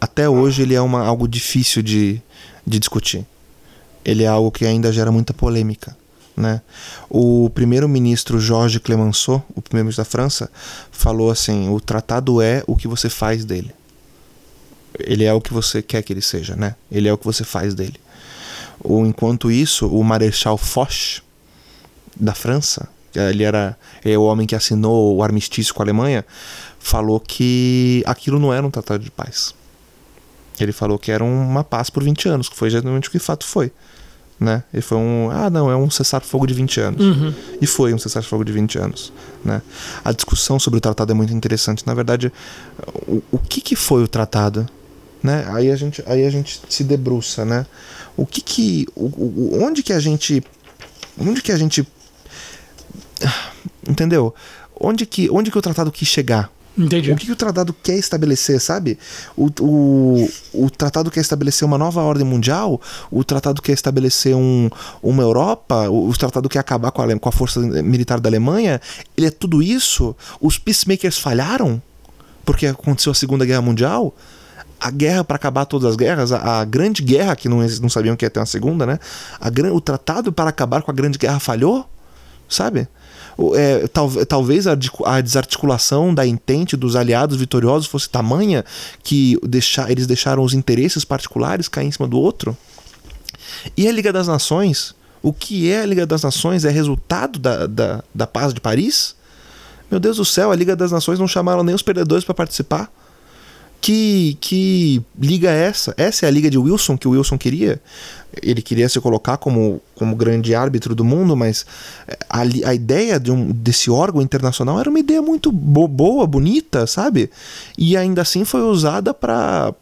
até 0.00 0.28
hoje 0.28 0.62
ele 0.62 0.74
é 0.74 0.80
uma, 0.80 1.04
algo 1.04 1.28
difícil 1.28 1.82
de, 1.82 2.20
de 2.66 2.78
discutir. 2.78 3.26
Ele 4.04 4.24
é 4.24 4.26
algo 4.26 4.50
que 4.50 4.64
ainda 4.64 4.90
gera 4.90 5.12
muita 5.12 5.34
polêmica. 5.34 5.96
Né? 6.36 6.62
O 7.10 7.50
primeiro-ministro 7.50 8.40
Jorge 8.40 8.80
Clemenceau, 8.80 9.44
o 9.54 9.60
primeiro-ministro 9.60 10.02
da 10.02 10.10
França, 10.10 10.50
falou 10.90 11.30
assim: 11.30 11.68
o 11.68 11.78
tratado 11.78 12.40
é 12.40 12.64
o 12.66 12.74
que 12.76 12.88
você 12.88 13.10
faz 13.10 13.44
dele. 13.44 13.72
Ele 14.98 15.24
é 15.24 15.32
o 15.32 15.40
que 15.40 15.52
você 15.52 15.82
quer 15.82 16.02
que 16.02 16.12
ele 16.12 16.22
seja, 16.22 16.56
né? 16.56 16.74
Ele 16.90 17.08
é 17.08 17.12
o 17.12 17.18
que 17.18 17.24
você 17.24 17.44
faz 17.44 17.74
dele. 17.74 18.00
O, 18.82 19.04
enquanto 19.04 19.50
isso, 19.50 19.86
o 19.86 20.02
Marechal 20.02 20.56
Foch, 20.56 21.22
da 22.16 22.34
França, 22.34 22.88
ele 23.14 23.42
era 23.42 23.76
é 24.04 24.16
o 24.16 24.22
homem 24.22 24.46
que 24.46 24.54
assinou 24.54 25.16
o 25.16 25.22
armistício 25.22 25.74
com 25.74 25.82
a 25.82 25.84
Alemanha, 25.84 26.24
falou 26.78 27.20
que 27.20 28.02
aquilo 28.06 28.38
não 28.38 28.52
era 28.52 28.66
um 28.66 28.70
tratado 28.70 29.02
de 29.02 29.10
paz. 29.10 29.54
Ele 30.58 30.72
falou 30.72 30.98
que 30.98 31.10
era 31.10 31.24
uma 31.24 31.64
paz 31.64 31.90
por 31.90 32.02
20 32.02 32.28
anos, 32.28 32.48
que 32.48 32.56
foi 32.56 32.68
exatamente 32.68 33.08
o 33.08 33.10
que 33.10 33.18
de 33.18 33.24
fato 33.24 33.46
foi. 33.46 33.72
Né? 34.38 34.62
Ele 34.72 34.80
foi 34.80 34.96
um. 34.96 35.30
Ah, 35.30 35.50
não, 35.50 35.70
é 35.70 35.76
um 35.76 35.90
cessar-fogo 35.90 36.46
de 36.46 36.54
20 36.54 36.80
anos. 36.80 37.04
Uhum. 37.04 37.34
E 37.60 37.66
foi 37.66 37.92
um 37.92 37.98
cessar-fogo 37.98 38.42
de 38.42 38.52
20 38.52 38.78
anos. 38.78 39.12
Né? 39.44 39.60
A 40.02 40.12
discussão 40.12 40.58
sobre 40.58 40.78
o 40.78 40.80
tratado 40.80 41.12
é 41.12 41.14
muito 41.14 41.32
interessante. 41.32 41.86
Na 41.86 41.92
verdade, 41.92 42.32
o, 43.06 43.22
o 43.30 43.38
que, 43.38 43.60
que 43.60 43.76
foi 43.76 44.02
o 44.02 44.08
tratado? 44.08 44.66
Né? 45.22 45.46
Aí, 45.48 45.70
a 45.70 45.76
gente, 45.76 46.02
aí 46.06 46.24
a 46.24 46.30
gente 46.30 46.62
se 46.70 46.82
debruça, 46.82 47.44
né? 47.44 47.66
O 48.20 48.26
que 48.26 48.42
que. 48.42 48.86
O, 48.94 49.64
onde 49.64 49.82
que 49.82 49.94
a 49.94 49.98
gente. 49.98 50.44
Onde 51.18 51.40
que 51.40 51.50
a 51.50 51.56
gente. 51.56 51.86
Entendeu? 53.88 54.34
Onde 54.78 55.06
que, 55.06 55.30
onde 55.30 55.50
que 55.50 55.56
o 55.56 55.62
tratado 55.62 55.90
quis 55.90 56.06
chegar? 56.06 56.52
Entendi. 56.76 57.10
O 57.12 57.16
que, 57.16 57.24
que 57.24 57.32
o 57.32 57.36
tratado 57.36 57.72
quer 57.72 57.96
estabelecer, 57.96 58.60
sabe? 58.60 58.98
O, 59.34 59.48
o, 59.60 60.30
o 60.52 60.70
tratado 60.70 61.10
quer 61.10 61.20
estabelecer 61.20 61.66
uma 61.66 61.78
nova 61.78 62.02
ordem 62.02 62.26
mundial, 62.26 62.78
o 63.10 63.24
tratado 63.24 63.62
quer 63.62 63.72
estabelecer 63.72 64.36
um, 64.36 64.68
uma 65.02 65.22
Europa, 65.22 65.88
o, 65.88 66.10
o 66.10 66.16
tratado 66.16 66.46
quer 66.46 66.58
acabar 66.58 66.90
com 66.90 67.00
a, 67.00 67.18
com 67.18 67.28
a 67.28 67.32
força 67.32 67.58
militar 67.60 68.20
da 68.20 68.28
Alemanha. 68.28 68.82
Ele 69.16 69.28
é 69.28 69.30
tudo 69.30 69.62
isso? 69.62 70.14
Os 70.42 70.58
peacemakers 70.58 71.18
falharam? 71.18 71.82
Porque 72.44 72.66
aconteceu 72.66 73.12
a 73.12 73.14
Segunda 73.14 73.46
Guerra 73.46 73.62
Mundial? 73.62 74.14
A 74.80 74.90
guerra 74.90 75.22
para 75.22 75.36
acabar 75.36 75.66
todas 75.66 75.90
as 75.90 75.96
guerras, 75.96 76.32
a, 76.32 76.60
a 76.60 76.64
grande 76.64 77.02
guerra, 77.02 77.36
que 77.36 77.48
não, 77.48 77.58
não 77.58 77.88
sabiam 77.90 78.16
que 78.16 78.24
ia 78.24 78.30
ter 78.30 78.40
uma 78.40 78.46
segunda, 78.46 78.86
né? 78.86 78.98
A, 79.38 79.48
o 79.74 79.80
tratado 79.80 80.32
para 80.32 80.48
acabar 80.48 80.82
com 80.82 80.90
a 80.90 80.94
grande 80.94 81.18
guerra 81.18 81.38
falhou? 81.38 81.88
Sabe? 82.48 82.88
É, 83.54 83.86
tal- 83.88 84.24
talvez 84.26 84.66
a, 84.66 84.76
a 85.04 85.20
desarticulação 85.20 86.14
da 86.14 86.26
entente 86.26 86.76
dos 86.76 86.96
aliados 86.96 87.36
vitoriosos 87.36 87.86
fosse 87.86 88.08
tamanha 88.08 88.64
que 89.02 89.38
deixar, 89.42 89.90
eles 89.90 90.06
deixaram 90.06 90.42
os 90.42 90.54
interesses 90.54 91.04
particulares 91.04 91.68
cair 91.68 91.86
em 91.86 91.92
cima 91.92 92.08
do 92.08 92.18
outro. 92.18 92.56
E 93.76 93.86
a 93.86 93.92
Liga 93.92 94.12
das 94.12 94.26
Nações? 94.28 94.94
O 95.22 95.32
que 95.32 95.70
é 95.70 95.82
a 95.82 95.86
Liga 95.86 96.06
das 96.06 96.22
Nações? 96.22 96.64
É 96.64 96.70
resultado 96.70 97.38
da, 97.38 97.66
da, 97.66 98.02
da 98.14 98.26
paz 98.26 98.54
de 98.54 98.60
Paris? 98.60 99.14
Meu 99.90 100.00
Deus 100.00 100.16
do 100.16 100.24
céu, 100.24 100.50
a 100.50 100.56
Liga 100.56 100.74
das 100.74 100.90
Nações 100.90 101.18
não 101.18 101.28
chamaram 101.28 101.62
nem 101.62 101.74
os 101.74 101.82
perdedores 101.82 102.24
para 102.24 102.34
participar. 102.34 102.90
Que, 103.80 104.36
que 104.40 105.02
liga 105.18 105.50
é 105.50 105.64
essa? 105.64 105.94
Essa 105.96 106.26
é 106.26 106.28
a 106.28 106.30
liga 106.30 106.50
de 106.50 106.58
Wilson 106.58 106.98
que 106.98 107.08
o 107.08 107.12
Wilson 107.12 107.38
queria? 107.38 107.80
Ele 108.42 108.60
queria 108.60 108.88
se 108.88 109.00
colocar 109.00 109.38
como, 109.38 109.80
como 109.94 110.14
grande 110.14 110.54
árbitro 110.54 110.94
do 110.94 111.04
mundo, 111.04 111.34
mas 111.34 111.64
a, 112.28 112.44
li- 112.44 112.64
a 112.64 112.74
ideia 112.74 113.18
de 113.18 113.32
um, 113.32 113.50
desse 113.50 113.90
órgão 113.90 114.20
internacional 114.20 114.78
era 114.78 114.88
uma 114.90 114.98
ideia 115.00 115.22
muito 115.22 115.50
bo- 115.50 115.88
boa, 115.88 116.26
bonita, 116.26 116.86
sabe? 116.86 117.30
E 117.78 117.96
ainda 117.96 118.22
assim 118.22 118.44
foi 118.44 118.60
usada 118.62 119.14
para 119.14 119.72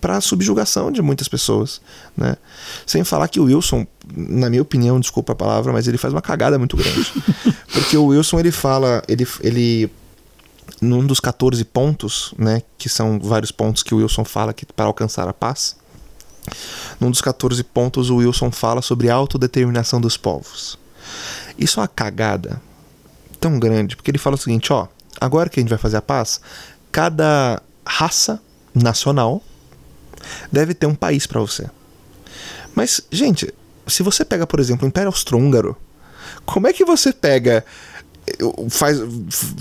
para 0.00 0.20
subjugação 0.20 0.92
de 0.92 1.02
muitas 1.02 1.26
pessoas, 1.26 1.80
né? 2.16 2.36
Sem 2.86 3.02
falar 3.02 3.26
que 3.26 3.40
o 3.40 3.44
Wilson, 3.44 3.84
na 4.16 4.48
minha 4.48 4.62
opinião, 4.62 5.00
desculpa 5.00 5.32
a 5.32 5.36
palavra, 5.36 5.72
mas 5.72 5.88
ele 5.88 5.98
faz 5.98 6.14
uma 6.14 6.22
cagada 6.22 6.56
muito 6.56 6.76
grande. 6.76 7.12
Porque 7.72 7.96
o 7.96 8.06
Wilson 8.06 8.38
ele 8.38 8.52
fala, 8.52 9.02
ele, 9.08 9.26
ele 9.40 9.90
num 10.80 11.06
dos 11.06 11.20
14 11.20 11.64
pontos, 11.64 12.34
né, 12.38 12.62
que 12.76 12.88
são 12.88 13.18
vários 13.18 13.50
pontos 13.50 13.82
que 13.82 13.94
o 13.94 13.98
Wilson 13.98 14.24
fala 14.24 14.52
que 14.52 14.66
para 14.66 14.86
alcançar 14.86 15.28
a 15.28 15.32
paz. 15.32 15.76
Num 17.00 17.10
dos 17.10 17.20
14 17.20 17.62
pontos 17.64 18.10
o 18.10 18.16
Wilson 18.16 18.50
fala 18.50 18.82
sobre 18.82 19.10
a 19.10 19.14
autodeterminação 19.14 20.00
dos 20.00 20.16
povos. 20.16 20.78
Isso 21.58 21.80
é 21.80 21.82
uma 21.82 21.88
cagada 21.88 22.60
tão 23.40 23.58
grande, 23.58 23.96
porque 23.96 24.10
ele 24.10 24.18
fala 24.18 24.36
o 24.36 24.38
seguinte, 24.38 24.72
ó, 24.72 24.88
agora 25.20 25.48
que 25.48 25.60
a 25.60 25.62
gente 25.62 25.70
vai 25.70 25.78
fazer 25.78 25.96
a 25.96 26.02
paz, 26.02 26.40
cada 26.90 27.62
raça 27.86 28.40
nacional 28.74 29.42
deve 30.50 30.74
ter 30.74 30.86
um 30.86 30.94
país 30.94 31.26
para 31.26 31.40
você. 31.40 31.68
Mas, 32.74 33.00
gente, 33.10 33.52
se 33.86 34.02
você 34.02 34.24
pega, 34.24 34.46
por 34.46 34.60
exemplo, 34.60 34.84
o 34.84 34.88
Império 34.88 35.08
Austro-Húngaro, 35.08 35.76
como 36.44 36.66
é 36.66 36.72
que 36.72 36.84
você 36.84 37.12
pega 37.12 37.64
faz 38.68 39.00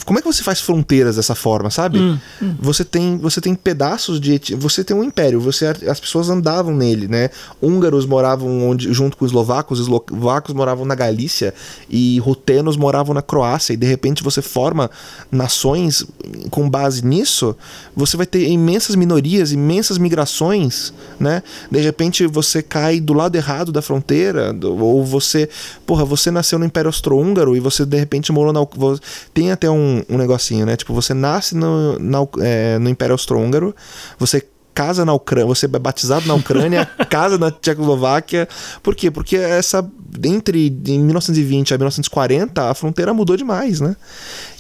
como 0.06 0.20
é 0.20 0.22
que 0.22 0.28
você 0.28 0.44
faz 0.44 0.62
fronteiras 0.62 1.16
dessa 1.16 1.34
forma 1.34 1.70
sabe? 1.70 2.00
Hum, 2.00 2.18
hum. 2.42 2.56
você 2.60 2.86
tem 2.86 3.18
você 3.18 3.42
tem 3.42 3.56
pedaços 3.56 4.20
de 4.20 4.40
você 4.56 4.84
tem 4.84 4.96
um 4.96 5.04
império 5.04 5.40
você 5.42 5.66
as 5.66 6.00
pessoas 6.00 6.30
andavam 6.30 6.76
nele 6.76 7.08
né? 7.08 7.30
Húngaros 7.62 8.06
moravam 8.06 8.70
onde 8.70 8.94
junto 8.94 9.18
com 9.18 9.26
os 9.26 9.32
eslovacos 9.32 9.80
os 9.80 9.88
eslovacos 9.88 10.54
moravam 10.54 10.86
na 10.86 10.94
Galícia 10.94 11.54
e 11.90 12.20
rutenos 12.20 12.78
moravam 12.78 13.14
na 13.14 13.22
Croácia 13.22 13.74
e 13.74 13.78
de 13.78 13.88
repente 13.88 14.24
você 14.24 14.42
forma 14.42 14.92
nações 15.32 16.06
com 16.52 16.70
base 16.70 17.04
nisso 17.04 17.56
você 17.96 18.16
vai 18.16 18.28
ter 18.28 18.48
imensas 18.48 18.96
minorias 18.96 19.52
imensas 19.52 19.98
migrações 19.98 20.94
né? 21.20 21.42
De 21.72 21.80
repente 21.80 22.28
você 22.28 22.62
cai 22.62 23.00
do 23.00 23.14
lado 23.14 23.36
errado 23.36 23.72
da 23.72 23.82
fronteira 23.82 24.56
ou 24.64 25.04
você 25.04 25.50
porra 25.86 26.06
você 26.06 26.30
nasceu 26.30 26.60
no 26.60 26.66
Império 26.66 26.90
Austro-Húngaro 26.90 27.56
e 27.56 27.60
você 27.60 27.86
de 27.86 27.98
repente 27.98 28.32
morou 28.32 28.54
na 28.54 28.67
tem 29.34 29.52
até 29.52 29.70
um, 29.70 30.04
um 30.10 30.18
negocinho 30.18 30.66
né 30.66 30.76
tipo 30.76 30.94
você 30.94 31.14
nasce 31.14 31.56
no, 31.56 31.98
na 32.00 32.20
é, 32.40 32.78
no 32.80 32.90
Império 32.90 33.14
Austro-Húngaro 33.14 33.76
você 34.18 34.46
casa 34.78 35.04
na 35.04 35.12
Ucrânia, 35.12 35.48
você 35.48 35.66
é 35.66 35.70
batizado 35.70 36.28
na 36.28 36.36
Ucrânia, 36.36 36.86
casa 37.10 37.36
na 37.36 37.50
Tchecoslováquia. 37.50 38.48
Por 38.84 38.94
quê? 38.94 39.10
Porque 39.10 39.36
essa 39.36 39.84
entre 40.24 40.68
em 40.68 41.00
1920 41.00 41.74
a 41.74 41.78
1940 41.78 42.70
a 42.70 42.74
fronteira 42.76 43.12
mudou 43.12 43.36
demais, 43.36 43.82
né? 43.82 43.96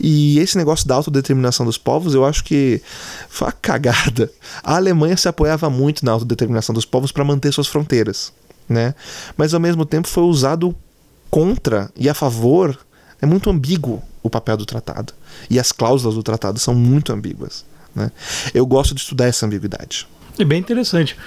E 0.01 0.39
esse 0.39 0.57
negócio 0.57 0.87
da 0.87 0.95
autodeterminação 0.95 1.67
dos 1.67 1.77
povos, 1.77 2.15
eu 2.15 2.25
acho 2.25 2.43
que 2.43 2.81
foi 3.29 3.45
uma 3.47 3.51
cagada. 3.51 4.31
A 4.63 4.77
Alemanha 4.77 5.15
se 5.15 5.27
apoiava 5.27 5.69
muito 5.69 6.03
na 6.03 6.13
autodeterminação 6.13 6.73
dos 6.73 6.83
povos 6.83 7.11
para 7.11 7.23
manter 7.23 7.53
suas 7.53 7.67
fronteiras, 7.67 8.33
né? 8.67 8.95
Mas 9.37 9.53
ao 9.53 9.59
mesmo 9.59 9.85
tempo 9.85 10.07
foi 10.07 10.23
usado 10.23 10.75
contra 11.29 11.91
e 11.95 12.09
a 12.09 12.15
favor. 12.15 12.75
É 13.21 13.25
muito 13.25 13.49
ambíguo 13.49 14.01
o 14.21 14.29
papel 14.29 14.57
do 14.57 14.65
tratado. 14.65 15.13
E 15.49 15.59
as 15.59 15.71
cláusulas 15.71 16.15
do 16.15 16.23
tratado 16.23 16.59
são 16.59 16.75
muito 16.75 17.11
ambíguas. 17.11 17.65
Né? 17.95 18.11
Eu 18.53 18.65
gosto 18.65 18.93
de 18.93 19.01
estudar 19.01 19.25
essa 19.25 19.45
ambiguidade. 19.45 20.07
É 20.37 20.45
bem 20.45 20.59
interessante. 20.59 21.17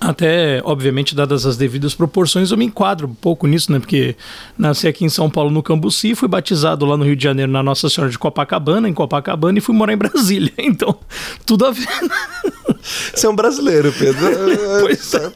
Até, 0.00 0.60
obviamente, 0.64 1.14
dadas 1.14 1.46
as 1.46 1.56
devidas 1.56 1.94
proporções, 1.94 2.50
eu 2.50 2.56
me 2.56 2.64
enquadro 2.64 3.06
um 3.06 3.14
pouco 3.14 3.46
nisso, 3.46 3.72
né? 3.72 3.78
Porque 3.78 4.16
nasci 4.58 4.88
aqui 4.88 5.04
em 5.04 5.08
São 5.08 5.30
Paulo, 5.30 5.50
no 5.50 5.62
Cambuci, 5.62 6.14
fui 6.14 6.28
batizado 6.28 6.84
lá 6.84 6.96
no 6.96 7.04
Rio 7.04 7.16
de 7.16 7.22
Janeiro, 7.22 7.50
na 7.50 7.62
Nossa 7.62 7.88
Senhora 7.88 8.10
de 8.10 8.18
Copacabana, 8.18 8.88
em 8.88 8.92
Copacabana, 8.92 9.58
e 9.58 9.60
fui 9.60 9.74
morar 9.74 9.92
em 9.92 9.96
Brasília. 9.96 10.52
Então, 10.74 10.98
tudo 11.46 11.66
a 11.66 11.70
ver. 11.70 11.86
Você 12.82 13.26
é 13.26 13.30
um 13.30 13.36
brasileiro, 13.36 13.92
Pedro. 13.92 14.20
Pois 14.80 15.14
é. 15.14 15.30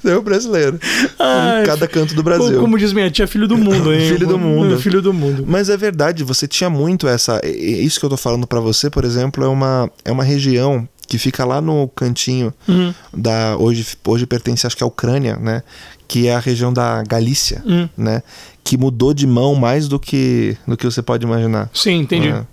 Você 0.00 0.10
é 0.10 0.18
um 0.18 0.22
brasileiro. 0.22 0.78
Ai, 1.18 1.62
em 1.62 1.66
cada 1.66 1.86
canto 1.86 2.14
do 2.14 2.22
Brasil. 2.22 2.46
Como, 2.46 2.60
como 2.60 2.78
diz 2.78 2.92
minha 2.92 3.10
tia, 3.10 3.26
filho 3.26 3.46
do 3.46 3.58
mundo, 3.58 3.92
hein? 3.92 4.08
Filho 4.08 4.26
do 4.26 4.38
mundo. 4.38 4.78
Filho 4.78 5.02
do 5.02 5.12
mundo. 5.12 5.44
Mas 5.46 5.68
é 5.68 5.76
verdade, 5.76 6.24
você 6.24 6.48
tinha 6.48 6.70
muito 6.70 7.06
essa. 7.06 7.40
Isso 7.44 7.98
que 8.00 8.06
eu 8.06 8.10
tô 8.10 8.16
falando 8.16 8.46
pra 8.46 8.60
você, 8.60 8.88
por 8.88 9.04
exemplo, 9.04 9.44
é 9.44 9.48
uma, 9.48 9.90
é 10.04 10.10
uma 10.10 10.24
região 10.24 10.88
que 11.10 11.18
fica 11.18 11.44
lá 11.44 11.60
no 11.60 11.88
cantinho 11.88 12.54
Hum, 12.68 12.94
da. 13.12 13.56
Hoje, 13.58 13.84
hoje 14.06 14.26
pertence, 14.26 14.64
acho 14.64 14.76
que 14.76 14.84
à 14.84 14.86
Ucrânia, 14.86 15.34
né? 15.36 15.64
Que 16.06 16.28
é 16.28 16.34
a 16.36 16.38
região 16.38 16.72
da 16.72 17.02
Galícia, 17.02 17.60
hum. 17.66 17.88
né? 17.96 18.22
Que 18.62 18.78
mudou 18.78 19.12
de 19.12 19.26
mão 19.26 19.56
mais 19.56 19.88
do 19.88 19.98
que, 19.98 20.56
do 20.68 20.76
que 20.76 20.84
você 20.86 21.02
pode 21.02 21.26
imaginar. 21.26 21.68
Sim, 21.74 21.98
entendi. 21.98 22.28
É. 22.28 22.44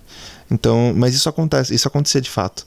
Então, 0.50 0.92
mas 0.96 1.14
isso 1.14 1.28
acontece, 1.28 1.72
isso 1.72 1.86
acontecia 1.86 2.20
de 2.20 2.28
fato. 2.28 2.66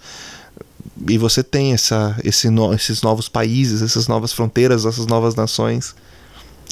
E 1.10 1.18
você 1.18 1.44
tem 1.44 1.74
essa, 1.74 2.16
esse 2.24 2.50
no, 2.50 2.74
esses 2.74 3.02
novos 3.02 3.28
países, 3.28 3.82
essas 3.82 4.08
novas 4.08 4.32
fronteiras, 4.32 4.86
essas 4.86 5.06
novas 5.08 5.36
nações. 5.36 5.94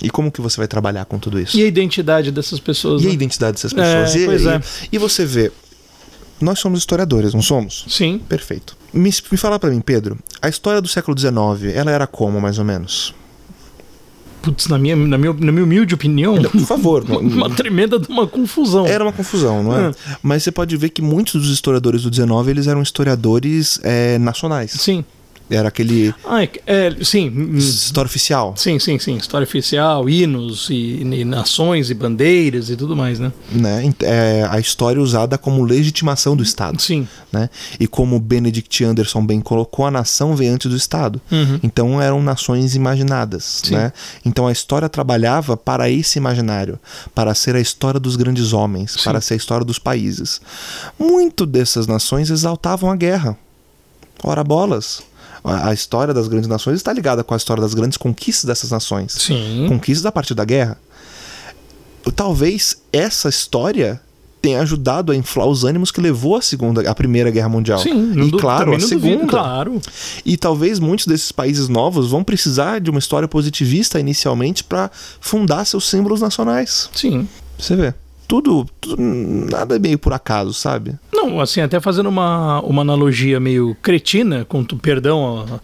E 0.01 0.09
como 0.09 0.31
que 0.31 0.39
você 0.39 0.55
vai 0.55 0.67
trabalhar 0.67 1.03
com 1.03 1.19
tudo 1.19 1.37
isso? 1.41 1.57
E 1.57 1.63
a 1.63 1.67
identidade 1.67 2.31
dessas 2.31 2.57
pessoas? 2.61 3.01
E 3.01 3.05
né? 3.05 3.11
a 3.11 3.13
identidade 3.13 3.53
dessas 3.57 3.73
pessoas? 3.73 4.15
É, 4.15 4.19
e, 4.19 4.25
pois 4.25 4.43
e- 4.43 4.47
é. 4.47 4.61
e 4.93 4.97
você 4.97 5.25
vê, 5.25 5.51
nós 6.39 6.57
somos 6.59 6.79
historiadores, 6.79 7.33
não 7.33 7.41
somos? 7.41 7.83
Sim. 7.89 8.17
Perfeito. 8.29 8.78
Me, 8.93 9.09
me 9.31 9.37
fala 9.37 9.59
pra 9.59 9.69
mim, 9.69 9.81
Pedro, 9.81 10.17
a 10.41 10.49
história 10.49 10.81
do 10.81 10.87
século 10.87 11.17
XIX, 11.17 11.75
ela 11.75 11.91
era 11.91 12.07
como, 12.07 12.39
mais 12.41 12.57
ou 12.57 12.65
menos? 12.65 13.13
Putz, 14.41 14.67
na 14.67 14.77
minha, 14.77 14.95
na, 14.95 15.17
minha, 15.17 15.33
na 15.33 15.51
minha 15.51 15.63
humilde 15.63 15.93
opinião, 15.93 16.41
Por 16.41 16.61
favor. 16.61 17.03
não- 17.07 17.19
uma 17.19 17.49
tremenda 17.49 17.99
de 17.99 18.07
uma 18.07 18.25
confusão. 18.25 18.87
Era 18.87 19.03
uma 19.03 19.11
confusão, 19.11 19.61
não 19.63 19.77
é? 19.77 19.91
Mas 20.23 20.43
você 20.43 20.51
pode 20.51 20.75
ver 20.77 20.89
que 20.89 21.01
muitos 21.01 21.33
dos 21.41 21.51
historiadores 21.51 22.03
do 22.03 22.13
XIX 22.13 22.29
eles 22.47 22.67
eram 22.67 22.81
historiadores 22.81 23.79
é, 23.83 24.17
nacionais. 24.17 24.71
Sim. 24.71 25.03
Era 25.49 25.67
aquele 25.69 26.13
Ah, 26.25 26.43
é, 26.43 26.49
é, 26.67 26.95
sim. 27.03 27.55
história 27.55 28.07
oficial, 28.07 28.53
Sim, 28.55 28.77
sim, 28.79 28.99
sim. 28.99 29.17
História 29.17 29.45
oficial, 29.45 30.07
hinos 30.09 30.69
e, 30.69 31.01
e 31.01 31.25
nações 31.25 31.89
e 31.89 31.93
bandeiras 31.93 32.69
e 32.69 32.75
tudo 32.75 32.95
mais, 32.95 33.19
né? 33.19 33.31
né? 33.51 33.93
É 34.01 34.47
a 34.49 34.59
história 34.59 35.01
usada 35.01 35.37
como 35.37 35.63
legitimação 35.63 36.35
do 36.35 36.43
Estado, 36.43 36.81
Sim. 36.81 37.07
né? 37.31 37.49
E 37.79 37.87
como 37.87 38.19
Benedict 38.19 38.83
Anderson 38.83 39.25
bem 39.25 39.41
colocou, 39.41 39.85
a 39.85 39.91
nação 39.91 40.35
vem 40.35 40.49
antes 40.49 40.69
do 40.69 40.77
Estado. 40.77 41.19
Uhum. 41.31 41.59
Então 41.63 42.01
eram 42.01 42.21
nações 42.21 42.75
imaginadas, 42.75 43.61
Sim. 43.63 43.75
né? 43.75 43.93
Então 44.25 44.47
a 44.47 44.51
história 44.51 44.87
trabalhava 44.89 45.57
para 45.57 45.89
esse 45.89 46.17
imaginário, 46.19 46.79
para 47.15 47.33
ser 47.33 47.55
a 47.55 47.59
história 47.59 47.99
dos 47.99 48.15
grandes 48.15 48.53
homens, 48.53 48.91
Sim. 48.93 49.03
para 49.03 49.19
ser 49.21 49.33
a 49.33 49.37
história 49.37 49.65
dos 49.65 49.79
países. 49.79 50.39
Muito 50.97 51.45
dessas 51.45 51.87
nações 51.87 52.29
exaltavam 52.29 52.91
a 52.91 52.95
guerra. 52.95 53.37
Ora 54.23 54.43
bolas. 54.43 55.01
A 55.43 55.69
a 55.69 55.73
história 55.73 56.13
das 56.13 56.27
grandes 56.27 56.47
nações 56.47 56.75
está 56.75 56.91
ligada 56.91 57.23
com 57.23 57.33
a 57.33 57.37
história 57.37 57.61
das 57.61 57.73
grandes 57.73 57.97
conquistas 57.97 58.45
dessas 58.45 58.71
nações. 58.71 59.13
Sim. 59.13 59.65
Conquistas 59.67 60.05
a 60.05 60.11
partir 60.11 60.33
da 60.33 60.45
guerra. 60.45 60.77
Talvez 62.15 62.81
essa 62.91 63.29
história 63.29 64.01
tenha 64.41 64.61
ajudado 64.61 65.11
a 65.11 65.15
inflar 65.15 65.47
os 65.47 65.63
ânimos 65.63 65.91
que 65.91 65.99
levou 65.99 66.37
a 66.37 66.41
segunda, 66.41 66.89
a 66.89 66.95
primeira 66.95 67.29
guerra 67.29 67.49
mundial. 67.49 67.79
Sim, 67.79 68.13
e 68.19 68.31
claro, 68.31 68.73
a 68.73 68.77
não 68.77 68.79
duvido, 68.79 69.01
segunda. 69.01 69.27
claro. 69.27 69.81
E 70.25 70.37
talvez 70.37 70.79
muitos 70.79 71.05
desses 71.05 71.31
países 71.31 71.67
novos 71.67 72.09
vão 72.09 72.23
precisar 72.23 72.79
de 72.79 72.89
uma 72.89 72.99
história 72.99 73.27
positivista 73.27 73.99
inicialmente 73.99 74.63
para 74.63 74.89
fundar 75.19 75.65
seus 75.65 75.89
símbolos 75.89 76.21
nacionais. 76.21 76.89
Sim. 76.95 77.27
Você 77.57 77.75
vê. 77.75 77.93
Tudo, 78.27 78.65
tudo, 78.79 79.01
nada 79.01 79.75
é 79.75 79.79
meio 79.79 79.97
por 79.97 80.13
acaso, 80.13 80.53
sabe? 80.53 80.95
Assim, 81.39 81.61
até 81.61 81.79
fazendo 81.79 82.07
uma, 82.07 82.61
uma 82.61 82.81
analogia 82.81 83.39
meio 83.39 83.75
cretina, 83.81 84.45
com 84.45 84.63
perdão 84.63 85.59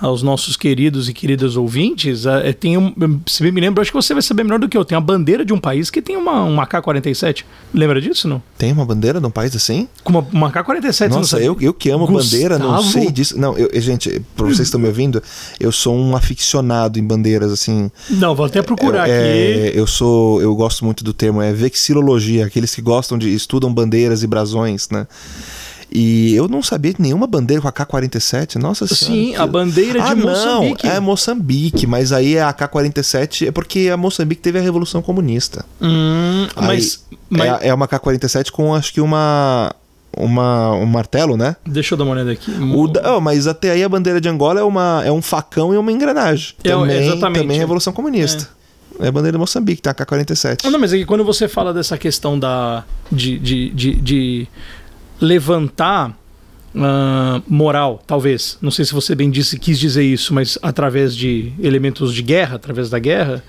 aos 0.00 0.22
nossos 0.22 0.56
queridos 0.56 1.08
e 1.08 1.12
queridas 1.12 1.56
ouvintes, 1.56 2.26
é, 2.26 2.52
tem 2.52 2.76
um, 2.76 2.92
se 3.26 3.42
bem 3.42 3.52
me 3.52 3.60
lembro, 3.60 3.80
acho 3.80 3.90
que 3.90 3.96
você 3.96 4.12
vai 4.12 4.22
saber 4.22 4.44
melhor 4.44 4.58
do 4.58 4.68
que 4.68 4.76
eu, 4.76 4.84
tem 4.84 4.96
a 4.96 5.00
bandeira 5.00 5.44
de 5.44 5.52
um 5.52 5.58
país 5.58 5.90
que 5.90 6.02
tem 6.02 6.16
uma, 6.16 6.44
um 6.44 6.60
AK-47. 6.60 7.44
Lembra 7.72 8.00
disso, 8.00 8.28
não? 8.28 8.42
Tem 8.58 8.72
uma 8.72 8.84
bandeira 8.84 9.20
de 9.20 9.26
um 9.26 9.30
país 9.30 9.54
assim? 9.54 9.88
Com 10.02 10.12
uma, 10.12 10.26
uma 10.32 10.48
AK-47, 10.50 11.08
não 11.08 11.18
Nossa, 11.18 11.40
eu, 11.40 11.56
eu 11.60 11.72
que 11.72 11.90
amo 11.90 12.06
bandeira, 12.06 12.58
não 12.58 12.76
Gustavo? 12.76 12.92
sei 12.92 13.10
disso. 13.10 13.38
Não, 13.38 13.56
eu, 13.56 13.68
gente, 13.80 14.20
pra 14.36 14.46
vocês 14.46 14.58
que 14.58 14.62
estão 14.64 14.80
me 14.80 14.88
ouvindo, 14.88 15.22
eu 15.60 15.70
sou 15.72 15.96
um 15.96 16.16
aficionado 16.16 16.98
em 16.98 17.02
bandeiras, 17.02 17.52
assim. 17.52 17.90
Não, 18.10 18.34
vou 18.34 18.46
até 18.46 18.62
procurar 18.62 19.08
eu, 19.08 19.14
aqui. 19.14 19.30
é, 19.30 19.72
eu 19.74 19.86
sou, 19.86 20.40
eu 20.42 20.54
gosto 20.54 20.84
muito 20.84 21.04
do 21.04 21.12
termo, 21.12 21.40
é 21.40 21.52
vexilologia, 21.52 22.46
aqueles 22.46 22.74
que 22.74 22.82
gostam 22.82 23.16
de 23.16 23.32
estudam 23.34 23.72
bandeiras 23.72 24.22
e 24.22 24.26
brasões, 24.26 24.88
né? 24.90 25.06
E 25.96 26.34
eu 26.34 26.48
não 26.48 26.60
sabia 26.60 26.92
de 26.92 27.00
nenhuma 27.00 27.24
bandeira 27.26 27.62
com 27.62 27.68
AK-47. 27.68 28.56
Nossa 28.56 28.84
senhora. 28.86 29.16
Sim, 29.16 29.30
que- 29.30 29.36
a 29.40 29.46
bandeira 29.46 30.00
de 30.00 30.10
ah, 30.10 30.16
Moçambique. 30.16 30.86
Não, 30.86 30.92
é 30.92 30.98
Moçambique, 31.00 31.86
mas 31.86 32.10
aí 32.12 32.36
a 32.36 32.48
AK-47 32.48 33.46
é 33.46 33.52
porque 33.52 33.88
a 33.92 33.96
Moçambique 33.96 34.42
teve 34.42 34.58
a 34.58 34.62
Revolução 34.62 35.00
Comunista. 35.00 35.64
Hum, 35.80 36.48
mas, 36.56 37.04
Aí 37.10 37.18
mas 37.30 37.62
É, 37.62 37.68
é 37.68 37.74
uma 37.74 37.84
AK-47 37.86 38.50
com 38.50 38.74
acho 38.74 38.92
que 38.92 39.00
uma. 39.00 39.72
Uma, 40.16 40.70
um 40.76 40.86
martelo, 40.86 41.36
né? 41.36 41.56
deixa 41.66 41.94
eu 41.94 41.98
dar 41.98 42.04
uma 42.04 42.12
olhada 42.12 42.30
aqui. 42.30 42.48
O 42.52 42.88
oh, 43.16 43.20
mas 43.20 43.48
até 43.48 43.72
aí 43.72 43.82
a 43.82 43.88
bandeira 43.88 44.20
de 44.20 44.28
Angola 44.28 44.60
é, 44.60 44.62
uma, 44.62 45.02
é 45.04 45.10
um 45.10 45.20
facão 45.20 45.74
e 45.74 45.76
uma 45.76 45.90
engrenagem. 45.90 46.54
É, 46.62 46.68
também, 46.70 46.96
exatamente. 47.08 47.40
também 47.42 47.56
é 47.56 47.58
Revolução 47.60 47.92
Comunista. 47.92 48.48
É. 49.00 49.08
a 49.08 49.10
bandeira 49.10 49.32
de 49.36 49.40
Moçambique, 49.40 49.82
tá? 49.82 49.90
AK-47. 49.90 50.60
Ah, 50.62 50.70
Não, 50.70 50.78
mas 50.78 50.92
é 50.92 50.98
que 50.98 51.04
quando 51.04 51.24
você 51.24 51.48
fala 51.48 51.74
dessa 51.74 51.98
questão 51.98 52.38
da 52.38 52.84
de, 53.10 53.40
de, 53.40 53.70
de, 53.70 53.94
de 53.96 54.48
levantar 55.20 56.16
ah, 56.76 57.40
moral, 57.46 58.02
talvez, 58.04 58.58
não 58.60 58.70
sei 58.70 58.84
se 58.84 58.92
você 58.92 59.14
bem 59.14 59.30
disse, 59.30 59.58
quis 59.58 59.78
dizer 59.78 60.02
isso, 60.02 60.34
mas 60.34 60.58
através 60.60 61.14
de 61.14 61.52
elementos 61.60 62.12
de 62.12 62.22
guerra, 62.22 62.56
através 62.56 62.90
da 62.90 62.98
guerra, 62.98 63.44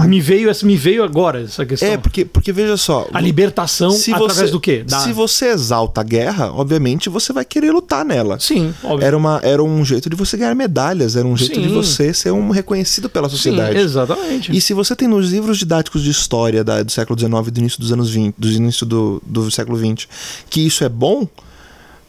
me 0.00 0.20
veio 0.20 0.48
essa 0.48 0.64
me 0.66 0.76
veio 0.76 1.04
agora 1.04 1.42
essa 1.42 1.64
questão. 1.66 1.88
É, 1.88 1.96
porque, 1.96 2.24
porque 2.24 2.52
veja 2.52 2.76
só. 2.76 3.08
a 3.12 3.20
libertação 3.20 3.94
através 4.14 4.50
do 4.50 4.60
quê? 4.60 4.84
Da... 4.86 5.00
Se 5.00 5.12
você 5.12 5.46
exalta 5.46 6.00
a 6.00 6.04
guerra, 6.04 6.52
obviamente 6.52 7.08
você 7.08 7.32
vai 7.32 7.44
querer 7.44 7.70
lutar 7.70 8.04
nela. 8.04 8.38
Sim, 8.40 8.74
óbvio. 8.82 9.06
Era, 9.06 9.16
uma, 9.16 9.40
era 9.42 9.62
um 9.62 9.84
jeito 9.84 10.08
de 10.08 10.16
você 10.16 10.36
ganhar 10.36 10.54
medalhas, 10.54 11.16
era 11.16 11.26
um 11.26 11.36
jeito 11.36 11.60
de 11.60 11.68
Sim. 11.68 11.74
você 11.74 12.14
ser 12.14 12.30
um 12.30 12.50
reconhecido 12.50 13.08
pela 13.08 13.28
Sim, 13.28 13.36
sociedade. 13.36 13.78
exatamente. 13.78 14.56
E 14.56 14.60
se 14.60 14.72
você 14.74 14.96
tem 14.96 15.08
nos 15.08 15.30
livros 15.30 15.58
didáticos 15.58 16.02
de 16.02 16.10
história 16.10 16.64
da- 16.64 16.82
do 16.82 16.90
século 16.90 17.18
XIX 17.18 17.48
e 17.48 17.50
do 17.50 17.60
início 17.60 17.80
dos 17.80 17.92
anos 17.92 18.10
20, 18.10 18.34
do 18.36 18.48
início 18.48 18.86
do, 18.86 19.22
do 19.26 19.50
século 19.50 19.78
XX, 19.78 20.08
que 20.48 20.60
isso 20.66 20.84
é 20.84 20.88
bom, 20.88 21.28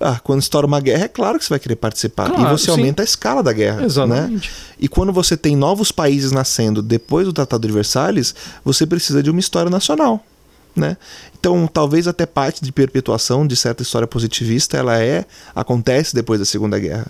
ah, 0.03 0.19
quando 0.21 0.41
estoura 0.41 0.67
uma 0.67 0.81
guerra, 0.81 1.05
é 1.05 1.07
claro 1.07 1.39
que 1.39 1.45
você 1.45 1.49
vai 1.49 1.59
querer 1.59 1.77
participar. 1.77 2.29
Claro, 2.29 2.43
e 2.43 2.51
você 2.51 2.65
sim. 2.65 2.71
aumenta 2.71 3.01
a 3.01 3.05
escala 3.05 3.41
da 3.41 3.53
guerra. 3.53 3.77
Né? 3.77 3.85
Exatamente. 3.85 4.51
E 4.77 4.87
quando 4.89 5.13
você 5.13 5.37
tem 5.37 5.55
novos 5.55 5.91
países 5.91 6.31
nascendo 6.31 6.81
depois 6.81 7.25
do 7.25 7.31
Tratado 7.31 7.65
de 7.65 7.73
Versalhes, 7.73 8.35
você 8.65 8.85
precisa 8.85 9.23
de 9.23 9.29
uma 9.29 9.39
história 9.39 9.69
nacional. 9.69 10.23
Né? 10.75 10.97
Então, 11.39 11.67
talvez 11.67 12.07
até 12.07 12.25
parte 12.25 12.63
de 12.63 12.71
perpetuação 12.71 13.45
de 13.47 13.55
certa 13.55 13.83
história 13.83 14.07
positivista, 14.07 14.75
ela 14.75 15.01
é 15.01 15.23
acontece 15.55 16.13
depois 16.13 16.39
da 16.39 16.45
Segunda 16.45 16.77
Guerra. 16.79 17.07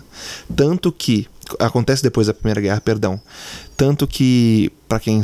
Tanto 0.54 0.92
que 0.92 1.26
acontece 1.58 2.02
depois 2.02 2.26
da 2.26 2.34
Primeira 2.34 2.60
Guerra, 2.60 2.80
perdão. 2.80 3.20
Tanto 3.76 4.06
que 4.06 4.70
para 4.86 5.00
quem 5.00 5.20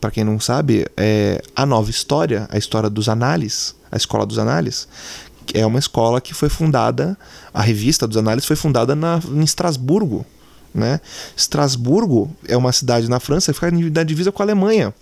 para 0.00 0.10
quem 0.10 0.22
não 0.22 0.38
sabe, 0.38 0.86
é, 0.96 1.42
a 1.56 1.66
nova 1.66 1.90
história, 1.90 2.46
a 2.50 2.58
história 2.58 2.88
dos 2.88 3.08
análises, 3.08 3.74
a 3.90 3.96
escola 3.96 4.26
dos 4.26 4.38
análises, 4.38 4.86
é 5.54 5.64
uma 5.64 5.78
escola 5.78 6.20
que 6.20 6.34
foi 6.34 6.48
fundada, 6.48 7.16
a 7.52 7.62
revista 7.62 8.06
dos 8.06 8.16
análises 8.16 8.46
foi 8.46 8.56
fundada 8.56 8.94
na, 8.94 9.20
em 9.30 9.42
Estrasburgo, 9.42 10.24
né? 10.74 11.00
Estrasburgo 11.36 12.30
é 12.46 12.56
uma 12.56 12.72
cidade 12.72 13.08
na 13.08 13.20
França 13.20 13.52
que 13.52 13.58
fica 13.58 13.70
na 13.70 14.02
divisa 14.02 14.32
com 14.32 14.42
a 14.42 14.44
Alemanha. 14.44 14.94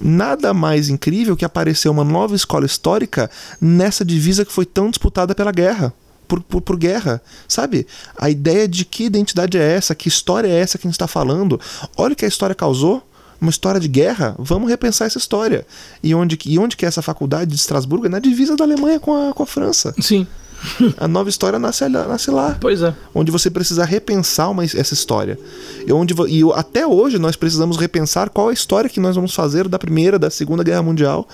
Nada 0.00 0.54
mais 0.54 0.88
incrível 0.88 1.36
que 1.36 1.44
aparecer 1.44 1.88
uma 1.88 2.04
nova 2.04 2.36
escola 2.36 2.64
histórica 2.64 3.30
nessa 3.60 4.04
divisa 4.04 4.44
que 4.44 4.52
foi 4.52 4.64
tão 4.64 4.90
disputada 4.90 5.34
pela 5.34 5.50
guerra. 5.50 5.92
Por, 6.28 6.42
por, 6.42 6.60
por 6.60 6.76
guerra, 6.76 7.22
sabe? 7.48 7.86
A 8.14 8.28
ideia 8.28 8.68
de 8.68 8.84
que 8.84 9.04
identidade 9.04 9.56
é 9.56 9.62
essa, 9.62 9.94
que 9.94 10.08
história 10.08 10.46
é 10.46 10.60
essa 10.60 10.76
que 10.76 10.86
a 10.86 10.88
gente 10.88 10.94
está 10.94 11.06
falando. 11.06 11.58
Olha 11.96 12.12
o 12.12 12.16
que 12.16 12.26
a 12.26 12.28
história 12.28 12.54
causou, 12.54 13.02
uma 13.40 13.50
história 13.50 13.80
de 13.80 13.88
guerra, 13.88 14.34
vamos 14.38 14.68
repensar 14.68 15.06
essa 15.06 15.18
história. 15.18 15.66
E 16.02 16.14
onde, 16.14 16.38
e 16.44 16.58
onde 16.58 16.76
que 16.76 16.84
é 16.84 16.88
essa 16.88 17.02
faculdade 17.02 17.50
de 17.50 17.56
Estrasburgo? 17.56 18.06
É 18.06 18.08
na 18.08 18.18
divisa 18.18 18.56
da 18.56 18.64
Alemanha 18.64 18.98
com 18.98 19.14
a, 19.14 19.32
com 19.32 19.42
a 19.42 19.46
França. 19.46 19.94
Sim, 20.00 20.26
A 20.96 21.06
nova 21.06 21.28
história 21.28 21.58
nasce, 21.58 21.88
nasce 21.88 22.30
lá 22.30 22.56
pois 22.60 22.82
é. 22.82 22.94
onde 23.14 23.30
você 23.30 23.50
precisa 23.50 23.84
repensar 23.84 24.50
uma, 24.50 24.64
essa 24.64 24.94
história. 24.94 25.38
E, 25.86 25.92
onde, 25.92 26.14
e 26.28 26.42
até 26.54 26.86
hoje 26.86 27.18
nós 27.18 27.36
precisamos 27.36 27.76
repensar 27.76 28.30
qual 28.30 28.48
é 28.48 28.50
a 28.50 28.54
história 28.54 28.90
que 28.90 29.00
nós 29.00 29.16
vamos 29.16 29.34
fazer 29.34 29.68
da 29.68 29.78
Primeira, 29.78 30.18
da 30.18 30.30
Segunda 30.30 30.62
Guerra 30.62 30.82
Mundial. 30.82 31.28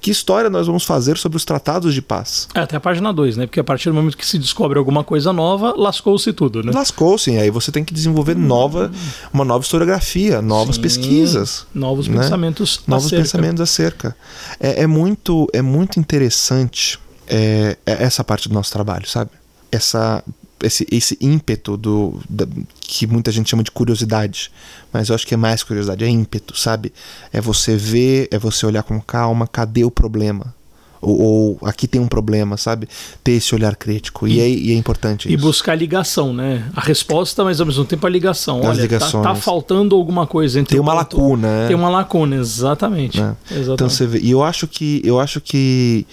Que 0.00 0.10
história 0.10 0.48
nós 0.48 0.66
vamos 0.66 0.84
fazer 0.84 1.16
sobre 1.18 1.36
os 1.36 1.44
tratados 1.44 1.94
de 1.94 2.02
paz. 2.02 2.48
É, 2.54 2.60
até 2.60 2.76
a 2.76 2.80
página 2.80 3.12
2, 3.12 3.36
né? 3.36 3.46
Porque 3.46 3.60
a 3.60 3.64
partir 3.64 3.90
do 3.90 3.94
momento 3.94 4.16
que 4.16 4.26
se 4.26 4.38
descobre 4.38 4.78
alguma 4.78 5.04
coisa 5.04 5.32
nova, 5.32 5.74
lascou-se 5.76 6.32
tudo, 6.32 6.62
né? 6.62 6.72
Lascou-se, 6.74 7.30
aí 7.36 7.50
você 7.50 7.70
tem 7.70 7.84
que 7.84 7.92
desenvolver 7.92 8.34
nova, 8.36 8.90
uma 9.32 9.44
nova 9.44 9.62
historiografia, 9.62 10.40
novas 10.40 10.76
Sim, 10.76 10.82
pesquisas. 10.82 11.66
Novos 11.74 12.08
né? 12.08 12.18
pensamentos. 12.18 12.82
novos 12.86 13.06
acerca. 13.06 13.22
pensamentos 13.22 13.60
acerca. 13.60 14.16
É, 14.58 14.82
é 14.82 14.86
muito, 14.86 15.48
é 15.52 15.62
muito 15.62 15.98
interessante 16.00 16.98
é, 17.30 17.76
é 17.86 18.02
essa 18.02 18.22
parte 18.24 18.48
do 18.48 18.54
nosso 18.54 18.72
trabalho, 18.72 19.08
sabe? 19.08 19.30
Essa, 19.72 20.22
esse, 20.62 20.86
esse 20.90 21.16
ímpeto 21.20 21.76
do, 21.76 22.20
da- 22.28 22.46
que 22.80 23.06
muita 23.06 23.30
gente 23.30 23.48
chama 23.48 23.62
de 23.62 23.70
curiosidade, 23.70 24.50
mas 24.92 25.08
eu 25.08 25.14
acho 25.14 25.26
que 25.26 25.34
é 25.34 25.36
mais 25.36 25.62
curiosidade, 25.62 26.04
é 26.04 26.08
ímpeto, 26.08 26.58
sabe? 26.58 26.92
É 27.32 27.40
você 27.40 27.76
ver, 27.76 28.28
é 28.30 28.38
você 28.38 28.66
olhar 28.66 28.82
com 28.82 29.00
calma, 29.00 29.46
cadê 29.46 29.84
o 29.84 29.90
problema? 29.90 30.54
Ou, 31.02 31.18
ou 31.18 31.58
aqui 31.62 31.88
tem 31.88 31.98
um 31.98 32.06
problema, 32.06 32.58
sabe? 32.58 32.86
Ter 33.24 33.32
esse 33.32 33.54
olhar 33.54 33.74
crítico. 33.74 34.28
E, 34.28 34.38
é, 34.38 34.46
e 34.46 34.70
é 34.72 34.74
importante 34.74 35.30
E 35.30 35.34
isso. 35.34 35.42
buscar 35.42 35.74
ligação, 35.74 36.34
né? 36.34 36.68
A 36.76 36.80
resposta, 36.82 37.42
mas 37.42 37.58
ao 37.58 37.64
mesmo 37.66 37.86
tempo 37.86 38.06
a 38.06 38.10
ligação. 38.10 38.58
As 38.58 38.66
Olha, 38.66 38.76
tá- 38.76 38.82
ligações. 38.82 39.22
Tá, 39.24 39.34
faltando 39.34 39.96
alguma 39.96 40.26
coisa 40.26 40.60
entre 40.60 40.72
Tem 40.74 40.80
uma 40.80 40.92
ponto- 41.04 41.16
lacuna, 41.16 41.48
né? 41.62 41.66
Tem 41.68 41.76
uma 41.76 41.88
lacuna, 41.88 42.36
exatamente. 42.36 43.18
né? 43.18 43.34
exatamente. 43.50 43.72
Então 43.72 43.88
você 43.88 44.06
vê, 44.06 44.18
e 44.18 44.30
eu 44.30 44.42
acho 44.42 44.66
que 44.68 45.00
eu 45.02 45.18
acho 45.18 45.40
que 45.40 46.06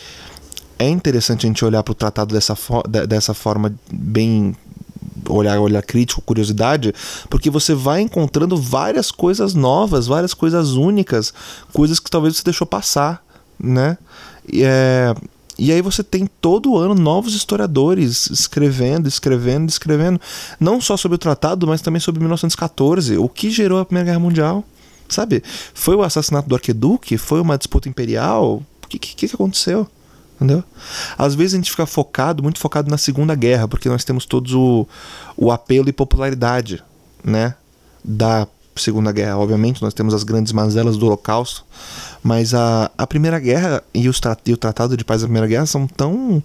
é 0.80 0.90
interessante 0.90 1.46
a 1.46 1.50
gente 1.50 1.64
olhar 1.66 1.84
para 1.84 1.92
o 1.92 1.96
tratado 1.96 2.34
dessa, 2.34 2.56
fo 2.56 2.82
dessa 2.84 3.34
forma 3.34 3.74
bem 3.92 4.56
olhar, 5.30 5.60
olhar 5.60 5.82
crítico, 5.82 6.22
curiosidade, 6.22 6.94
porque 7.30 7.50
você 7.50 7.74
vai 7.74 8.02
encontrando 8.02 8.56
várias 8.58 9.12
coisas 9.12 9.54
novas, 9.54 10.08
várias 10.08 10.34
coisas 10.34 10.72
únicas, 10.74 11.34
coisas 11.74 12.00
que 12.00 12.10
talvez 12.10 12.38
você 12.38 12.44
deixou 12.44 12.68
passar, 12.68 13.24
né? 13.60 13.98
E, 14.52 14.64
é, 14.64 15.14
e 15.58 15.72
aí 15.72 15.82
você 15.82 16.04
tem 16.04 16.28
todo 16.40 16.78
ano 16.78 16.94
novos 16.94 17.34
historiadores 17.34 18.30
escrevendo, 18.30 19.08
escrevendo, 19.08 19.70
escrevendo, 19.70 20.22
não 20.60 20.80
só 20.80 20.96
sobre 20.96 21.16
o 21.16 21.20
tratado, 21.20 21.66
mas 21.68 21.82
também 21.82 22.00
sobre 22.00 22.20
1914, 22.20 23.18
o 23.18 23.28
que 23.28 23.50
gerou 23.50 23.80
a 23.80 23.86
Primeira 23.86 24.06
Guerra 24.06 24.20
Mundial, 24.20 24.64
sabe? 25.10 25.44
Foi 25.74 25.96
o 25.96 26.04
assassinato 26.04 26.48
do 26.48 26.56
arqueduque? 26.56 27.18
Foi 27.18 27.42
uma 27.42 27.58
disputa 27.58 27.90
imperial? 27.90 28.64
O 28.84 28.88
que, 28.88 29.00
que, 29.00 29.28
que 29.28 29.36
aconteceu? 29.36 29.88
Entendeu? 30.38 30.64
Às 31.18 31.34
vezes 31.34 31.56
a 31.56 31.58
gente 31.58 31.72
fica 31.72 31.86
focado, 31.86 32.44
muito 32.44 32.60
focado 32.60 32.92
na 32.92 32.98
Segunda 32.98 33.34
Guerra, 33.34 33.68
porque 33.68 33.90
nós 33.90 34.04
temos 34.04 34.26
todos 34.26 34.54
o, 34.54 34.88
o 35.36 35.52
apelo 35.52 35.90
e 35.90 35.92
popularidade, 35.94 36.84
né? 37.24 37.56
Da 38.04 38.48
Segunda 38.76 39.12
Guerra. 39.12 39.38
Obviamente, 39.38 39.82
nós 39.82 39.96
temos 39.96 40.14
as 40.14 40.24
grandes 40.24 40.54
mazelas 40.54 40.96
do 40.96 41.08
Holocausto, 41.08 41.66
mas 42.24 42.54
a, 42.54 42.92
a 42.96 43.08
Primeira 43.08 43.40
Guerra 43.40 43.84
e, 43.94 44.08
os, 44.08 44.22
e 44.46 44.54
o 44.54 44.58
Tratado 44.58 44.96
de 44.96 45.04
Paz 45.04 45.22
da 45.22 45.28
Primeira 45.28 45.48
Guerra 45.48 45.66
são 45.66 45.88
tão 45.88 46.42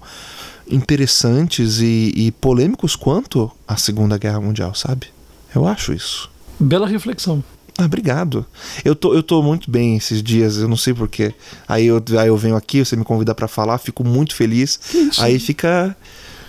interessantes 0.70 1.80
e, 1.80 2.12
e 2.16 2.32
polêmicos 2.32 2.96
quanto 2.96 3.50
a 3.68 3.76
Segunda 3.76 4.16
Guerra 4.16 4.40
Mundial, 4.40 4.74
sabe? 4.74 5.08
Eu 5.54 5.66
acho 5.66 5.92
isso. 5.92 6.30
Bela 6.58 6.86
reflexão. 6.86 7.44
Ah, 7.82 7.86
obrigado. 7.86 8.46
Eu 8.84 8.94
tô, 8.94 9.12
eu 9.12 9.22
tô 9.22 9.42
muito 9.42 9.70
bem 9.70 9.96
esses 9.96 10.22
dias, 10.22 10.56
eu 10.56 10.68
não 10.68 10.76
sei 10.76 10.94
porquê. 10.94 11.34
Aí 11.66 11.86
eu, 11.86 12.02
aí 12.18 12.28
eu 12.28 12.36
venho 12.36 12.54
aqui, 12.54 12.84
você 12.84 12.94
me 12.94 13.04
convida 13.04 13.34
para 13.34 13.48
falar, 13.48 13.78
fico 13.78 14.04
muito 14.04 14.34
feliz. 14.34 14.78
Aí 15.18 15.38
fica. 15.38 15.96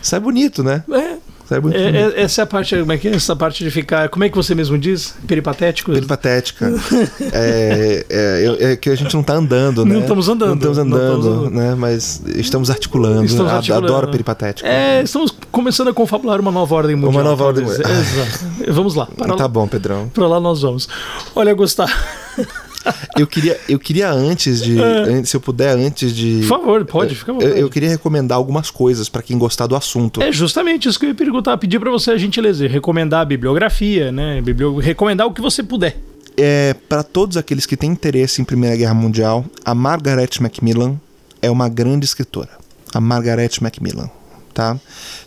Sai 0.01 0.19
bonito, 0.19 0.63
né? 0.63 0.83
É. 0.91 1.17
Sai 1.53 1.61
bonito. 1.61 1.77
É, 1.77 1.89
é, 1.89 2.21
essa 2.23 2.41
é 2.41 2.43
a 2.43 2.47
parte, 2.47 2.75
como 2.79 2.91
é 2.91 2.97
que 2.97 3.07
é? 3.07 3.15
Essa 3.15 3.35
parte 3.35 3.63
de 3.63 3.69
ficar. 3.69 4.09
Como 4.09 4.23
é 4.23 4.29
que 4.29 4.35
você 4.35 4.55
mesmo 4.55 4.75
diz? 4.75 5.13
Peripatético? 5.27 5.91
Peripatética. 5.91 6.73
é, 7.31 8.05
é, 8.09 8.71
é, 8.71 8.75
que 8.75 8.89
a 8.89 8.95
gente 8.95 9.13
não 9.13 9.21
tá 9.21 9.33
andando, 9.33 9.85
né? 9.85 9.93
Não 9.93 10.01
estamos 10.01 10.27
andando. 10.29 10.49
Não 10.49 10.55
estamos 10.55 10.77
andando, 10.79 10.99
não 10.99 11.19
estamos 11.19 11.25
andando. 11.25 11.55
né? 11.55 11.75
Mas 11.75 12.23
estamos 12.35 12.71
articulando. 12.71 13.25
Estamos 13.25 13.51
articulando. 13.51 13.85
Adoro 13.85 14.07
peripatética. 14.09 14.67
É, 14.67 15.03
estamos 15.03 15.31
começando 15.51 15.89
a 15.89 15.93
confabular 15.93 16.39
uma 16.39 16.51
nova 16.51 16.73
ordem 16.73 16.95
mundial. 16.95 17.11
Uma 17.11 17.23
nova 17.23 17.43
ordem 17.43 17.65
mundial. 17.65 17.91
Exato. 17.91 18.73
Vamos 18.73 18.95
lá. 18.95 19.05
Para 19.05 19.35
tá 19.35 19.43
lá. 19.43 19.47
bom, 19.47 19.67
Pedrão. 19.67 20.09
Para 20.11 20.27
lá 20.27 20.39
nós 20.39 20.63
vamos. 20.63 20.89
Olha, 21.35 21.53
Gustavo. 21.53 21.93
Eu 23.17 23.27
queria, 23.27 23.59
eu 23.67 23.79
queria 23.79 24.11
antes 24.11 24.61
de, 24.61 24.79
é. 24.79 25.23
se 25.23 25.35
eu 25.35 25.41
puder, 25.41 25.75
antes 25.75 26.15
de. 26.15 26.39
Por 26.41 26.47
favor, 26.47 26.85
pode, 26.85 27.15
fica 27.15 27.31
à 27.31 27.35
eu, 27.35 27.57
eu 27.57 27.69
queria 27.69 27.89
recomendar 27.89 28.37
algumas 28.37 28.69
coisas 28.69 29.09
para 29.09 29.21
quem 29.21 29.37
gostar 29.37 29.67
do 29.67 29.75
assunto. 29.75 30.21
É 30.21 30.31
justamente 30.31 30.87
isso 30.87 30.99
que 30.99 31.05
eu 31.05 31.09
ia 31.09 31.15
perguntar, 31.15 31.57
pedir 31.57 31.79
para 31.79 31.91
você 31.91 32.11
a 32.11 32.17
gentileza, 32.17 32.67
recomendar 32.67 33.21
a 33.21 33.25
bibliografia, 33.25 34.11
né? 34.11 34.41
Biblio... 34.41 34.77
Recomendar 34.77 35.27
o 35.27 35.31
que 35.31 35.41
você 35.41 35.63
puder. 35.63 35.97
É, 36.35 36.75
para 36.89 37.03
todos 37.03 37.37
aqueles 37.37 37.65
que 37.65 37.77
têm 37.77 37.91
interesse 37.91 38.41
em 38.41 38.45
Primeira 38.45 38.75
Guerra 38.75 38.93
Mundial, 38.93 39.45
a 39.63 39.75
Margaret 39.75 40.29
Macmillan 40.39 40.99
é 41.41 41.49
uma 41.51 41.69
grande 41.69 42.05
escritora. 42.05 42.49
A 42.93 42.99
Margaret 42.99 43.51
Macmillan. 43.61 44.09
Tá? 44.53 44.79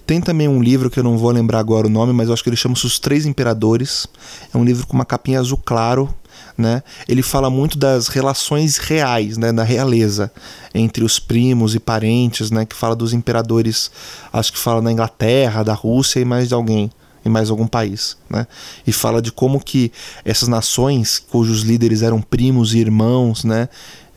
Tem 0.07 0.21
também 0.21 0.47
um 0.47 0.63
livro 0.63 0.89
que 0.89 1.01
eu 1.01 1.05
não 1.05 1.19
vou 1.19 1.33
lembrar 1.33 1.59
agora 1.59 1.89
o 1.89 1.91
nome, 1.91 2.13
mas 2.13 2.29
eu 2.29 2.35
acho 2.35 2.45
que 2.45 2.49
ele 2.49 2.57
chama-se 2.57 2.87
Os 2.87 2.99
Três 3.01 3.27
Imperadores. 3.27 4.07
É 4.55 4.57
um 4.57 4.65
livro 4.65 4.87
com 4.87 4.95
uma 4.95 5.05
capinha 5.05 5.41
azul 5.41 5.61
claro, 5.65 6.15
né? 6.57 6.83
Ele 7.09 7.23
fala 7.23 7.51
muito 7.51 7.79
das 7.79 8.09
relações 8.09 8.79
reais, 8.79 9.37
né, 9.37 9.53
da 9.53 9.63
realeza 9.63 10.31
entre 10.75 11.05
os 11.05 11.19
primos 11.19 11.75
e 11.75 11.81
parentes, 11.81 12.51
né, 12.51 12.65
que 12.65 12.75
fala 12.75 12.97
dos 12.97 13.13
imperadores, 13.13 13.91
acho 14.33 14.53
que 14.53 14.59
fala 14.59 14.81
da 14.81 14.91
Inglaterra, 14.91 15.63
da 15.63 15.75
Rússia 15.75 16.21
e 16.21 16.25
mais 16.25 16.49
de 16.49 16.55
alguém 16.55 16.91
em 17.27 17.29
mais 17.29 17.51
algum 17.51 17.67
país, 17.67 18.17
né? 18.31 18.47
E 18.87 18.93
fala 18.93 19.21
de 19.21 19.33
como 19.33 19.59
que 19.59 19.91
essas 20.25 20.49
nações 20.49 21.19
cujos 21.19 21.63
líderes 21.63 22.03
eram 22.03 22.23
primos 22.23 22.73
e 22.73 22.79
irmãos, 22.79 23.43
né? 23.43 23.69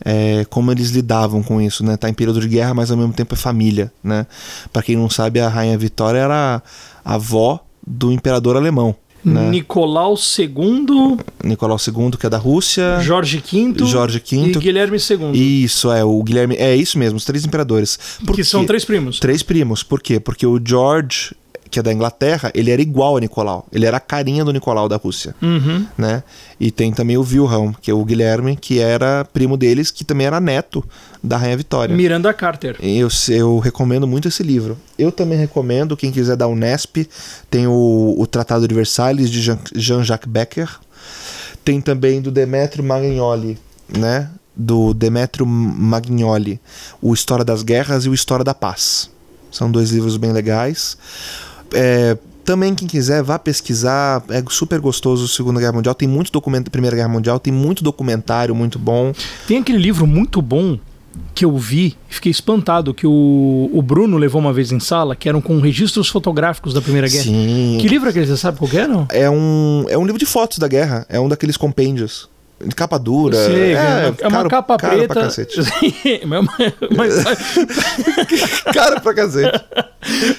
É, 0.05 0.45
como 0.49 0.71
eles 0.71 0.91
lidavam 0.91 1.41
com 1.41 1.59
isso, 1.59 1.83
né? 1.83 1.97
Tá 1.97 2.07
em 2.07 2.13
período 2.13 2.39
de 2.39 2.47
guerra, 2.47 2.73
mas 2.73 2.91
ao 2.91 2.97
mesmo 2.97 3.11
tempo 3.11 3.33
é 3.33 3.37
família, 3.37 3.91
né? 4.03 4.27
Para 4.71 4.83
quem 4.83 4.95
não 4.95 5.09
sabe, 5.09 5.39
a 5.39 5.49
rainha 5.49 5.77
Vitória 5.77 6.19
era 6.19 6.61
a 7.03 7.13
avó 7.15 7.59
do 7.85 8.11
imperador 8.11 8.55
alemão, 8.55 8.95
né? 9.23 9.49
Nicolau 9.49 10.15
II. 10.15 11.17
Nicolau 11.43 11.77
II, 11.77 12.11
que 12.19 12.25
é 12.25 12.29
da 12.29 12.37
Rússia. 12.37 12.99
Jorge 13.01 13.43
V. 13.45 13.85
Jorge 13.85 14.21
V. 14.25 14.37
E 14.37 14.51
Guilherme 14.53 14.97
II. 14.97 15.63
Isso, 15.63 15.91
é. 15.91 16.03
O 16.03 16.21
Guilherme. 16.23 16.55
É 16.55 16.75
isso 16.75 16.97
mesmo, 16.97 17.17
os 17.17 17.25
três 17.25 17.45
imperadores. 17.45 17.99
Por 18.25 18.35
que 18.35 18.41
quê? 18.41 18.43
são 18.43 18.65
três 18.65 18.85
primos. 18.85 19.19
Três 19.19 19.43
primos. 19.43 19.83
Por 19.83 20.01
quê? 20.01 20.19
Porque 20.19 20.45
o 20.45 20.59
George 20.63 21.33
que 21.69 21.79
é 21.79 21.83
da 21.83 21.93
Inglaterra, 21.93 22.51
ele 22.55 22.71
era 22.71 22.81
igual 22.81 23.17
a 23.17 23.19
Nicolau. 23.19 23.67
Ele 23.71 23.85
era 23.85 23.97
a 23.97 23.99
carinha 23.99 24.43
do 24.43 24.51
Nicolau 24.51 24.89
da 24.89 24.95
Rússia. 24.95 25.35
Uhum. 25.41 25.85
Né? 25.97 26.23
E 26.59 26.71
tem 26.71 26.91
também 26.91 27.17
o 27.17 27.21
Wilhelm, 27.21 27.73
que 27.79 27.91
é 27.91 27.93
o 27.93 28.03
Guilherme, 28.03 28.55
que 28.55 28.79
era 28.79 29.25
primo 29.25 29.55
deles, 29.55 29.91
que 29.91 30.03
também 30.03 30.25
era 30.25 30.39
neto 30.39 30.83
da 31.23 31.37
Rainha 31.37 31.57
Vitória. 31.57 31.95
Miranda 31.95 32.33
Carter. 32.33 32.75
Eu, 32.81 33.07
eu 33.29 33.59
recomendo 33.59 34.07
muito 34.07 34.27
esse 34.27 34.41
livro. 34.41 34.77
Eu 34.97 35.11
também 35.11 35.37
recomendo, 35.37 35.95
quem 35.95 36.11
quiser 36.11 36.35
da 36.35 36.47
Unesp, 36.47 37.07
tem 37.49 37.67
o, 37.67 38.15
o 38.17 38.25
Tratado 38.25 38.67
de 38.67 38.73
Versalhes, 38.73 39.29
de 39.29 39.57
Jean-Jacques 39.75 40.29
Becker. 40.29 40.69
Tem 41.63 41.79
também 41.79 42.21
do 42.21 42.31
Demetrio 42.31 42.83
Magnoli, 42.83 43.57
né? 43.95 44.29
Do 44.55 44.93
Demetrio 44.93 45.45
Magnoli, 45.45 46.59
o 47.01 47.13
História 47.13 47.45
das 47.45 47.63
Guerras 47.63 48.05
e 48.05 48.09
o 48.09 48.13
História 48.13 48.43
da 48.43 48.53
Paz. 48.53 49.09
São 49.51 49.71
dois 49.71 49.91
livros 49.91 50.17
bem 50.17 50.31
legais. 50.31 50.97
É, 51.73 52.17
também 52.43 52.73
quem 52.73 52.87
quiser 52.87 53.21
vá 53.21 53.37
pesquisar, 53.37 54.23
é 54.29 54.43
super 54.49 54.79
gostoso 54.79 55.27
Segunda 55.27 55.59
Guerra 55.59 55.73
Mundial, 55.73 55.93
tem 55.93 56.07
muito 56.07 56.31
documento 56.31 56.71
Primeira 56.71 56.95
Guerra 56.95 57.09
Mundial, 57.09 57.39
tem 57.39 57.53
muito 57.53 57.83
documentário 57.83 58.55
muito 58.55 58.79
bom. 58.79 59.13
Tem 59.47 59.57
aquele 59.57 59.77
livro 59.77 60.07
muito 60.07 60.41
bom 60.41 60.79
que 61.33 61.45
eu 61.45 61.57
vi, 61.57 61.95
fiquei 62.07 62.31
espantado, 62.31 62.93
que 62.93 63.05
o, 63.05 63.69
o 63.73 63.81
Bruno 63.81 64.17
levou 64.17 64.41
uma 64.41 64.53
vez 64.53 64.71
em 64.71 64.79
sala, 64.79 65.15
que 65.15 65.27
eram 65.27 65.41
com 65.41 65.59
registros 65.59 66.07
fotográficos 66.07 66.73
da 66.73 66.81
Primeira 66.81 67.07
Guerra. 67.07 67.23
Sim. 67.23 67.77
Que 67.79 67.87
livro 67.87 68.07
é 68.07 68.11
aquele? 68.11 68.27
Você 68.27 68.37
sabe 68.37 68.57
qual 68.57 68.71
é, 68.73 68.87
não? 68.87 69.07
É 69.09 69.29
um, 69.29 69.85
é 69.89 69.97
um 69.97 70.05
livro 70.05 70.19
de 70.19 70.25
fotos 70.25 70.57
da 70.57 70.67
guerra, 70.67 71.05
é 71.09 71.19
um 71.19 71.27
daqueles 71.27 71.57
compêndios 71.57 72.28
de 72.65 72.75
capa 72.75 72.97
dura. 72.99 73.37
Sei, 73.37 73.73
é, 73.73 74.13
é 74.19 74.27
uma 74.27 74.47
capa 74.47 74.77
caro 74.77 74.97
preta. 74.97 75.13
Pra 75.13 75.23
cacete. 75.23 75.59
mas... 76.95 77.23
caro 78.73 79.01
pra 79.01 79.13
cacete. 79.13 79.63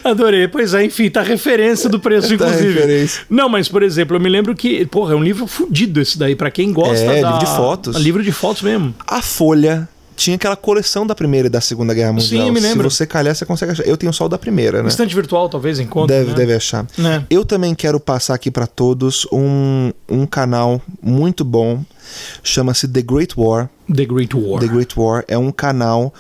Adorei. 0.05 0.49
Pois 0.49 0.75
é, 0.75 0.85
enfim, 0.85 1.11
tá 1.11 1.23
referência 1.23 1.89
do 1.89 1.99
preço, 1.99 2.29
tá 2.29 2.35
inclusive. 2.35 2.75
Referência. 2.75 3.23
Não, 3.29 3.49
mas, 3.49 3.69
por 3.69 3.83
exemplo, 3.83 4.17
eu 4.17 4.21
me 4.21 4.29
lembro 4.29 4.55
que, 4.55 4.85
porra, 4.87 5.15
é 5.15 5.17
um 5.17 5.23
livro 5.23 5.47
fudido 5.47 6.01
esse 6.01 6.19
daí, 6.19 6.35
pra 6.35 6.51
quem 6.51 6.73
gosta. 6.73 7.05
É, 7.05 7.23
da... 7.23 7.31
livro 7.31 7.39
de 7.39 7.57
fotos. 7.57 7.97
Livro 7.97 8.23
de 8.23 8.33
fotos 8.33 8.63
mesmo. 8.63 8.95
A 9.07 9.23
Folha 9.23 9.89
tinha 10.21 10.37
aquela 10.37 10.55
coleção 10.55 11.07
da 11.07 11.15
Primeira 11.15 11.47
e 11.47 11.51
da 11.51 11.63
Segunda 11.63 11.95
Guerra 11.95 12.13
Mundial. 12.13 12.43
Sim, 12.43 12.49
eu 12.49 12.53
me 12.53 12.61
lembro. 12.61 12.91
Se 12.91 12.99
você 12.99 13.07
calhar, 13.07 13.35
você 13.35 13.47
consegue 13.47 13.73
achar. 13.73 13.87
Eu 13.87 13.97
tenho 13.97 14.13
só 14.13 14.27
o 14.27 14.29
da 14.29 14.37
Primeira, 14.37 14.83
né? 14.83 14.89
Estante 14.91 15.15
virtual, 15.15 15.49
talvez, 15.49 15.81
encontre. 15.81 16.15
Deve, 16.15 16.33
né? 16.33 16.37
deve 16.37 16.53
achar. 16.53 16.85
É. 16.99 17.25
Eu 17.31 17.43
também 17.43 17.75
quero 17.75 17.99
passar 17.99 18.35
aqui 18.35 18.51
para 18.51 18.67
todos 18.67 19.27
um, 19.33 19.91
um 20.07 20.27
canal 20.27 20.83
muito 21.01 21.43
bom. 21.43 21.83
Chama-se 22.45 22.87
The 22.87 23.01
Great 23.01 23.33
War. 23.35 23.71
The 23.91 24.05
Great 24.05 24.37
War. 24.37 24.61
The 24.61 24.67
Great 24.67 24.93
War 24.95 25.25
é 25.27 25.39
um 25.39 25.51
canal 25.51 26.13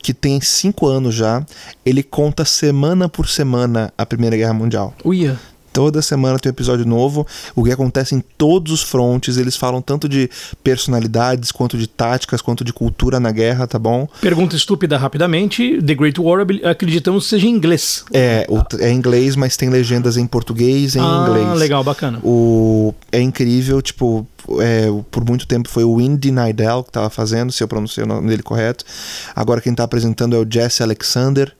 que 0.00 0.14
tem 0.14 0.40
cinco 0.40 0.86
anos 0.86 1.16
já. 1.16 1.44
Ele 1.84 2.04
conta 2.04 2.44
semana 2.44 3.08
por 3.08 3.26
semana 3.26 3.92
a 3.98 4.06
Primeira 4.06 4.36
Guerra 4.36 4.54
Mundial. 4.54 4.94
Uia. 5.04 5.36
Toda 5.78 6.02
semana 6.02 6.40
tem 6.40 6.50
um 6.50 6.54
episódio 6.54 6.84
novo. 6.84 7.24
O 7.54 7.62
que 7.62 7.70
acontece 7.70 8.12
em 8.12 8.18
todos 8.18 8.72
os 8.72 8.82
frontes. 8.82 9.36
Eles 9.36 9.54
falam 9.54 9.80
tanto 9.80 10.08
de 10.08 10.28
personalidades, 10.64 11.52
quanto 11.52 11.78
de 11.78 11.86
táticas, 11.86 12.42
quanto 12.42 12.64
de 12.64 12.72
cultura 12.72 13.20
na 13.20 13.30
guerra, 13.30 13.64
tá 13.64 13.78
bom? 13.78 14.08
Pergunta 14.20 14.56
estúpida 14.56 14.98
rapidamente. 14.98 15.80
The 15.80 15.94
Great 15.94 16.20
War, 16.20 16.44
acreditamos 16.64 17.22
que 17.22 17.30
seja 17.30 17.46
em 17.46 17.50
inglês. 17.50 18.04
É, 18.12 18.44
o, 18.48 18.60
é 18.80 18.90
em 18.90 18.96
inglês, 18.96 19.36
mas 19.36 19.56
tem 19.56 19.70
legendas 19.70 20.16
em 20.16 20.26
português 20.26 20.96
e 20.96 20.98
em 20.98 21.00
ah, 21.00 21.26
inglês. 21.28 21.56
legal, 21.56 21.84
bacana. 21.84 22.18
O, 22.24 22.92
é 23.12 23.20
incrível, 23.20 23.80
tipo, 23.80 24.26
é, 24.60 24.88
por 25.12 25.24
muito 25.24 25.46
tempo 25.46 25.68
foi 25.68 25.84
o 25.84 26.00
Indy 26.00 26.32
Nidell 26.32 26.82
que 26.82 26.90
estava 26.90 27.08
fazendo, 27.08 27.52
se 27.52 27.62
eu 27.62 27.68
pronunciei 27.68 28.02
o 28.02 28.08
nome 28.08 28.28
dele 28.28 28.42
correto. 28.42 28.84
Agora 29.32 29.60
quem 29.60 29.70
está 29.70 29.84
apresentando 29.84 30.34
é 30.34 30.40
o 30.40 30.46
Jesse 30.50 30.82
Alexander 30.82 31.54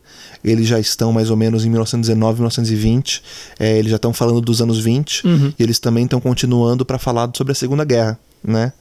eles 0.45 0.67
já 0.67 0.79
estão 0.79 1.13
mais 1.13 1.31
ou 1.31 1.37
menos 1.37 1.65
em 1.65 1.71
1919, 1.71 2.35
1920. 2.41 3.23
É, 3.59 3.79
eles 3.79 3.91
já 3.91 3.97
estão 3.97 4.13
falando 4.13 4.41
dos 4.41 4.61
anos 4.63 4.79
20 4.79 5.27
Uhum. 5.27 5.53
e 5.59 5.63
eles 5.63 5.79
também 5.79 6.05
estão 6.05 6.21
continuando 6.21 6.85
para 6.85 6.99
falar 6.99 7.31
sobre 7.37 7.53
a 7.53 7.55
Segunda 7.55 7.85
Guerra, 7.85 8.19
né? 8.43 8.73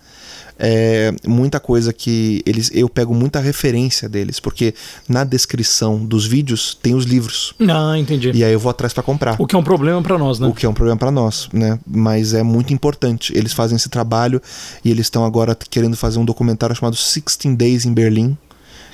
É, 0.60 1.14
muita 1.28 1.60
coisa 1.60 1.94
que 1.94 2.42
eles 2.44 2.72
eu 2.74 2.90
pego 2.90 3.14
muita 3.14 3.40
referência 3.40 4.10
deles, 4.10 4.40
porque 4.40 4.74
na 5.08 5.24
descrição 5.24 6.04
dos 6.04 6.26
vídeos 6.26 6.76
tem 6.82 6.96
os 6.96 7.06
livros. 7.06 7.54
Ah, 7.70 7.96
entendi. 7.98 8.32
E 8.34 8.44
aí 8.44 8.54
eu 8.54 8.60
vou 8.60 8.72
atrás 8.72 8.92
para 8.92 9.04
comprar. 9.04 9.36
O 9.40 9.46
que 9.46 9.56
é 9.56 9.60
um 9.60 9.64
problema 9.64 10.02
para 10.02 10.18
nós, 10.18 10.40
né? 10.40 10.48
O 10.48 10.54
que 10.54 10.66
é 10.66 10.70
um 10.70 10.74
problema 10.74 10.98
para 10.98 11.12
nós, 11.12 11.48
né? 11.54 11.78
Mas 11.86 12.34
é 12.34 12.42
muito 12.42 12.74
importante. 12.74 13.32
Eles 13.38 13.54
fazem 13.54 13.76
esse 13.76 13.88
trabalho 13.88 14.42
e 14.84 14.90
eles 14.90 15.06
estão 15.06 15.24
agora 15.24 15.56
querendo 15.70 15.96
fazer 15.96 16.18
um 16.18 16.26
documentário 16.26 16.76
chamado 16.76 16.96
16 16.96 17.56
Days 17.56 17.86
in 17.86 17.94
Berlin, 17.94 18.36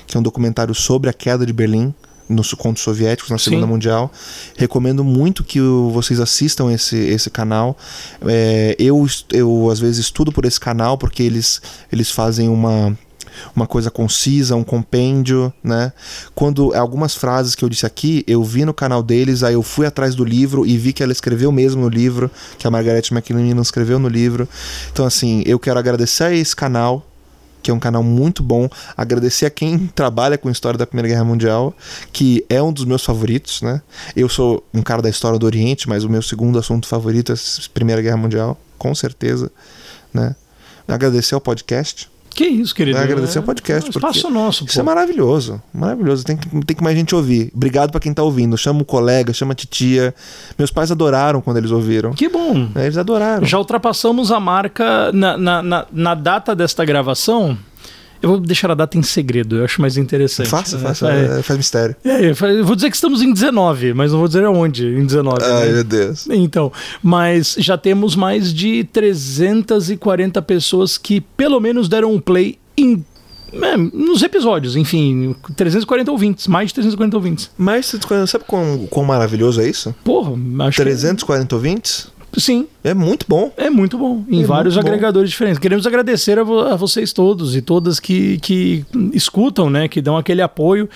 que 0.06 0.18
é 0.18 0.20
um 0.20 0.22
documentário 0.22 0.74
sobre 0.74 1.08
a 1.08 1.14
queda 1.14 1.46
de 1.46 1.52
Berlim 1.52 1.94
nos 2.28 2.52
contra 2.54 2.74
os 2.78 2.80
soviéticos 2.80 3.30
na 3.30 3.38
Segunda 3.38 3.62
Sim. 3.66 3.68
Mundial. 3.72 4.10
Recomendo 4.56 5.04
muito 5.04 5.44
que 5.44 5.60
o- 5.60 5.90
vocês 5.90 6.20
assistam 6.20 6.72
esse, 6.72 6.96
esse 6.96 7.28
canal. 7.30 7.76
É, 8.26 8.74
eu, 8.78 9.06
eu, 9.32 9.68
às 9.70 9.78
vezes, 9.80 9.98
estudo 9.98 10.32
por 10.32 10.44
esse 10.44 10.58
canal 10.58 10.96
porque 10.98 11.22
eles, 11.22 11.60
eles 11.92 12.10
fazem 12.10 12.48
uma. 12.48 12.96
Uma 13.56 13.66
coisa 13.66 13.90
concisa, 13.90 14.54
um 14.54 14.62
compêndio, 14.62 15.52
né? 15.62 15.92
Quando 16.36 16.72
algumas 16.72 17.16
frases 17.16 17.56
que 17.56 17.64
eu 17.64 17.68
disse 17.68 17.84
aqui, 17.84 18.22
eu 18.28 18.44
vi 18.44 18.64
no 18.64 18.72
canal 18.72 19.02
deles, 19.02 19.42
aí 19.42 19.54
eu 19.54 19.62
fui 19.62 19.84
atrás 19.86 20.14
do 20.14 20.24
livro 20.24 20.64
e 20.64 20.78
vi 20.78 20.92
que 20.92 21.02
ela 21.02 21.10
escreveu 21.10 21.50
mesmo 21.50 21.82
no 21.82 21.88
livro, 21.88 22.30
que 22.56 22.64
a 22.64 22.70
Margaret 22.70 23.02
McLennan 23.10 23.60
escreveu 23.60 23.98
no 23.98 24.06
livro. 24.06 24.48
Então, 24.92 25.04
assim, 25.04 25.42
eu 25.46 25.58
quero 25.58 25.80
agradecer 25.80 26.22
a 26.24 26.32
esse 26.32 26.54
canal, 26.54 27.04
que 27.64 27.70
é 27.70 27.74
um 27.74 27.80
canal 27.80 28.02
muito 28.02 28.42
bom. 28.42 28.68
Agradecer 28.94 29.46
a 29.46 29.50
quem 29.50 29.86
trabalha 29.86 30.36
com 30.36 30.50
história 30.50 30.76
da 30.76 30.86
Primeira 30.86 31.08
Guerra 31.08 31.24
Mundial, 31.24 31.74
que 32.12 32.44
é 32.50 32.62
um 32.62 32.70
dos 32.70 32.84
meus 32.84 33.02
favoritos, 33.02 33.62
né? 33.62 33.80
Eu 34.14 34.28
sou 34.28 34.62
um 34.72 34.82
cara 34.82 35.00
da 35.00 35.08
história 35.08 35.38
do 35.38 35.46
Oriente, 35.46 35.88
mas 35.88 36.04
o 36.04 36.10
meu 36.10 36.20
segundo 36.20 36.58
assunto 36.58 36.86
favorito 36.86 37.32
é 37.32 37.34
a 37.34 37.38
Primeira 37.72 38.02
Guerra 38.02 38.18
Mundial, 38.18 38.60
com 38.76 38.94
certeza, 38.94 39.50
né? 40.12 40.36
Agradecer 40.86 41.34
ao 41.34 41.40
podcast. 41.40 42.10
Que 42.34 42.44
isso, 42.44 42.74
querido. 42.74 42.98
Agradecer 42.98 43.38
É, 43.38 43.40
ao 43.40 43.44
podcast, 43.44 43.84
é 43.84 43.86
um 43.86 43.90
espaço 43.90 44.28
nosso, 44.30 44.64
Isso 44.64 44.78
é 44.80 44.82
pô. 44.82 44.86
maravilhoso, 44.86 45.62
maravilhoso. 45.72 46.24
Tem 46.24 46.36
que, 46.36 46.48
tem 46.64 46.76
que 46.76 46.82
mais 46.82 46.96
gente 46.96 47.14
ouvir. 47.14 47.50
Obrigado 47.54 47.90
pra 47.90 48.00
quem 48.00 48.12
tá 48.12 48.22
ouvindo. 48.22 48.56
Chama 48.58 48.82
o 48.82 48.84
colega, 48.84 49.32
chama 49.32 49.52
a 49.52 49.54
titia. 49.54 50.14
Meus 50.58 50.70
pais 50.70 50.90
adoraram 50.90 51.40
quando 51.40 51.58
eles 51.58 51.70
ouviram. 51.70 52.12
Que 52.12 52.28
bom. 52.28 52.68
É, 52.74 52.82
Eles 52.84 52.96
adoraram. 52.98 53.46
Já 53.46 53.58
ultrapassamos 53.58 54.32
a 54.32 54.40
marca 54.40 55.12
na, 55.12 55.36
na, 55.38 55.62
na, 55.62 55.86
na 55.92 56.14
data 56.14 56.54
desta 56.56 56.84
gravação. 56.84 57.56
Eu 58.24 58.30
vou 58.30 58.40
deixar 58.40 58.70
a 58.70 58.74
data 58.74 58.96
em 58.96 59.02
segredo, 59.02 59.56
eu 59.58 59.64
acho 59.66 59.82
mais 59.82 59.98
interessante. 59.98 60.48
Faça, 60.48 60.78
faça, 60.78 61.12
É, 61.12 61.40
é, 61.40 61.42
faz 61.42 61.58
mistério. 61.58 61.94
é, 62.02 62.30
eu 62.30 62.64
vou 62.64 62.74
dizer 62.74 62.88
que 62.88 62.96
estamos 62.96 63.20
em 63.20 63.30
19, 63.30 63.92
mas 63.92 64.12
não 64.12 64.18
vou 64.18 64.26
dizer 64.26 64.44
aonde 64.44 64.86
em 64.86 65.04
19. 65.04 65.44
Ai, 65.44 65.66
né? 65.66 65.72
meu 65.74 65.84
Deus. 65.84 66.26
Então, 66.30 66.72
mas 67.02 67.54
já 67.58 67.76
temos 67.76 68.16
mais 68.16 68.52
de 68.52 68.84
340 68.84 70.40
pessoas 70.40 70.96
que 70.96 71.20
pelo 71.20 71.60
menos 71.60 71.86
deram 71.86 72.14
um 72.14 72.18
play 72.18 72.58
em, 72.78 73.04
é, 73.52 73.76
nos 73.76 74.22
episódios, 74.22 74.74
enfim, 74.74 75.36
340 75.54 76.10
ouvintes, 76.10 76.46
mais 76.46 76.68
de 76.68 76.74
340 76.74 77.16
ouvintes. 77.16 77.50
Mas 77.58 77.86
você 77.86 77.98
sabe 78.26 78.44
quão, 78.46 78.86
quão 78.88 79.04
maravilhoso 79.04 79.60
é 79.60 79.68
isso? 79.68 79.94
Porra, 80.02 80.32
acho 80.66 80.80
340 80.82 81.54
ouvintes? 81.54 82.08
Sim, 82.38 82.66
É 82.82 82.92
muito 82.94 83.26
bom. 83.28 83.52
é 83.56 83.68
muito 83.70 83.96
bom. 83.98 84.24
Em 84.28 84.42
É 84.42 84.46
vários 84.46 84.74
muito 84.74 84.84
bom. 84.86 84.92
agregadores 84.92 85.30
diferentes. 85.30 85.58
Queremos 85.58 85.86
agradecer 85.86 86.38
a, 86.38 86.42
vo- 86.42 86.60
a 86.60 86.76
vocês 86.76 87.12
todos 87.12 87.54
e 87.56 87.62
todas 87.62 87.98
que, 88.00 88.38
que 88.38 88.84
escutam, 89.12 89.68
né, 89.70 89.88
que 89.88 90.00
dão 90.02 90.16
aquele 90.16 90.42
apoio. 90.42 90.88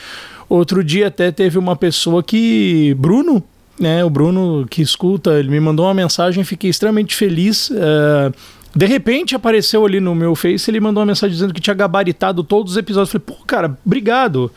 Outro 0.49 0.83
dia 0.83 1.09
até 1.09 1.31
teve 1.31 1.59
uma 1.59 1.77
pessoa 1.77 2.23
que 2.23 2.95
Bruno 2.99 3.43
né, 3.79 4.05
o 4.05 4.11
Bruno 4.11 4.67
que 4.69 4.83
escuta, 4.83 5.39
ele 5.39 5.49
me 5.51 5.61
mandou 5.61 5.87
uma 5.87 5.95
mensagem, 5.95 6.43
fiquei 6.43 6.69
extremamente 6.69 7.15
feliz. 7.15 7.71
eh, 7.73 8.33
de 8.75 8.87
repente 8.87 9.35
apareceu 9.37 9.87
ali 9.87 10.01
no 10.01 10.15
meu 10.17 10.35
Face, 10.35 10.69
ele 10.71 10.81
mandou 10.81 11.01
uma 11.01 11.07
mensagem 11.07 11.33
dizendo 11.33 11.55
que 11.55 11.61
tinha 11.61 11.75
gabaritado 11.75 12.43
todos 12.43 12.73
os 12.73 12.77
episódios. 12.77 13.15
Eu 13.15 13.21
falei, 13.21 13.39
pô, 13.39 13.45
cara, 13.47 13.79
obrigado. 13.87 14.51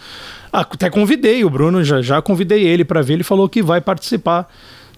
Até 0.52 0.90
convidei 0.90 1.46
o 1.46 1.50
Bruno, 1.52 1.84
já, 1.84 2.02
já 2.02 2.22
convidei 2.22 2.64
ele 2.68 2.84
para 2.84 3.02
ver, 3.04 3.14
ele 3.14 3.24
falou 3.24 3.48
que 3.48 3.62
vai 3.62 3.80
participar 3.80 4.52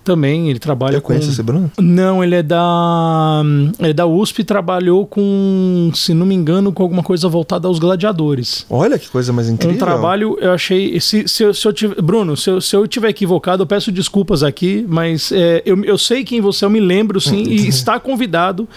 também. 0.03 0.49
Ele 0.49 0.59
trabalha 0.59 0.97
Eu 0.97 1.01
com. 1.01 1.07
conheço 1.07 1.29
esse 1.29 1.41
Bruno? 1.41 1.71
Não, 1.79 2.23
ele 2.23 2.35
é 2.35 2.43
da. 2.43 3.41
Ele 3.79 3.89
é 3.89 3.93
da 3.93 4.05
USP 4.05 4.39
e 4.39 4.43
trabalhou 4.43 5.05
com, 5.05 5.91
se 5.93 6.13
não 6.13 6.25
me 6.25 6.35
engano, 6.35 6.71
com 6.71 6.83
alguma 6.83 7.03
coisa 7.03 7.27
voltada 7.27 7.67
aos 7.67 7.79
gladiadores. 7.79 8.65
Olha 8.69 8.97
que 8.99 9.09
coisa 9.09 9.31
mais 9.33 9.49
incrível. 9.49 9.75
Um 9.75 9.79
trabalho, 9.79 10.37
eu 10.39 10.51
achei. 10.51 10.99
Se, 10.99 11.27
se, 11.27 11.43
eu- 11.43 11.53
se 11.53 11.67
eu 11.67 11.73
tiver, 11.73 12.01
Bruno, 12.01 12.35
se 12.37 12.49
eu, 12.49 12.61
se 12.61 12.75
eu 12.75 12.87
tiver 12.87 13.09
equivocado, 13.09 13.63
eu 13.63 13.67
peço 13.67 13.91
desculpas 13.91 14.43
aqui, 14.43 14.85
mas 14.87 15.31
é, 15.31 15.61
eu, 15.65 15.83
eu 15.83 15.97
sei 15.97 16.23
quem 16.23 16.41
você, 16.41 16.63
é, 16.63 16.67
eu 16.67 16.69
me 16.69 16.79
lembro 16.79 17.19
sim, 17.19 17.43
e 17.43 17.67
está 17.67 17.99
convidado 17.99 18.67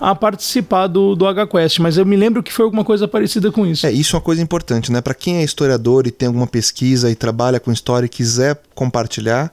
a 0.00 0.14
participar 0.14 0.86
do, 0.86 1.14
do 1.14 1.26
HQuest, 1.26 1.78
mas 1.80 1.96
eu 1.96 2.04
me 2.06 2.16
lembro 2.16 2.42
que 2.42 2.52
foi 2.52 2.64
alguma 2.64 2.84
coisa 2.84 3.08
parecida 3.08 3.50
com 3.50 3.66
isso. 3.66 3.86
É, 3.86 3.92
isso 3.92 4.14
é 4.14 4.18
uma 4.18 4.22
coisa 4.22 4.42
importante, 4.42 4.92
né? 4.92 5.00
Para 5.00 5.14
quem 5.14 5.38
é 5.38 5.44
historiador 5.44 6.06
e 6.06 6.10
tem 6.10 6.26
alguma 6.28 6.46
pesquisa 6.46 7.10
e 7.10 7.14
trabalha 7.14 7.58
com 7.60 7.72
história 7.72 8.06
e 8.06 8.08
quiser 8.08 8.60
compartilhar, 8.74 9.52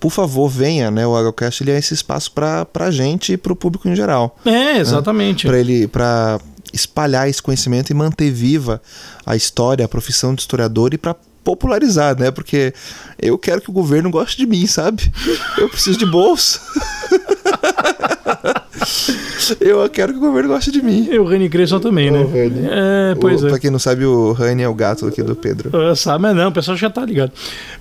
por 0.00 0.10
favor, 0.10 0.48
venha, 0.48 0.90
né? 0.90 1.06
O 1.06 1.16
AgroCast 1.16 1.62
ele 1.62 1.70
é 1.70 1.78
esse 1.78 1.94
espaço 1.94 2.32
para 2.32 2.66
a 2.78 2.90
gente 2.90 3.32
e 3.32 3.36
para 3.36 3.52
o 3.52 3.56
público 3.56 3.88
em 3.88 3.96
geral. 3.96 4.36
É, 4.44 4.78
exatamente. 4.78 5.46
Para 5.46 5.58
ele, 5.58 5.86
para 5.88 6.40
espalhar 6.72 7.28
esse 7.28 7.40
conhecimento 7.40 7.90
e 7.90 7.94
manter 7.94 8.30
viva 8.30 8.82
a 9.24 9.36
história, 9.36 9.84
a 9.84 9.88
profissão 9.88 10.34
de 10.34 10.42
historiador 10.42 10.92
e 10.92 10.98
para 10.98 11.14
popularizar, 11.44 12.18
né? 12.18 12.30
Porque 12.30 12.74
eu 13.20 13.38
quero 13.38 13.60
que 13.60 13.70
o 13.70 13.72
governo 13.72 14.10
goste 14.10 14.38
de 14.38 14.46
mim, 14.46 14.66
sabe? 14.66 15.12
Eu 15.58 15.68
preciso 15.68 15.98
de 15.98 16.06
bolsa. 16.06 16.60
eu 19.60 19.88
quero 19.88 20.12
que 20.12 20.18
o 20.18 20.20
governo 20.20 20.48
goste 20.50 20.70
de 20.70 20.82
mim. 20.82 21.08
E 21.10 21.18
o 21.18 21.24
Rani 21.24 21.48
Cresson 21.48 21.80
também, 21.80 22.10
né? 22.10 22.20
O. 22.20 22.30
É, 22.70 23.14
pois 23.20 23.42
o, 23.42 23.46
é. 23.46 23.50
Pra 23.50 23.58
quem 23.58 23.70
não 23.70 23.78
sabe, 23.78 24.04
o 24.04 24.32
Rani 24.32 24.62
é 24.62 24.68
o 24.68 24.74
gato 24.74 25.06
aqui 25.06 25.22
do 25.22 25.34
Pedro. 25.34 25.70
Ah, 25.76 25.94
Sabe, 25.94 26.22
mas 26.22 26.36
não, 26.36 26.48
o 26.48 26.52
pessoal 26.52 26.76
já 26.76 26.90
tá 26.90 27.04
ligado. 27.04 27.32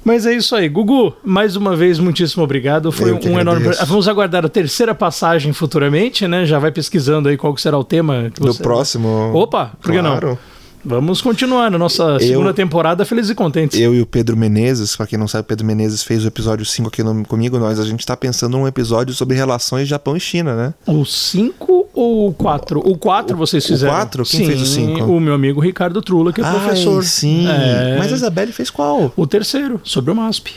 Mas 0.03 0.25
é 0.25 0.33
isso 0.33 0.55
aí. 0.55 0.67
Gugu, 0.69 1.13
mais 1.23 1.55
uma 1.55 1.75
vez, 1.75 1.99
muitíssimo 1.99 2.43
obrigado. 2.43 2.91
Foi 2.91 3.11
Eu 3.11 3.19
um 3.23 3.39
enorme. 3.39 3.69
Vamos 3.87 4.07
aguardar 4.07 4.45
a 4.45 4.49
terceira 4.49 4.93
passagem 4.95 5.53
futuramente, 5.53 6.27
né? 6.27 6.45
Já 6.45 6.59
vai 6.59 6.71
pesquisando 6.71 7.29
aí 7.29 7.37
qual 7.37 7.53
que 7.53 7.61
será 7.61 7.77
o 7.77 7.83
tema. 7.83 8.31
Do 8.39 8.47
você- 8.53 8.63
próximo. 8.63 9.31
Opa, 9.33 9.71
por 9.81 9.91
que 9.91 10.01
não? 10.01 10.37
Vamos 10.85 11.21
continuar 11.21 11.71
na 11.71 11.77
nossa 11.77 12.03
Eu- 12.03 12.19
segunda 12.19 12.53
temporada 12.53 13.05
Felizes 13.05 13.31
e 13.31 13.35
Contentes. 13.35 13.79
Eu 13.79 13.95
e 13.95 14.01
o 14.01 14.05
Pedro 14.05 14.35
Menezes, 14.35 14.95
pra 14.97 15.07
quem 15.07 15.17
não 15.17 15.27
sabe, 15.29 15.41
o 15.41 15.45
Pedro 15.45 15.65
Menezes 15.65 16.03
fez 16.03 16.25
o 16.25 16.27
episódio 16.27 16.65
5 16.65 16.89
aqui 16.89 17.01
no- 17.01 17.25
comigo. 17.25 17.57
Nós, 17.57 17.79
a 17.79 17.85
gente 17.85 18.05
tá 18.05 18.17
pensando 18.17 18.57
num 18.57 18.67
episódio 18.67 19.13
sobre 19.13 19.37
relações 19.37 19.87
Japão 19.87 20.17
e 20.17 20.19
China, 20.19 20.55
né? 20.55 20.73
O 20.85 21.05
5 21.05 21.87
ou 21.93 22.27
o 22.29 22.33
4? 22.33 22.79
O 22.79 22.97
4 22.97 23.37
vocês 23.37 23.63
o 23.63 23.67
fizeram. 23.69 23.93
quatro? 23.93 24.25
Quem 24.25 24.41
Sim, 24.41 24.45
fez 24.47 24.61
o 24.61 24.65
cinco? 24.65 25.03
O 25.05 25.19
meu 25.21 25.33
amigo 25.33 25.61
Ricardo 25.61 26.01
Trula, 26.01 26.33
que 26.33 26.41
é 26.41 26.43
Ai, 26.43 26.59
professor. 26.59 27.01
sim. 27.03 27.47
É. 27.47 27.95
Mas 27.97 28.11
a 28.11 28.15
Isabelle 28.15 28.51
fez 28.51 28.69
qual? 28.69 29.13
O 29.15 29.25
terceiro, 29.25 29.79
sobre 29.85 30.11
o 30.11 30.15
MASP. 30.15 30.51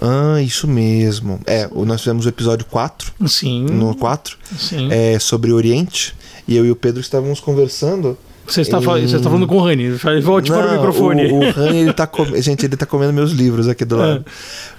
Ah, 0.00 0.40
isso 0.40 0.66
mesmo. 0.66 1.40
É, 1.46 1.68
o- 1.70 1.84
nós 1.84 2.00
fizemos 2.00 2.24
o 2.24 2.28
episódio 2.28 2.64
4, 2.70 3.12
Sim. 3.26 3.64
no 3.66 3.94
4, 3.94 4.36
sim. 4.58 4.88
é, 4.90 5.18
sobre 5.18 5.52
o 5.52 5.56
Oriente. 5.56 6.14
E 6.46 6.56
eu 6.56 6.64
e 6.64 6.70
o 6.70 6.76
Pedro 6.76 7.00
estávamos 7.02 7.38
conversando. 7.40 8.16
Você 8.48 8.62
está, 8.62 8.80
fal- 8.80 8.96
Hum. 8.96 9.06
você 9.06 9.16
está 9.16 9.28
falando 9.28 9.46
com 9.46 9.56
o 9.56 9.60
Rani. 9.64 9.90
Volte 10.22 10.50
para 10.50 10.64
o 10.64 10.66
Não, 10.68 10.74
microfone. 10.76 11.26
O, 11.32 11.38
o 11.40 11.42
Han, 11.44 11.70
ele 11.76 11.92
tá 11.92 12.06
com... 12.06 12.24
Gente, 12.40 12.64
ele 12.66 12.76
tá 12.76 12.86
comendo 12.86 13.12
meus 13.12 13.32
livros 13.32 13.68
aqui 13.68 13.84
do 13.84 13.96
lado. 13.96 14.24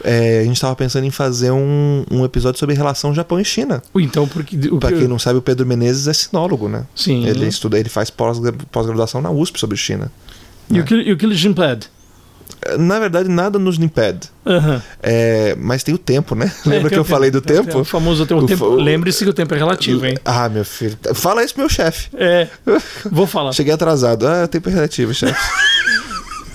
É, 0.03 0.39
a 0.39 0.43
gente 0.43 0.59
tava 0.59 0.75
pensando 0.75 1.05
em 1.05 1.11
fazer 1.11 1.51
um, 1.51 2.03
um 2.11 2.25
episódio 2.25 2.59
sobre 2.59 2.75
relação 2.75 3.13
Japão 3.13 3.39
e 3.39 3.45
China. 3.45 3.81
Então, 3.95 4.27
porque. 4.27 4.57
Que- 4.57 4.69
quem 4.97 5.07
não 5.07 5.19
sabe, 5.19 5.37
o 5.37 5.41
Pedro 5.41 5.65
Menezes 5.65 6.07
é 6.07 6.13
sinólogo, 6.13 6.67
né? 6.67 6.85
Sim. 6.95 7.25
Ele 7.27 7.45
estuda, 7.47 7.79
ele 7.79 7.89
faz 7.89 8.09
pós- 8.09 8.39
pós-graduação 8.71 9.21
na 9.21 9.29
USP 9.29 9.59
sobre 9.59 9.77
China. 9.77 10.11
E 10.71 10.79
o 10.79 10.83
que- 10.83 10.95
e 10.95 11.11
o 11.13 11.17
Killing 11.17 11.53
Pad? 11.53 11.87
Na 12.77 12.99
verdade, 12.99 13.29
nada 13.29 13.57
nos 13.57 13.77
impede. 13.79 14.27
Aham. 14.45 14.81
É, 15.01 15.55
mas 15.57 15.83
tem 15.83 15.93
o 15.93 15.97
tempo, 15.97 16.35
né? 16.35 16.51
Lembra 16.65 16.87
É, 16.87 16.89
que 16.89 16.97
eu 16.97 17.01
o 17.03 17.05
falei 17.05 17.31
do 17.31 17.39
tem 17.41 17.57
o 17.59 17.63
tempo? 17.63 17.79
O 17.79 17.85
famoso 17.85 18.25
tem 18.25 18.35
o 18.35 18.41
O 18.41 18.45
tempo. 18.45 18.59
fa- 18.59 18.65
o- 18.65 18.75
Lembre-se 18.75 19.23
que 19.23 19.29
o 19.29 19.33
tempo 19.33 19.53
é 19.53 19.57
relativo, 19.57 20.05
hein? 20.05 20.17
Ah, 20.25 20.49
meu 20.49 20.65
filho. 20.65 20.97
Fala 21.13 21.43
isso 21.43 21.53
pro 21.53 21.61
meu 21.63 21.69
chefe. 21.69 22.09
É. 22.17 22.47
Vou 23.11 23.25
falar. 23.27 23.53
Cheguei 23.53 23.73
atrasado. 23.73 24.27
Ah, 24.27 24.47
tempo 24.47 24.69
é 24.69 24.73
relativo, 24.73 25.13
chefe. 25.13 25.33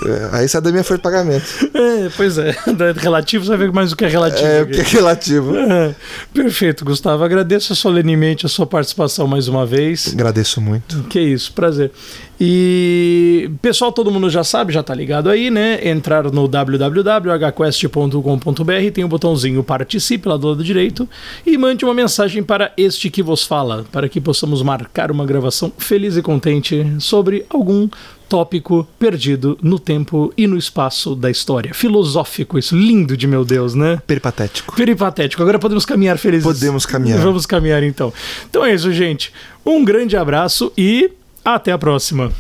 É, 0.07 0.29
Aí 0.33 0.49
sai 0.49 0.61
da 0.61 0.71
minha 0.71 0.85
folha 0.85 0.99
de 0.99 1.03
pagamento. 1.03 1.45
É, 1.75 2.09
pois 2.17 2.39
é. 2.39 2.55
Relativo, 2.97 3.45
você 3.45 3.57
vai 3.57 3.67
ver 3.67 3.73
mais 3.73 3.93
o 3.93 3.97
que 3.97 4.05
é 4.05 4.09
relativo. 4.09 4.47
É, 4.47 4.63
o 4.63 4.67
que 4.67 4.81
é 4.81 4.85
relativo. 4.85 5.57
É. 5.57 5.95
Perfeito, 6.33 6.85
Gustavo. 6.85 7.25
Agradeço 7.25 7.75
solenemente 7.75 8.47
a 8.47 8.49
sua 8.49 8.67
participação 8.67 9.27
mais 9.27 9.49
uma 9.49 9.67
vez. 9.67 10.13
Agradeço 10.13 10.61
muito. 10.61 11.03
Que 11.05 11.21
isso, 11.21 11.53
prazer. 11.53 11.91
E 12.41 13.49
pessoal, 13.63 13.93
todo 13.93 14.11
mundo 14.11 14.29
já 14.29 14.43
sabe, 14.43 14.73
já 14.73 14.83
tá 14.83 14.93
ligado 14.95 15.31
aí, 15.31 15.51
né? 15.51 15.89
Entrar 15.89 16.25
no 16.25 16.49
www.hquest.com.br, 16.49 18.91
tem 18.93 19.05
o 19.05 19.09
botãozinho 19.09 19.63
participe 19.63 20.29
lá 20.29 20.37
do 20.37 20.49
lado 20.49 20.65
direito 20.65 21.09
e 21.47 21.57
mande 21.57 21.85
uma 21.85 21.95
mensagem 21.95 22.43
para 22.43 22.73
este 22.77 23.09
que 23.09 23.23
vos 23.23 23.45
fala, 23.45 23.85
para 23.93 24.09
que 24.09 24.21
possamos 24.21 24.63
marcar 24.63 25.13
uma 25.13 25.25
gravação 25.25 25.73
feliz 25.79 26.17
e 26.17 26.23
contente 26.23 26.85
sobre 26.99 27.47
algum 27.49 27.89
tópico 28.35 28.85
perdido 28.99 29.57
no 29.63 29.79
tempo 29.79 30.35
e 30.37 30.49
no 30.49 30.59
espaço 30.59 31.15
da 31.15 31.31
história. 31.31 31.73
Filosófico, 31.73 32.59
isso 32.59 32.77
lindo 32.77 33.17
de 33.17 33.29
meu 33.29 33.45
Deus, 33.45 33.77
né? 33.77 34.03
Peripatético. 34.09 34.75
Peripatético. 34.75 35.41
Agora 35.41 35.57
podemos 35.57 35.87
caminhar 35.87 36.19
felizes. 36.19 36.45
Podemos 36.45 36.85
caminhar. 36.85 37.21
Vamos 37.21 37.47
caminhar 37.47 37.85
então. 37.85 38.13
Então 38.51 38.65
é 38.65 38.75
isso, 38.75 38.93
gente. 38.93 39.33
Um 39.65 39.85
grande 39.85 40.17
abraço 40.17 40.73
e 40.77 41.13
até 41.45 41.71
a 41.71 41.79
próxima. 41.79 42.33